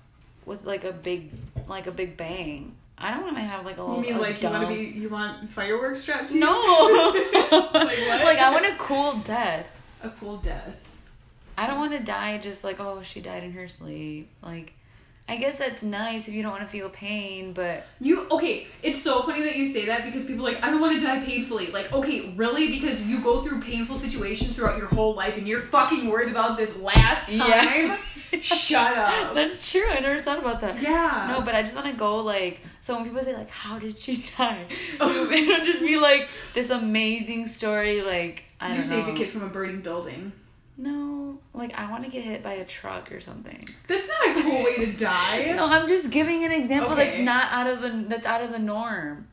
with 0.44 0.64
like 0.66 0.84
a 0.84 0.92
big, 0.92 1.30
like 1.66 1.86
a 1.86 1.92
big 1.92 2.16
bang. 2.16 2.74
I 3.00 3.10
don't 3.12 3.22
want 3.22 3.36
to 3.36 3.42
have 3.42 3.64
like 3.64 3.78
a 3.78 3.82
little. 3.82 4.04
you 4.04 4.12
mean 4.12 4.20
like 4.20 4.42
you 4.42 4.50
want 4.50 4.68
to 4.68 4.74
be 4.74 4.98
you 4.98 5.08
want 5.08 5.50
fireworks 5.50 6.02
strapped 6.02 6.28
to 6.28 6.34
you? 6.34 6.40
No. 6.40 6.50
like 6.52 7.98
what? 7.98 8.24
like 8.24 8.38
I 8.38 8.50
want 8.52 8.66
a 8.66 8.76
cool 8.76 9.14
death. 9.18 9.66
a 10.02 10.10
cool 10.10 10.36
death. 10.36 10.76
I 11.56 11.66
don't 11.66 11.78
want 11.78 11.92
to 11.92 12.00
die 12.00 12.38
just 12.38 12.62
like 12.62 12.78
oh 12.80 13.02
she 13.02 13.20
died 13.20 13.42
in 13.42 13.52
her 13.52 13.68
sleep. 13.68 14.28
Like 14.42 14.74
I 15.30 15.36
guess 15.36 15.58
that's 15.58 15.84
nice 15.84 16.26
if 16.26 16.34
you 16.34 16.42
don't 16.42 16.50
want 16.50 16.64
to 16.64 16.68
feel 16.68 16.90
pain, 16.90 17.52
but 17.52 17.86
You 18.00 18.26
okay? 18.32 18.66
It's 18.82 19.00
so 19.00 19.22
funny 19.22 19.44
that 19.44 19.56
you 19.56 19.72
say 19.72 19.86
that 19.86 20.04
because 20.04 20.24
people 20.24 20.46
are 20.46 20.52
like 20.52 20.62
I 20.62 20.70
don't 20.70 20.80
want 20.80 20.98
to 20.98 21.06
die 21.06 21.20
painfully. 21.20 21.68
Like 21.68 21.92
okay, 21.92 22.34
really? 22.36 22.68
Because 22.70 23.00
you 23.02 23.20
go 23.20 23.42
through 23.42 23.62
painful 23.62 23.96
situations 23.96 24.54
throughout 24.54 24.76
your 24.76 24.88
whole 24.88 25.14
life, 25.14 25.36
and 25.38 25.46
you're 25.46 25.62
fucking 25.62 26.08
worried 26.08 26.30
about 26.30 26.58
this 26.58 26.74
last 26.76 27.28
time. 27.28 27.38
Yeah. 27.38 27.98
Shut 28.42 28.96
up. 28.98 29.34
that's 29.34 29.70
true. 29.70 29.88
I 29.88 30.00
never 30.00 30.18
thought 30.18 30.38
about 30.38 30.60
that. 30.60 30.80
yeah. 30.82 31.26
No, 31.30 31.40
but 31.42 31.54
I 31.54 31.62
just 31.62 31.74
want 31.74 31.86
to 31.88 31.92
go 31.92 32.16
like 32.18 32.60
so 32.80 32.94
when 32.96 33.04
people 33.04 33.22
say 33.22 33.34
like 33.34 33.50
how 33.50 33.78
did 33.78 33.96
she 33.98 34.16
die, 34.38 34.66
Oh. 35.00 35.30
it'll 35.32 35.64
just 35.64 35.80
be 35.80 35.96
like 35.98 36.28
this 36.54 36.70
amazing 36.70 37.46
story. 37.48 38.02
Like 38.02 38.44
I 38.60 38.76
you 38.76 38.82
saved 38.84 39.06
know. 39.08 39.12
a 39.14 39.16
kid 39.16 39.30
from 39.30 39.42
a 39.42 39.48
burning 39.48 39.80
building. 39.80 40.32
No, 40.76 41.38
like 41.52 41.78
I 41.78 41.90
want 41.90 42.04
to 42.04 42.10
get 42.10 42.24
hit 42.24 42.42
by 42.42 42.52
a 42.52 42.64
truck 42.64 43.12
or 43.12 43.20
something. 43.20 43.68
That's 43.86 44.08
not 44.08 44.38
a 44.38 44.42
cool 44.42 44.64
way 44.64 44.76
to 44.86 44.92
die. 44.94 45.52
No, 45.54 45.66
I'm 45.68 45.86
just 45.88 46.08
giving 46.10 46.42
an 46.44 46.52
example 46.52 46.94
that's 46.96 47.18
not 47.18 47.52
out 47.52 47.66
of 47.66 47.82
the 47.82 47.90
that's 48.08 48.24
out 48.26 48.42
of 48.42 48.50
the 48.52 48.58
norm. 48.58 49.28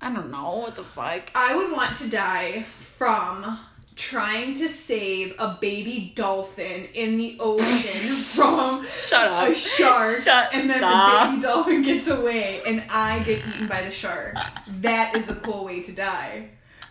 I 0.00 0.12
don't 0.14 0.30
know 0.30 0.56
what 0.58 0.76
the 0.76 0.82
fuck. 0.84 1.30
I 1.34 1.56
would 1.56 1.72
want 1.72 1.96
to 1.98 2.08
die 2.08 2.66
from 2.96 3.58
trying 3.96 4.54
to 4.54 4.68
save 4.68 5.34
a 5.38 5.58
baby 5.60 6.12
dolphin 6.16 6.86
in 6.94 7.16
the 7.18 7.36
ocean 7.40 8.14
from 8.16 8.86
Shut 8.86 9.50
a 9.50 9.54
shark 9.54 10.16
Shut- 10.22 10.50
and 10.54 10.70
then 10.70 10.78
stop. 10.78 11.24
the 11.24 11.30
baby 11.36 11.42
dolphin 11.42 11.82
gets 11.82 12.06
away 12.08 12.62
and 12.66 12.82
I 12.90 13.18
get 13.20 13.46
eaten 13.46 13.66
by 13.66 13.82
the 13.82 13.90
shark. 13.90 14.36
That 14.80 15.16
is 15.16 15.28
a 15.28 15.34
cool 15.36 15.64
way 15.64 15.82
to 15.82 15.92
die. 15.92 16.48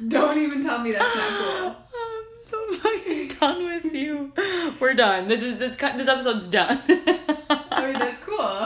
Don't 0.08 0.38
even 0.38 0.64
tell 0.64 0.80
me 0.80 0.92
that's 0.92 1.16
not 1.16 1.30
cool. 1.30 1.76
I'm 1.96 2.46
so 2.46 2.74
fucking 2.80 3.28
done 3.40 3.64
with 3.66 3.94
you. 3.94 4.32
We're 4.80 4.94
done. 4.94 5.28
This 5.28 5.42
is 5.42 5.58
this 5.60 5.76
this 5.76 6.08
episode's 6.08 6.48
done. 6.48 6.80
I 7.50 7.86
mean 7.86 7.94
that's 8.00 8.20
cool. 8.24 8.66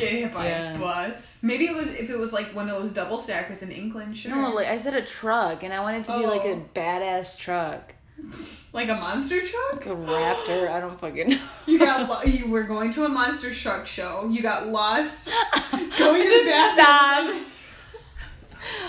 Getting 0.00 0.22
hit 0.22 0.34
by 0.34 0.46
Yeah. 0.48 0.74
a 0.74 0.78
bus. 0.78 1.36
Maybe 1.42 1.66
it 1.66 1.74
was 1.74 1.88
if 1.88 2.10
it 2.10 2.18
was 2.18 2.32
like 2.32 2.54
one 2.54 2.68
of 2.68 2.80
those 2.82 2.92
double 2.92 3.22
stackers 3.22 3.62
in 3.62 3.70
England, 3.70 4.16
sure. 4.16 4.34
no, 4.34 4.50
like 4.54 4.66
I 4.68 4.78
said, 4.78 4.94
a 4.94 5.02
truck, 5.02 5.62
and 5.62 5.72
I 5.72 5.80
wanted 5.80 6.00
it 6.00 6.04
to 6.06 6.18
be 6.18 6.26
like 6.26 6.44
a 6.44 6.52
Oh. 6.54 6.64
badass 6.74 7.36
truck, 7.38 7.94
like 8.72 8.88
a 8.88 8.94
monster 8.96 9.40
truck? 9.40 9.72
like 9.76 9.86
a 9.86 9.90
Raptor. 9.96 10.70
I 10.70 10.80
don't 10.80 10.98
fucking 11.00 11.30
know. 11.30 11.38
You 11.66 11.78
got 11.78 12.08
lo- 12.10 12.22
you 12.30 12.48
were 12.50 12.64
going 12.64 12.92
to 12.94 13.04
a 13.04 13.08
monster 13.08 13.54
truck 13.54 13.86
show. 13.86 14.28
You 14.30 14.42
got 14.42 14.66
lost. 14.68 15.28
Going 15.98 16.22
to 16.22 16.28
Just 16.28 16.44
the 16.44 16.82
bathroom. 16.82 17.44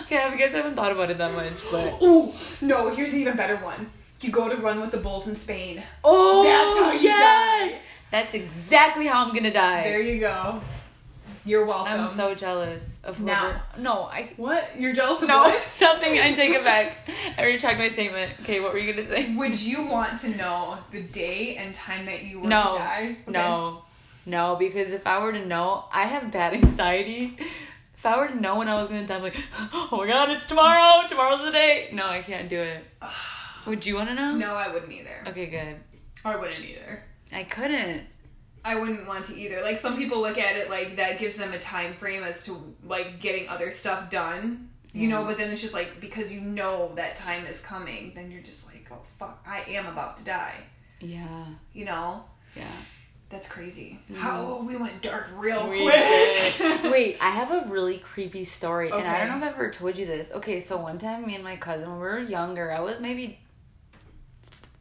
Okay, 0.03 0.17
I 0.17 0.35
guess 0.35 0.53
I 0.53 0.57
haven't 0.57 0.75
thought 0.75 0.91
about 0.91 1.09
it 1.11 1.17
that 1.17 1.33
much, 1.33 1.53
but 1.71 2.01
Ooh, 2.01 2.33
no, 2.61 2.89
here's 2.93 3.13
an 3.13 3.19
even 3.19 3.37
better 3.37 3.55
one. 3.57 3.89
You 4.19 4.29
go 4.29 4.49
to 4.49 4.57
run 4.57 4.81
with 4.81 4.91
the 4.91 4.97
bulls 4.97 5.27
in 5.27 5.35
Spain. 5.35 5.81
oh, 6.03 6.43
That's 6.43 6.79
how 6.79 6.91
you 6.91 6.99
yes, 7.09 7.71
die. 7.71 7.79
that's 8.11 8.33
exactly 8.33 9.07
how 9.07 9.25
I'm 9.25 9.33
gonna 9.33 9.51
die. 9.53 9.83
There 9.83 10.01
you 10.01 10.19
go. 10.19 10.61
You're 11.43 11.65
welcome. 11.65 12.01
I'm 12.01 12.07
so 12.07 12.35
jealous 12.35 12.99
of 13.03 13.17
whoever. 13.17 13.53
Now- 13.53 13.61
No, 13.77 14.03
I 14.03 14.31
What? 14.37 14.79
You're 14.79 14.93
jealous 14.93 15.21
of 15.23 15.27
no 15.27 15.39
what? 15.39 15.53
nothing. 15.81 16.19
I 16.19 16.33
take 16.33 16.51
it 16.51 16.63
back. 16.63 17.09
I 17.37 17.45
retract 17.45 17.79
my 17.79 17.89
statement. 17.89 18.33
Okay, 18.41 18.59
what 18.59 18.73
were 18.73 18.79
you 18.79 18.93
gonna 18.93 19.07
say? 19.07 19.33
Would 19.35 19.59
you 19.59 19.83
want 19.85 20.19
to 20.21 20.29
know 20.29 20.77
the 20.91 21.01
day 21.01 21.55
and 21.55 21.73
time 21.73 22.05
that 22.05 22.23
you 22.23 22.39
were 22.41 22.47
No, 22.47 22.73
to 22.73 22.77
die? 22.79 23.03
Okay. 23.23 23.31
no, 23.31 23.83
no. 24.25 24.55
Because 24.55 24.91
if 24.91 25.07
I 25.07 25.23
were 25.23 25.31
to 25.31 25.45
know, 25.45 25.85
I 25.91 26.03
have 26.03 26.31
bad 26.31 26.53
anxiety. 26.61 27.37
If 27.39 28.05
I 28.05 28.17
were 28.17 28.27
to 28.27 28.39
know 28.39 28.57
when 28.57 28.67
I 28.67 28.75
was 28.79 28.87
gonna 28.87 29.05
die, 29.07 29.15
I'm 29.15 29.23
like, 29.23 29.37
oh 29.73 29.89
my 29.99 30.07
god, 30.07 30.29
it's 30.31 30.45
tomorrow. 30.45 31.07
Tomorrow's 31.07 31.43
the 31.45 31.51
day. 31.51 31.89
No, 31.93 32.05
I 32.07 32.21
can't 32.21 32.49
do 32.49 32.59
it. 32.59 32.83
Would 33.65 33.85
you 33.85 33.95
want 33.95 34.09
to 34.09 34.15
know? 34.15 34.35
No, 34.35 34.53
I 34.55 34.71
wouldn't 34.71 34.91
either. 34.91 35.23
Okay, 35.27 35.47
good. 35.47 35.77
I 36.25 36.35
wouldn't 36.35 36.63
either. 36.65 37.03
I 37.33 37.43
couldn't. 37.43 38.03
I 38.63 38.75
wouldn't 38.75 39.07
want 39.07 39.25
to 39.25 39.39
either. 39.39 39.61
Like 39.61 39.79
some 39.79 39.97
people 39.97 40.21
look 40.21 40.37
at 40.37 40.55
it 40.55 40.69
like 40.69 40.97
that 40.97 41.19
gives 41.19 41.37
them 41.37 41.53
a 41.53 41.59
time 41.59 41.95
frame 41.95 42.23
as 42.23 42.45
to 42.45 42.75
like 42.83 43.19
getting 43.19 43.47
other 43.47 43.71
stuff 43.71 44.09
done. 44.09 44.69
You 44.93 45.07
know, 45.07 45.23
mm. 45.23 45.27
but 45.27 45.37
then 45.37 45.49
it's 45.51 45.61
just 45.61 45.73
like 45.73 46.01
because 46.01 46.33
you 46.33 46.41
know 46.41 46.91
that 46.95 47.15
time 47.15 47.45
is 47.45 47.61
coming, 47.61 48.11
then 48.13 48.29
you're 48.29 48.41
just 48.41 48.67
like, 48.67 48.89
oh 48.91 49.01
fuck, 49.17 49.41
I 49.47 49.61
am 49.69 49.85
about 49.85 50.17
to 50.17 50.25
die. 50.25 50.55
Yeah, 50.99 51.45
You 51.73 51.85
know, 51.85 52.25
yeah. 52.55 52.63
that's 53.29 53.47
crazy. 53.47 53.99
Mm. 54.11 54.17
How 54.17 54.57
we 54.67 54.75
went 54.75 55.01
dark 55.01 55.27
real 55.37 55.67
We 55.67 55.81
quick. 55.81 56.83
Wait, 56.91 57.17
I 57.21 57.29
have 57.29 57.51
a 57.51 57.69
really 57.69 57.99
creepy 57.99 58.43
story, 58.43 58.91
and 58.91 59.07
I 59.07 59.17
don't 59.17 59.29
know 59.29 59.37
if 59.37 59.53
I've 59.53 59.55
ever 59.55 59.71
told 59.71 59.97
you 59.97 60.05
this. 60.05 60.29
Okay, 60.31 60.59
so 60.59 60.77
one 60.77 60.97
time, 60.97 61.25
me 61.25 61.35
and 61.35 61.43
my 61.43 61.55
cousin, 61.55 61.89
when 61.89 61.99
we 61.99 62.05
were 62.05 62.19
younger, 62.19 62.71
I 62.71 62.81
was 62.81 62.99
maybe 62.99 63.39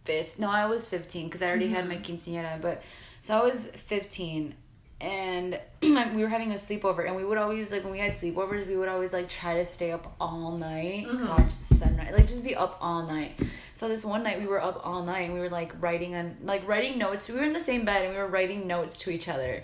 fifth. 0.04 0.40
No, 0.40 0.50
I 0.50 0.66
was 0.66 0.86
fifteen 0.86 1.26
because 1.26 1.40
I 1.40 1.48
already 1.48 1.68
had 1.68 1.88
my 1.88 1.96
mm-hmm. 1.96 2.12
quinceañera. 2.12 2.60
But 2.60 2.82
so 3.20 3.36
I 3.38 3.42
was 3.42 3.66
fifteen, 3.68 4.54
and 5.00 5.58
we 5.82 6.22
were 6.22 6.28
having 6.28 6.52
a 6.52 6.56
sleepover, 6.56 7.06
and 7.06 7.16
we 7.16 7.24
would 7.24 7.38
always 7.38 7.70
like 7.70 7.82
when 7.84 7.92
we 7.92 7.98
had 7.98 8.12
sleepovers, 8.12 8.66
we 8.66 8.76
would 8.76 8.88
always 8.88 9.12
like 9.12 9.28
try 9.28 9.54
to 9.54 9.64
stay 9.64 9.92
up 9.92 10.14
all 10.20 10.52
night, 10.52 11.06
Mhm. 11.06 11.28
watch 11.28 11.46
the 11.56 11.74
sunrise, 11.74 12.12
like 12.12 12.26
just 12.28 12.44
be 12.44 12.54
up 12.54 12.76
all 12.80 13.02
night. 13.06 13.38
So 13.74 13.88
this 13.88 14.04
one 14.04 14.22
night 14.22 14.38
we 14.40 14.46
were 14.46 14.62
up 14.62 14.80
all 14.84 15.02
night, 15.02 15.22
and 15.22 15.34
we 15.34 15.40
were 15.40 15.48
like 15.48 15.72
writing 15.80 16.14
on 16.14 16.36
like 16.42 16.66
writing 16.68 16.98
notes. 16.98 17.28
We 17.28 17.36
were 17.36 17.44
in 17.44 17.52
the 17.52 17.60
same 17.60 17.84
bed, 17.84 18.04
and 18.04 18.12
we 18.14 18.18
were 18.18 18.28
writing 18.28 18.66
notes 18.66 18.98
to 18.98 19.10
each 19.10 19.28
other. 19.28 19.62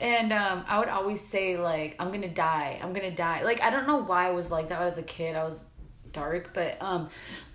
And 0.00 0.32
um, 0.32 0.64
I 0.68 0.78
would 0.78 0.88
always 0.88 1.20
say 1.20 1.56
like, 1.56 1.96
"I'm 1.98 2.12
gonna 2.12 2.28
die. 2.28 2.78
I'm 2.80 2.92
gonna 2.92 3.10
die." 3.10 3.42
Like 3.42 3.60
I 3.62 3.70
don't 3.70 3.86
know 3.86 3.96
why 3.96 4.28
I 4.28 4.30
was 4.30 4.48
like 4.50 4.68
that 4.68 4.80
as 4.82 4.96
a 4.96 5.02
kid. 5.02 5.34
I 5.34 5.42
was 5.44 5.64
dark, 6.12 6.54
but 6.54 6.80
um, 6.80 7.08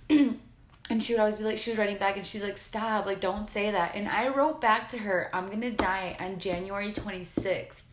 and 0.89 1.01
she 1.01 1.13
would 1.13 1.19
always 1.19 1.37
be 1.37 1.43
like, 1.43 1.57
she 1.57 1.71
was 1.71 1.77
writing 1.79 1.97
back, 1.97 2.17
and 2.17 2.25
she's 2.25 2.43
like, 2.43 2.57
"Stop! 2.57 3.05
Like 3.05 3.19
don't 3.19 3.47
say 3.47 3.71
that." 3.71 3.95
And 3.95 4.07
I 4.07 4.27
wrote 4.27 4.59
back 4.61 4.89
to 4.89 4.97
her, 4.99 5.29
"I'm 5.33 5.49
gonna 5.49 5.71
die 5.71 6.15
on 6.19 6.39
January 6.39 6.91
26th." 6.91 7.83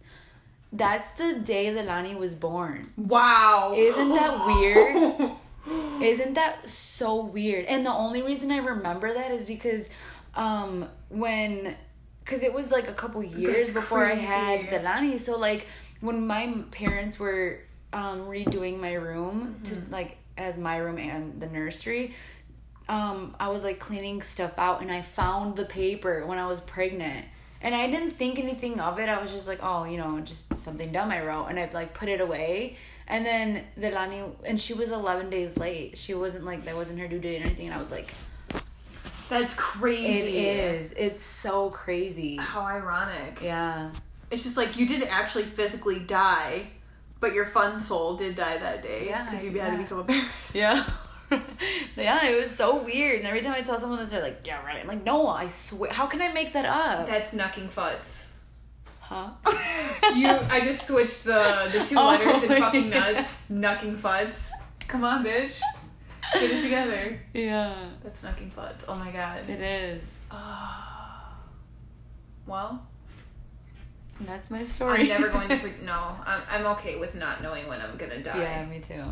That's 0.72 1.10
the 1.12 1.34
day 1.34 1.70
that 1.70 1.86
Lani 1.86 2.14
was 2.14 2.34
born. 2.34 2.92
wow. 2.96 3.72
Isn't 3.76 4.10
that 4.10 4.46
weird? 4.46 5.32
Isn't 6.02 6.34
that 6.34 6.68
so 6.68 7.22
weird? 7.24 7.66
And 7.66 7.84
the 7.84 7.92
only 7.92 8.22
reason 8.22 8.50
I 8.50 8.58
remember 8.58 9.12
that 9.12 9.30
is 9.30 9.46
because 9.46 9.90
um 10.34 10.88
when 11.08 11.76
cuz 12.24 12.42
it 12.44 12.52
was 12.52 12.70
like 12.70 12.88
a 12.88 12.92
couple 12.92 13.22
years 13.22 13.72
before 13.72 14.04
I 14.04 14.14
had 14.14 14.70
the 14.70 14.78
Lani 14.78 15.18
so 15.18 15.36
like 15.36 15.66
when 16.00 16.24
my 16.26 16.54
parents 16.70 17.18
were 17.18 17.60
um 17.92 18.20
redoing 18.28 18.78
my 18.80 18.92
room 18.92 19.56
to 19.64 19.76
like 19.90 20.18
as 20.38 20.56
my 20.56 20.76
room 20.76 20.98
and 20.98 21.40
the 21.40 21.48
nursery 21.48 22.14
um 22.90 23.34
I 23.38 23.48
was 23.48 23.62
like 23.62 23.78
cleaning 23.78 24.20
stuff 24.20 24.52
out 24.58 24.82
and 24.82 24.90
I 24.90 25.00
found 25.00 25.56
the 25.56 25.64
paper 25.64 26.26
when 26.26 26.38
I 26.38 26.46
was 26.46 26.60
pregnant. 26.60 27.24
And 27.62 27.74
I 27.74 27.86
didn't 27.90 28.12
think 28.12 28.38
anything 28.38 28.80
of 28.80 28.98
it. 28.98 29.08
I 29.08 29.20
was 29.20 29.30
just 29.32 29.46
like, 29.46 29.60
oh, 29.62 29.84
you 29.84 29.98
know, 29.98 30.18
just 30.20 30.54
something 30.54 30.90
dumb 30.92 31.10
I 31.10 31.22
wrote. 31.22 31.46
And 31.46 31.58
I 31.60 31.68
like 31.74 31.92
put 31.92 32.08
it 32.08 32.20
away. 32.20 32.76
And 33.06 33.24
then 33.26 33.64
the 33.76 33.90
Lani, 33.90 34.22
and 34.44 34.58
she 34.58 34.72
was 34.72 34.90
11 34.92 35.28
days 35.28 35.56
late. 35.58 35.98
She 35.98 36.14
wasn't 36.14 36.44
like, 36.46 36.64
that 36.64 36.74
wasn't 36.74 36.98
her 37.00 37.06
due 37.08 37.18
date 37.18 37.42
or 37.42 37.44
anything. 37.46 37.66
And 37.66 37.74
I 37.74 37.78
was 37.78 37.90
like, 37.90 38.14
That's 39.28 39.52
crazy. 39.54 40.38
it 40.38 40.80
is. 40.80 40.92
It's 40.96 41.22
so 41.22 41.68
crazy. 41.70 42.36
How 42.36 42.62
ironic. 42.62 43.40
Yeah. 43.42 43.90
It's 44.30 44.42
just 44.42 44.56
like 44.56 44.78
you 44.78 44.86
didn't 44.86 45.08
actually 45.08 45.44
physically 45.44 45.98
die, 45.98 46.66
but 47.20 47.34
your 47.34 47.44
fun 47.46 47.78
soul 47.78 48.16
did 48.16 48.36
die 48.36 48.56
that 48.56 48.82
day. 48.82 49.06
Yeah, 49.08 49.24
Because 49.28 49.44
you 49.44 49.50
yeah. 49.50 49.68
had 49.68 49.76
to 49.76 49.82
become 49.82 49.98
a 49.98 50.04
parent. 50.04 50.28
Yeah. 50.54 50.88
yeah, 51.96 52.26
it 52.26 52.36
was 52.40 52.50
so 52.50 52.82
weird. 52.82 53.18
And 53.20 53.28
every 53.28 53.40
time 53.40 53.54
I 53.54 53.60
tell 53.62 53.78
someone 53.78 53.98
this, 54.00 54.10
they're 54.10 54.22
like, 54.22 54.40
yeah, 54.44 54.64
right. 54.64 54.80
I'm 54.80 54.86
like, 54.86 55.04
no, 55.04 55.28
I 55.28 55.48
swear. 55.48 55.92
How 55.92 56.06
can 56.06 56.20
I 56.22 56.32
make 56.32 56.52
that 56.54 56.66
up? 56.66 57.06
That's 57.06 57.32
knucking 57.32 57.68
futs. 57.70 58.24
huh? 59.00 59.30
You, 60.16 60.28
I 60.28 60.60
just 60.64 60.86
switched 60.86 61.24
the 61.24 61.68
the 61.72 61.84
two 61.88 61.94
Oh 61.98 62.06
letters 62.08 62.42
in 62.42 62.48
fucking 62.48 62.90
God. 62.90 63.14
nuts. 63.14 63.46
Knucking 63.50 63.96
futs. 63.98 64.50
Come 64.88 65.04
on, 65.04 65.24
bitch. 65.24 65.52
Get 66.34 66.50
it 66.50 66.62
together. 66.62 67.20
Yeah, 67.34 67.90
That's 68.02 68.22
knucking 68.22 68.50
futs. 68.52 68.84
Oh 68.88 68.94
my 68.96 69.10
god. 69.10 69.48
it 69.48 69.60
is. 69.60 70.04
Ah. 70.30 71.36
well, 72.46 72.86
that's 74.22 74.50
my 74.50 74.64
story. 74.64 75.02
I'm 75.02 75.08
never 75.20 75.28
going 75.28 75.48
to. 75.48 75.58
Pre- 75.58 75.84
no, 75.84 76.16
I'm, 76.26 76.40
I'm 76.50 76.66
okay 76.78 76.96
with 76.96 77.14
not 77.14 77.42
knowing 77.42 77.66
when 77.68 77.80
I'm 77.80 77.96
gonna 77.96 78.22
die. 78.22 78.38
yeah, 78.38 78.64
me 78.64 78.80
too. 78.80 79.04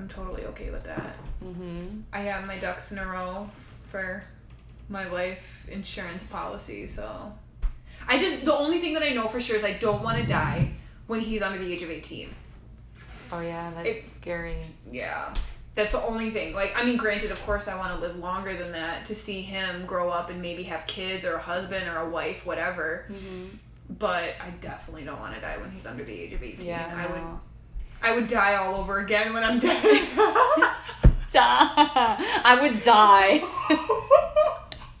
I'm 0.00 0.08
totally 0.08 0.46
okay 0.46 0.70
with 0.70 0.84
that. 0.84 1.14
Mm-hmm. 1.44 2.00
I 2.10 2.20
have 2.20 2.46
my 2.46 2.58
ducks 2.58 2.90
in 2.90 2.96
a 2.96 3.06
row 3.06 3.50
for 3.90 4.24
my 4.88 5.06
life 5.08 5.66
insurance 5.70 6.24
policy, 6.24 6.86
so 6.86 7.30
I 8.08 8.18
just 8.18 8.46
the 8.46 8.56
only 8.56 8.78
thing 8.80 8.94
that 8.94 9.02
I 9.02 9.10
know 9.10 9.28
for 9.28 9.40
sure 9.42 9.56
is 9.56 9.62
I 9.64 9.74
don't 9.74 10.02
want 10.02 10.16
to 10.16 10.26
die 10.26 10.72
when 11.06 11.20
he's 11.20 11.42
under 11.42 11.58
the 11.58 11.70
age 11.70 11.82
of 11.82 11.90
18. 11.90 12.30
Oh 13.30 13.40
yeah, 13.40 13.70
that's 13.74 13.86
It's- 13.88 14.12
scary. 14.12 14.56
Yeah. 14.90 15.34
That's 15.74 15.92
the 15.92 16.02
only 16.02 16.30
thing. 16.30 16.52
Like, 16.54 16.72
I 16.74 16.84
mean, 16.84 16.96
granted, 16.96 17.30
of 17.30 17.40
course, 17.46 17.68
I 17.68 17.76
want 17.76 17.94
to 17.94 18.00
live 18.06 18.16
longer 18.16 18.56
than 18.56 18.72
that 18.72 19.06
to 19.06 19.14
see 19.14 19.40
him 19.42 19.86
grow 19.86 20.08
up 20.10 20.28
and 20.28 20.42
maybe 20.42 20.64
have 20.64 20.84
kids 20.86 21.24
or 21.24 21.34
a 21.34 21.40
husband 21.40 21.88
or 21.88 21.98
a 21.98 22.08
wife, 22.08 22.44
whatever. 22.44 23.06
Mm-hmm. 23.08 23.56
But 23.98 24.34
I 24.40 24.50
definitely 24.60 25.04
don't 25.04 25.20
want 25.20 25.34
to 25.36 25.40
die 25.40 25.58
when 25.58 25.70
he's 25.70 25.86
under 25.86 26.04
the 26.04 26.12
age 26.12 26.32
of 26.32 26.42
18. 26.42 26.66
Yeah, 26.66 26.92
I 26.96 27.06
would. 27.12 27.38
I 28.02 28.14
would 28.14 28.26
die 28.26 28.54
all 28.56 28.76
over 28.76 29.00
again 29.00 29.32
when 29.32 29.44
I'm 29.44 29.58
dead. 29.58 29.82
Die. 31.32 31.38
I 31.38 32.58
would 32.60 32.82
die. 32.82 33.40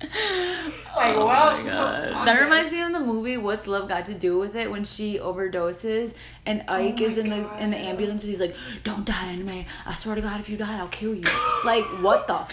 Like, 0.96 1.16
oh 1.16 1.26
well, 1.26 1.56
my 1.56 1.70
god. 1.70 2.26
That 2.26 2.40
reminds 2.40 2.72
me 2.72 2.82
of 2.82 2.92
the 2.92 3.00
movie 3.00 3.36
What's 3.36 3.66
Love 3.66 3.88
Got 3.88 4.06
to 4.06 4.14
Do 4.14 4.38
with 4.38 4.54
It 4.54 4.70
when 4.70 4.84
she 4.84 5.18
overdoses 5.18 6.14
and 6.44 6.64
oh 6.68 6.74
Ike 6.74 7.00
Oh 7.00 7.04
is 7.04 7.16
in 7.16 7.30
the 7.30 7.48
in 7.62 7.70
the 7.70 7.76
ambulance 7.76 8.22
and 8.22 8.30
he's 8.30 8.40
like, 8.40 8.56
"Don't 8.82 9.04
die 9.04 9.30
in 9.30 9.46
me. 9.46 9.66
I 9.86 9.94
swear 9.94 10.16
to 10.16 10.20
God, 10.20 10.40
if 10.40 10.48
you 10.48 10.56
die, 10.56 10.78
I'll 10.78 10.88
kill 10.88 11.14
you." 11.14 11.24
like 11.64 11.84
what 12.02 12.26
the, 12.26 12.44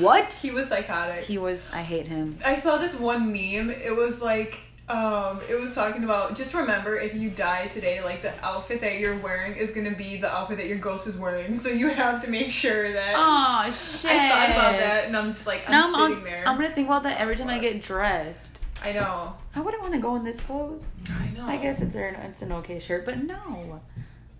what? 0.00 0.32
He 0.34 0.50
was 0.50 0.68
psychotic. 0.68 1.24
He 1.24 1.38
was. 1.38 1.66
I 1.72 1.82
hate 1.82 2.06
him. 2.06 2.38
I 2.44 2.60
saw 2.60 2.78
this 2.78 2.94
one 2.94 3.32
meme. 3.32 3.70
It 3.70 3.96
was 3.96 4.20
like, 4.20 4.60
um, 4.90 5.40
it 5.48 5.60
was 5.60 5.74
talking 5.74 6.04
about 6.04 6.34
just 6.36 6.54
remember 6.54 6.96
if 6.98 7.14
you 7.14 7.30
die 7.30 7.66
today, 7.66 8.02
like 8.02 8.22
the 8.22 8.32
outfit 8.44 8.80
that 8.80 8.98
you're 8.98 9.18
wearing 9.18 9.54
is 9.56 9.70
gonna 9.72 9.94
be 9.94 10.16
the 10.16 10.30
outfit 10.32 10.56
that 10.58 10.66
your 10.66 10.78
ghost 10.78 11.06
is 11.06 11.18
wearing. 11.18 11.58
So 11.58 11.68
you 11.68 11.88
have 11.88 12.22
to 12.24 12.30
make 12.30 12.50
sure 12.50 12.92
that. 12.92 13.14
Oh 13.16 13.70
shit! 13.72 14.10
I 14.12 14.28
thought 14.28 14.50
about 14.50 14.78
that, 14.78 15.04
and 15.04 15.16
I'm 15.16 15.32
just 15.34 15.46
like, 15.46 15.62
I'm 15.66 15.72
Now 15.72 15.86
I'm, 15.88 15.94
sitting 15.94 16.16
on, 16.18 16.24
there. 16.24 16.44
I'm 16.46 16.56
gonna 16.56 16.70
think 16.72 16.88
about 16.88 17.02
that 17.04 17.18
every 17.20 17.36
time 17.36 17.48
I 17.48 17.58
get 17.58 17.82
dressed. 17.82 18.60
I 18.82 18.92
know. 18.92 19.34
I 19.54 19.60
wouldn't 19.60 19.82
want 19.82 19.94
to 19.94 20.00
go 20.00 20.14
in 20.16 20.24
this 20.24 20.40
clothes. 20.40 20.92
I 21.20 21.28
know. 21.36 21.44
I 21.46 21.56
guess 21.56 21.82
it's 21.82 21.94
an 21.96 22.14
it's 22.14 22.42
an 22.42 22.52
okay 22.52 22.78
shirt, 22.78 23.04
but 23.04 23.22
no, 23.22 23.80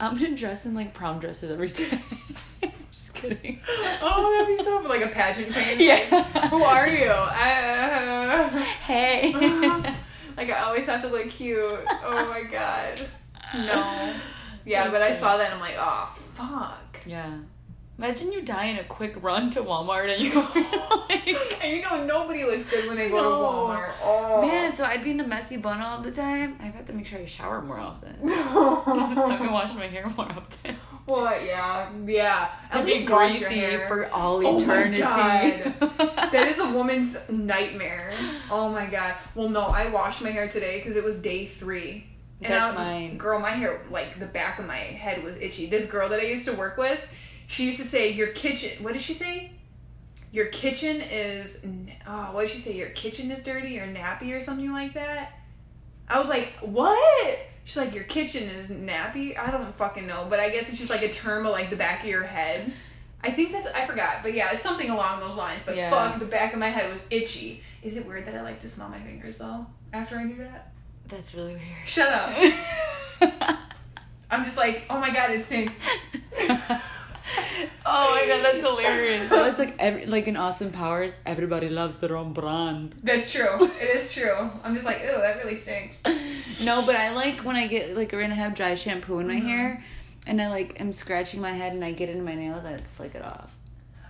I'm 0.01 0.15
gonna 0.15 0.37
dress 0.37 0.65
in 0.65 0.75
like 0.75 0.95
prom 0.95 1.19
dresses 1.19 1.51
every 1.51 1.71
day. 1.71 1.99
Just 2.93 3.13
kidding. 3.15 3.61
Oh, 4.01 4.47
that'd 4.47 4.57
be 4.57 4.65
so 4.65 4.89
like 4.89 5.05
a 5.05 5.09
pageant 5.09 5.53
queen. 5.53 5.81
Yeah. 5.81 6.49
Who 6.49 6.63
are 6.63 6.89
you? 6.89 7.07
Uh, 7.11 8.49
Hey. 8.87 9.95
Like 10.39 10.51
I 10.51 10.61
always 10.63 10.87
have 10.87 11.03
to 11.03 11.09
look 11.09 11.29
cute. 11.29 11.63
Oh 12.05 12.27
my 12.31 12.43
god. 12.51 13.01
No. 13.55 14.15
Yeah, 14.65 14.91
but 14.91 15.03
I 15.03 15.11
Okay. 15.11 15.19
saw 15.21 15.37
that 15.37 15.47
and 15.47 15.55
I'm 15.55 15.61
like, 15.61 15.77
oh 15.79 16.15
fuck. 16.35 17.01
yeah. 17.07 17.33
Imagine 17.99 18.31
you 18.31 18.43
die 18.43 18.67
in 18.67 18.77
a 18.79 18.85
quick 18.85 19.21
run 19.21 19.51
to 19.51 19.61
Walmart 19.61 20.09
and 20.15 20.23
you 20.23 20.35
like. 21.09 21.61
And 21.65 21.73
you 21.77 21.83
know 21.83 22.05
nobody 22.07 22.45
looks 22.45 22.71
good 22.71 22.87
when 22.87 22.97
they 22.97 23.09
go 23.09 23.17
No. 23.17 23.23
to 23.23 23.29
Walmart. 23.45 23.93
Oh 24.03 24.41
Man, 24.41 24.73
so 24.73 24.85
I'd 24.85 25.03
be 25.03 25.11
in 25.11 25.19
a 25.21 25.27
messy 25.27 25.57
bun 25.57 25.81
all 25.81 26.01
the 26.01 26.13
time. 26.13 26.57
I 26.61 26.67
have 26.67 26.87
to 26.87 26.93
make 26.93 27.07
sure 27.07 27.19
I 27.19 27.25
shower 27.25 27.61
more 27.61 27.81
often. 27.81 28.15
I've 28.23 29.39
been 29.41 29.51
washing 29.53 29.81
my 29.81 29.89
hair 29.89 30.07
more 30.17 30.27
often. 30.31 30.77
What? 31.09 31.43
Yeah, 31.45 31.91
yeah. 32.07 32.51
At 32.71 32.85
be 32.85 32.93
least 32.93 33.09
wash 33.11 33.41
your 33.41 33.49
greasy 33.49 33.61
hair. 33.61 33.89
for 33.89 34.11
all 34.11 34.45
Oh 34.47 34.57
eternity. 34.57 35.01
That 36.31 36.49
is 36.49 36.59
a 36.59 36.71
woman's 36.71 37.17
nightmare. 37.31 38.13
Oh 38.51 38.69
my 38.71 38.87
god. 38.87 39.15
Well, 39.35 39.49
no, 39.49 39.63
I 39.63 39.89
washed 39.89 40.21
my 40.23 40.31
hair 40.31 40.49
today 40.49 40.79
because 40.79 40.97
it 40.97 41.03
was 41.05 41.19
day 41.19 41.47
three. 41.47 42.07
And 42.43 42.53
That's 42.53 42.77
I- 42.77 42.85
mine. 42.85 43.17
Girl, 43.19 43.41
my 43.41 43.51
hair, 43.53 43.81
like 43.91 44.19
the 44.21 44.27
back 44.27 44.59
of 44.59 44.67
my 44.67 44.77
head 44.77 45.25
was 45.25 45.37
itchy. 45.37 45.67
This 45.67 45.87
girl 45.87 46.09
that 46.11 46.21
I 46.21 46.25
used 46.25 46.47
to 46.49 46.55
work 46.55 46.77
with, 46.77 47.01
she 47.47 47.65
used 47.65 47.79
to 47.79 47.85
say, 47.85 48.11
"Your 48.13 48.29
kitchen." 48.29 48.85
What 48.85 48.93
did 48.93 49.01
she 49.03 49.15
say? 49.15 49.53
Your 50.31 50.47
kitchen 50.47 51.01
is. 51.01 51.59
Oh, 52.07 52.29
what 52.33 52.43
did 52.43 52.51
she 52.51 52.61
say? 52.61 52.75
Your 52.75 52.91
kitchen 52.91 53.31
is 53.31 53.43
dirty 53.43 53.81
or 53.81 53.87
nappy 53.87 54.39
or 54.39 54.43
something 54.43 54.71
like 54.71 54.93
that. 54.93 55.33
I 56.07 56.19
was 56.19 56.29
like, 56.29 56.53
what? 56.61 57.39
She's 57.69 57.77
like, 57.77 57.95
your 57.95 58.05
kitchen 58.05 58.45
is 58.49 58.71
nappy. 58.71 59.39
I 59.39 59.51
don't 59.51 59.77
fucking 59.77 60.07
know, 60.07 60.27
but 60.31 60.41
I 60.41 60.49
guess 60.49 60.71
it's 60.71 60.79
just 60.79 60.89
like 60.89 61.03
a 61.03 61.13
term 61.13 61.45
of 61.45 61.53
like 61.53 61.69
the 61.69 61.77
back 61.77 62.03
of 62.03 62.09
your 62.09 62.23
head. 62.23 62.73
I 63.23 63.31
think 63.31 63.53
that's 63.53 63.67
I 63.67 63.85
forgot, 63.85 64.23
but 64.23 64.33
yeah, 64.33 64.53
it's 64.53 64.63
something 64.63 64.89
along 64.89 65.21
those 65.21 65.37
lines. 65.37 65.61
But 65.67 65.77
Yeah. 65.77 65.91
fuck, 65.91 66.19
the 66.19 66.25
back 66.25 66.55
of 66.55 66.59
my 66.61 66.71
head 66.71 66.91
was 66.91 67.03
itchy. 67.11 67.63
Is 67.83 67.99
it 67.99 68.07
weird 68.07 68.25
that 68.27 68.35
I 68.35 68.41
like 68.41 68.59
to 68.63 68.71
smell 68.71 68.89
my 68.89 68.99
fingers 69.01 69.37
though? 69.37 69.67
After 69.93 70.17
I 70.17 70.25
do 70.25 70.37
that, 70.39 70.73
That's 71.09 71.35
really 71.35 71.57
weird. 71.57 71.87
shut 71.87 72.11
up. 72.11 72.33
I'm 74.31 74.47
just 74.47 74.57
like, 74.57 74.85
oh 74.89 74.99
my 74.99 75.11
god, 75.11 75.31
it 75.33 75.45
stinks. 75.45 75.79
oh 77.87 78.11
my 78.21 78.27
god, 78.27 78.45
that's 78.45 78.59
hilarious. 78.67 79.29
So 79.29 79.45
it's 79.47 79.59
like 79.59 79.75
every, 79.79 80.07
like 80.07 80.29
in 80.29 80.37
Austin 80.37 80.71
Powers, 80.71 81.15
everybody 81.27 81.69
loves 81.69 81.99
their 81.99 82.17
own 82.17 82.33
brand. 82.33 82.95
That's 83.03 83.33
true. 83.33 83.57
It 83.81 83.97
is 83.97 84.13
true. 84.13 84.51
I'm 84.65 84.75
just 84.75 84.87
like, 84.87 85.01
ew, 85.01 85.13
that 85.13 85.37
really 85.45 85.61
stinks. 85.61 85.97
No, 86.61 86.83
but 86.83 86.97
I 86.97 87.11
like 87.15 87.41
when 87.41 87.57
I 87.57 87.67
get 87.67 87.97
like 87.97 88.13
when 88.13 88.31
I 88.33 88.35
have 88.35 88.55
dry 88.55 88.75
shampoo 88.75 89.19
in 89.21 89.29
my 89.29 89.35
Mhm. 89.35 89.47
hair, 89.47 89.85
and 90.27 90.41
I 90.41 90.49
like 90.49 90.81
am 90.81 90.93
scratching 90.93 91.41
my 91.41 91.53
head 91.53 91.73
and 91.73 91.85
I 91.85 91.93
get 91.93 92.09
it 92.09 92.17
in 92.17 92.25
my 92.25 92.35
nails, 92.35 92.65
I 92.65 92.73
like, 92.73 92.89
flick 92.91 93.15
it 93.15 93.23
off. 93.23 93.55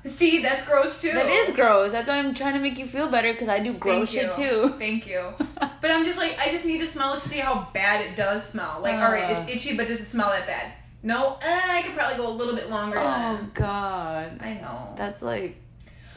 See, 0.07 0.41
that's 0.43 0.65
gross 0.65 1.03
too. 1.03 1.13
That 1.13 1.27
is 1.29 1.55
gross. 1.55 1.93
That's 1.93 2.09
why 2.09 2.19
I'm 2.19 2.33
trying 2.33 2.55
to 2.55 2.61
make 2.61 2.79
you 2.79 2.87
feel 2.87 3.09
better 3.09 3.33
because 3.33 3.49
I 3.49 3.59
do 3.59 3.75
gross 3.75 4.13
Thank 4.13 4.33
shit 4.33 4.39
you. 4.39 4.51
too. 4.69 4.69
Thank 4.79 5.07
you. 5.07 5.33
But 5.81 5.93
I'm 5.93 6.05
just 6.05 6.19
like, 6.19 6.37
I 6.39 6.51
just 6.51 6.65
need 6.65 6.79
to 6.79 6.87
smell 6.89 7.15
it 7.15 7.23
to 7.23 7.29
see 7.29 7.39
how 7.39 7.69
bad 7.73 8.01
it 8.05 8.17
does 8.17 8.45
smell. 8.45 8.81
Like, 8.83 8.95
Uh. 8.95 9.03
alright, 9.05 9.31
it's 9.49 9.55
itchy, 9.65 9.77
but 9.77 9.87
does 9.87 10.01
it 10.01 10.07
smell 10.07 10.29
that 10.31 10.45
bad? 10.47 10.73
No, 11.03 11.39
eh, 11.43 11.61
I 11.79 11.83
could 11.83 11.95
probably 11.95 12.17
go 12.17 12.29
a 12.29 12.35
little 12.35 12.55
bit 12.57 12.69
longer. 12.71 12.99
Oh 12.99 13.41
god, 13.55 14.41
I 14.43 14.55
know. 14.55 14.95
that's 14.97 15.23
like 15.23 15.57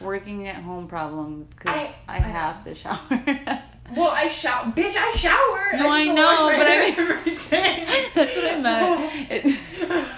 working 0.00 0.48
at 0.48 0.56
home 0.56 0.88
problems 0.88 1.46
because 1.48 1.74
I- 1.76 1.94
I, 2.08 2.16
I 2.16 2.20
have 2.20 2.64
to 2.64 2.74
shower. 2.74 2.98
well, 3.96 4.10
I 4.10 4.26
shower, 4.28 4.72
bitch. 4.72 4.94
I 4.96 5.12
shower. 5.16 5.78
No, 5.78 5.88
I 5.88 6.04
just 6.04 6.16
know, 6.16 6.52
but 6.56 6.66
I 6.66 6.78
mean- 6.80 6.98
every 6.98 7.36
day. 7.36 7.86
That's 8.14 8.36
what 8.36 8.54
I 8.54 8.60
meant. 8.60 9.12
It- 9.30 10.08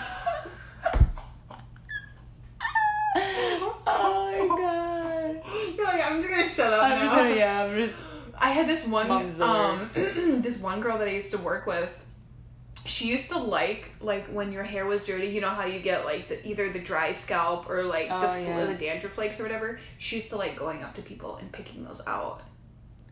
oh 3.86 4.48
my 4.48 4.56
god. 4.56 5.76
You're 5.76 5.86
like, 5.86 6.04
I'm 6.04 6.20
just 6.20 6.30
gonna 6.30 6.48
shut 6.48 6.72
up 6.72 6.82
I'm 6.82 6.90
now. 6.90 7.04
just 7.04 7.14
gonna, 7.14 7.34
yeah, 7.36 7.64
I'm 7.64 7.76
just. 7.76 7.94
I 8.36 8.50
had 8.50 8.66
this 8.66 8.84
one 8.86 9.10
um 9.10 9.90
this 10.42 10.58
one 10.58 10.80
girl 10.80 10.98
that 10.98 11.06
I 11.08 11.12
used 11.12 11.30
to 11.32 11.38
work 11.38 11.66
with. 11.66 11.88
She 12.86 13.08
used 13.08 13.28
to 13.30 13.38
like 13.38 13.88
like 14.00 14.26
when 14.26 14.52
your 14.52 14.62
hair 14.62 14.84
was 14.86 15.04
dirty, 15.06 15.26
you 15.28 15.40
know 15.40 15.48
how 15.48 15.64
you 15.64 15.80
get 15.80 16.04
like 16.04 16.28
the, 16.28 16.46
either 16.46 16.70
the 16.72 16.78
dry 16.80 17.12
scalp 17.12 17.68
or 17.68 17.82
like 17.84 18.08
the 18.08 18.14
Oh, 18.14 18.32
fl- 18.34 18.40
yeah. 18.42 18.64
the 18.66 18.74
dandruff 18.74 19.12
flakes 19.14 19.40
or 19.40 19.42
whatever. 19.44 19.78
She 19.98 20.16
used 20.16 20.28
to 20.30 20.36
like 20.36 20.56
going 20.56 20.82
up 20.82 20.94
to 20.96 21.02
people 21.02 21.36
and 21.36 21.50
picking 21.50 21.82
those 21.84 22.00
out. 22.06 22.42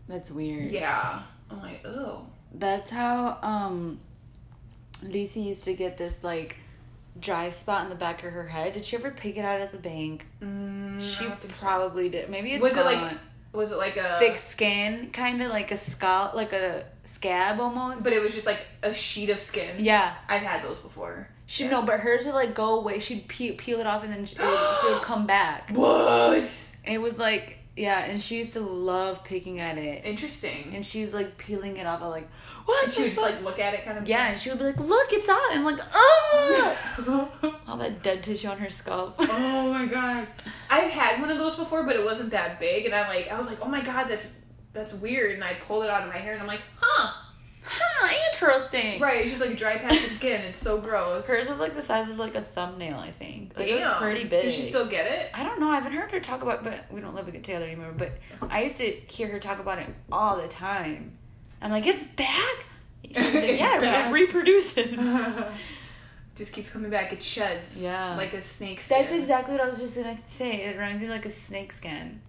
That's 0.08 0.30
weird. 0.30 0.72
Yeah. 0.72 1.22
I'm 1.50 1.60
like, 1.60 1.86
oh. 1.86 2.26
That's 2.54 2.90
how 2.90 3.38
um 3.42 3.98
Lisa 5.02 5.40
used 5.40 5.64
to 5.64 5.74
get 5.74 5.96
this 5.96 6.22
like 6.22 6.56
dry 7.18 7.50
spot 7.50 7.84
in 7.84 7.88
the 7.90 7.94
back 7.96 8.22
of 8.24 8.32
her 8.32 8.46
head. 8.46 8.74
Did 8.74 8.84
she 8.84 8.96
ever 8.96 9.10
pick 9.10 9.36
it 9.36 9.44
out 9.44 9.60
at 9.60 9.72
the 9.72 9.78
bank? 9.78 10.26
Mm, 10.42 11.00
She 11.00 11.24
I 11.24 11.28
so. 11.28 11.36
probably 11.48 12.08
did. 12.08 12.28
Maybe 12.30 12.52
it's 12.52 12.62
Was 12.62 12.76
it 12.76 12.84
like 12.84 12.98
gone. 13.00 13.18
Was 13.52 13.70
it 13.70 13.76
like 13.76 13.96
a 13.96 14.16
thick 14.18 14.38
skin, 14.38 15.10
kind 15.12 15.42
of 15.42 15.50
like 15.50 15.70
a 15.72 15.76
scalp, 15.76 16.34
like 16.34 16.52
a 16.52 16.84
scab 17.04 17.60
almost. 17.60 18.04
But 18.04 18.12
it 18.12 18.22
was 18.22 18.32
just 18.34 18.46
like 18.46 18.60
a 18.82 18.94
sheet 18.94 19.30
of 19.30 19.40
skin. 19.40 19.76
yeah, 19.84 20.14
I've 20.28 20.42
had 20.42 20.62
those 20.64 20.80
before. 20.80 21.28
she 21.46 21.64
Yeah. 21.64 21.70
no, 21.70 21.82
but 21.82 22.00
hers 22.00 22.24
would 22.24 22.34
like 22.34 22.54
go 22.54 22.78
away. 22.80 22.98
She'd 22.98 23.28
peel, 23.28 23.54
peel 23.56 23.80
it 23.80 23.86
off 23.86 24.04
and 24.04 24.12
then 24.12 24.24
she, 24.24 24.36
it 24.36 24.42
would, 24.42 24.76
she 24.80 24.86
would 24.92 25.02
come 25.02 25.26
back. 25.26 25.70
What? 25.74 26.44
It 26.84 26.98
was 27.00 27.18
like 27.18 27.58
yeah, 27.74 28.00
and 28.00 28.20
she 28.20 28.36
used 28.36 28.52
to 28.52 28.60
love 28.60 29.24
picking 29.24 29.58
at 29.58 29.78
it, 29.78 30.04
Interesting. 30.04 30.72
and 30.74 30.84
she's 30.84 31.14
like 31.14 31.38
peeling 31.38 31.78
it 31.78 31.86
off. 31.86 32.02
I'm 32.02 32.10
like, 32.10 32.28
what? 32.64 32.84
And 32.84 32.92
she 32.92 33.02
would 33.02 33.08
just 33.12 33.20
like 33.20 33.42
look 33.42 33.58
at 33.58 33.74
it 33.74 33.84
kind 33.84 33.98
of. 33.98 34.08
yeah, 34.08 34.28
and 34.28 34.38
she 34.38 34.50
would 34.50 34.58
be 34.58 34.64
like, 34.66 34.78
look, 34.80 35.12
it's 35.12 35.28
out, 35.28 35.52
and 35.54 35.64
like, 35.64 35.80
oh, 35.94 37.58
all 37.68 37.76
that 37.78 38.02
dead 38.02 38.22
tissue 38.22 38.48
on 38.48 38.58
her 38.58 38.70
scalp. 38.70 39.14
Oh 39.18 39.72
my 39.72 39.86
god. 39.86 40.26
I've 40.70 40.90
had 40.90 41.20
one 41.20 41.30
of 41.30 41.38
those 41.38 41.56
before, 41.56 41.82
but 41.84 41.96
it 41.96 42.04
wasn't 42.04 42.30
that 42.30 42.58
big, 42.60 42.86
and 42.86 42.94
I'm 42.94 43.08
like 43.08 43.28
I 43.30 43.38
was 43.38 43.48
like, 43.48 43.58
oh 43.62 43.68
my 43.68 43.82
god, 43.82 44.08
that's 44.08 44.26
that's 44.72 44.92
weird, 44.94 45.34
and 45.34 45.44
I 45.44 45.54
pulled 45.66 45.84
it 45.84 45.90
out 45.90 46.02
of 46.02 46.08
my 46.08 46.16
hair, 46.18 46.32
and 46.32 46.40
I'm 46.40 46.48
like, 46.48 46.62
huh, 46.80 47.12
huh, 47.64 48.08
interesting. 48.32 49.00
right? 49.00 49.20
It's 49.22 49.30
just 49.30 49.42
like 49.42 49.50
a 49.52 49.54
dry 49.56 49.78
patch 49.78 50.02
of 50.04 50.10
skin. 50.12 50.40
It's 50.42 50.60
so 50.60 50.78
gross. 50.80 51.26
Hers 51.26 51.48
was 51.48 51.60
like 51.60 51.74
the 51.74 51.82
size 51.82 52.08
of 52.08 52.18
like 52.18 52.34
a 52.34 52.40
thumbnail, 52.40 52.98
I 52.98 53.10
think. 53.10 53.56
Like, 53.58 53.68
it 53.68 53.74
was 53.74 53.84
pretty 53.98 54.24
big. 54.24 54.42
Did 54.44 54.52
she 54.54 54.62
still 54.62 54.86
get 54.86 55.06
it? 55.06 55.30
I 55.34 55.44
don't 55.44 55.60
know. 55.60 55.68
I 55.68 55.74
haven't 55.74 55.92
heard 55.92 56.10
her 56.10 56.20
talk 56.20 56.42
about, 56.42 56.64
but 56.64 56.90
we 56.90 57.00
don't 57.00 57.14
live 57.14 57.26
together 57.26 57.64
anymore. 57.66 57.92
But 57.96 58.12
I 58.48 58.62
used 58.62 58.78
to 58.78 58.90
hear 58.90 59.28
her 59.28 59.38
talk 59.38 59.58
about 59.58 59.78
it 59.78 59.88
all 60.10 60.40
the 60.40 60.48
time. 60.48 61.18
I'm 61.62 61.70
like, 61.70 61.86
it's 61.86 62.04
back. 62.04 62.64
She's 63.06 63.16
like, 63.16 63.58
yeah, 63.58 63.80
back. 63.80 64.08
it 64.08 64.12
reproduces. 64.12 64.96
just 66.36 66.52
keeps 66.52 66.70
coming 66.70 66.90
back. 66.90 67.12
It 67.12 67.22
sheds. 67.22 67.80
Yeah. 67.80 68.16
Like 68.16 68.32
a 68.32 68.42
snake 68.42 68.80
skin. 68.82 68.98
That's 69.00 69.12
exactly 69.12 69.52
what 69.54 69.62
I 69.62 69.66
was 69.66 69.78
just 69.78 69.96
gonna 69.96 70.18
say. 70.28 70.62
It 70.64 70.76
reminds 70.78 71.02
me 71.02 71.08
of 71.08 71.14
like 71.14 71.26
a 71.26 71.30
snake 71.30 71.72
skin. 71.72 72.20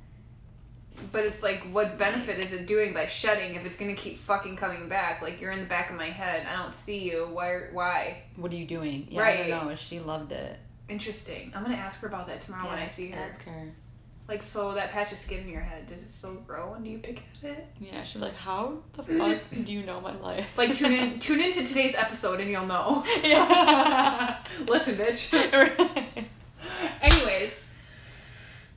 But 1.11 1.23
it's 1.23 1.41
like, 1.41 1.57
what 1.71 1.97
benefit 1.97 2.37
is 2.43 2.53
it 2.53 2.67
doing 2.67 2.93
by 2.93 3.07
shedding 3.07 3.55
if 3.55 3.65
it's 3.65 3.77
gonna 3.77 3.95
keep 3.95 4.19
fucking 4.19 4.55
coming 4.57 4.87
back? 4.87 5.21
Like 5.23 5.41
you're 5.41 5.51
in 5.51 5.59
the 5.61 5.65
back 5.65 5.89
of 5.89 5.95
my 5.95 6.09
head. 6.09 6.45
I 6.47 6.61
don't 6.61 6.75
see 6.75 6.99
you. 6.99 7.27
Why? 7.31 7.61
Why? 7.71 8.23
What 8.35 8.51
are 8.51 8.55
you 8.55 8.67
doing? 8.67 9.07
Yeah, 9.09 9.21
I 9.21 9.23
Right. 9.23 9.47
don't 9.47 9.67
know. 9.69 9.75
She 9.75 9.99
loved 9.99 10.31
it. 10.31 10.59
Interesting. 10.89 11.51
I'm 11.55 11.63
gonna 11.63 11.75
ask 11.77 12.01
her 12.01 12.07
about 12.07 12.27
that 12.27 12.41
tomorrow 12.41 12.67
when 12.69 12.77
I 12.77 12.89
see 12.89 13.09
her. 13.09 13.19
Ask 13.19 13.43
her. 13.45 13.71
Like, 14.27 14.41
so 14.41 14.73
that 14.73 14.91
patch 14.91 15.11
of 15.11 15.19
skin 15.19 15.41
in 15.41 15.49
your 15.49 15.61
head, 15.61 15.85
does 15.87 16.01
it 16.01 16.09
still 16.09 16.35
grow 16.35 16.73
and 16.73 16.85
do 16.85 16.89
you 16.89 16.99
pick 16.99 17.21
at 17.43 17.49
it? 17.49 17.67
Yeah, 17.79 18.03
she'd 18.03 18.19
be 18.19 18.25
like, 18.25 18.35
"How 18.35 18.77
the 18.93 19.03
mm-hmm. 19.03 19.19
fuck 19.19 19.65
do 19.65 19.73
you 19.73 19.83
know 19.83 19.99
my 19.99 20.15
life?" 20.15 20.57
Like, 20.57 20.73
tune 20.73 20.93
in, 20.93 21.19
tune 21.19 21.41
into 21.41 21.65
today's 21.67 21.93
episode 21.93 22.39
and 22.39 22.49
you'll 22.49 22.65
know. 22.65 23.03
yeah. 23.23 24.37
Listen, 24.65 24.95
bitch. 24.95 25.33
right. 25.51 26.25
Anyways, 27.01 27.61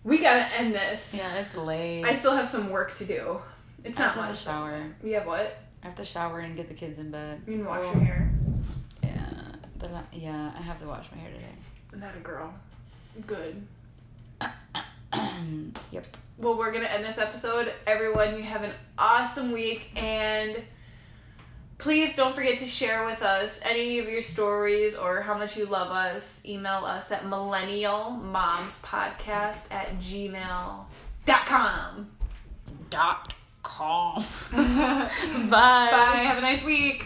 we 0.02 0.18
gotta 0.18 0.52
end 0.52 0.74
this. 0.74 1.14
Yeah, 1.16 1.34
it's 1.36 1.56
late. 1.56 2.02
I 2.04 2.16
still 2.16 2.34
have 2.34 2.48
some 2.48 2.70
work 2.70 2.96
to 2.96 3.04
do. 3.04 3.40
It's 3.84 4.00
I 4.00 4.06
not 4.06 4.14
have 4.14 4.24
to 4.24 4.30
much. 4.30 4.42
shower. 4.42 4.84
We 5.00 5.12
have 5.12 5.26
what? 5.26 5.58
I 5.82 5.86
have 5.86 5.96
to 5.96 6.04
shower 6.04 6.40
and 6.40 6.56
get 6.56 6.66
the 6.66 6.74
kids 6.74 6.98
in 6.98 7.12
bed. 7.12 7.42
You 7.46 7.58
can 7.58 7.64
wash 7.66 7.82
Oh. 7.84 7.92
your 7.92 8.02
hair. 8.02 8.32
Yeah, 9.00 9.42
the 9.78 9.88
yeah, 10.12 10.50
I 10.58 10.62
have 10.62 10.80
to 10.80 10.88
wash 10.88 11.06
my 11.12 11.18
hair 11.18 11.30
today. 11.30 12.00
Not 12.04 12.16
a 12.16 12.20
girl. 12.20 12.52
Good. 13.28 13.64
yep. 15.90 16.06
Well, 16.38 16.56
we're 16.56 16.72
gonna 16.72 16.86
end 16.86 17.04
this 17.04 17.18
episode. 17.18 17.72
Everyone, 17.86 18.36
you 18.36 18.42
have 18.42 18.62
an 18.62 18.72
awesome 18.98 19.52
week 19.52 19.90
and 19.96 20.56
Please 21.78 22.16
don't 22.16 22.34
forget 22.34 22.58
to 22.58 22.66
share 22.66 23.04
with 23.04 23.20
us 23.22 23.60
any 23.62 23.98
of 23.98 24.08
your 24.08 24.22
stories 24.22 24.96
or 24.96 25.20
how 25.20 25.36
much 25.36 25.58
you 25.58 25.66
love 25.66 25.90
us. 25.90 26.40
Email 26.46 26.86
us 26.86 27.12
at 27.12 27.24
millennialmomspodcast 27.24 29.70
at 29.70 29.98
gmail.com. 30.00 30.86
Dot 32.88 33.34
com. 33.62 34.24
Bye. 34.52 36.22
Have 36.22 36.38
a 36.38 36.40
nice 36.40 36.64
week. 36.64 37.04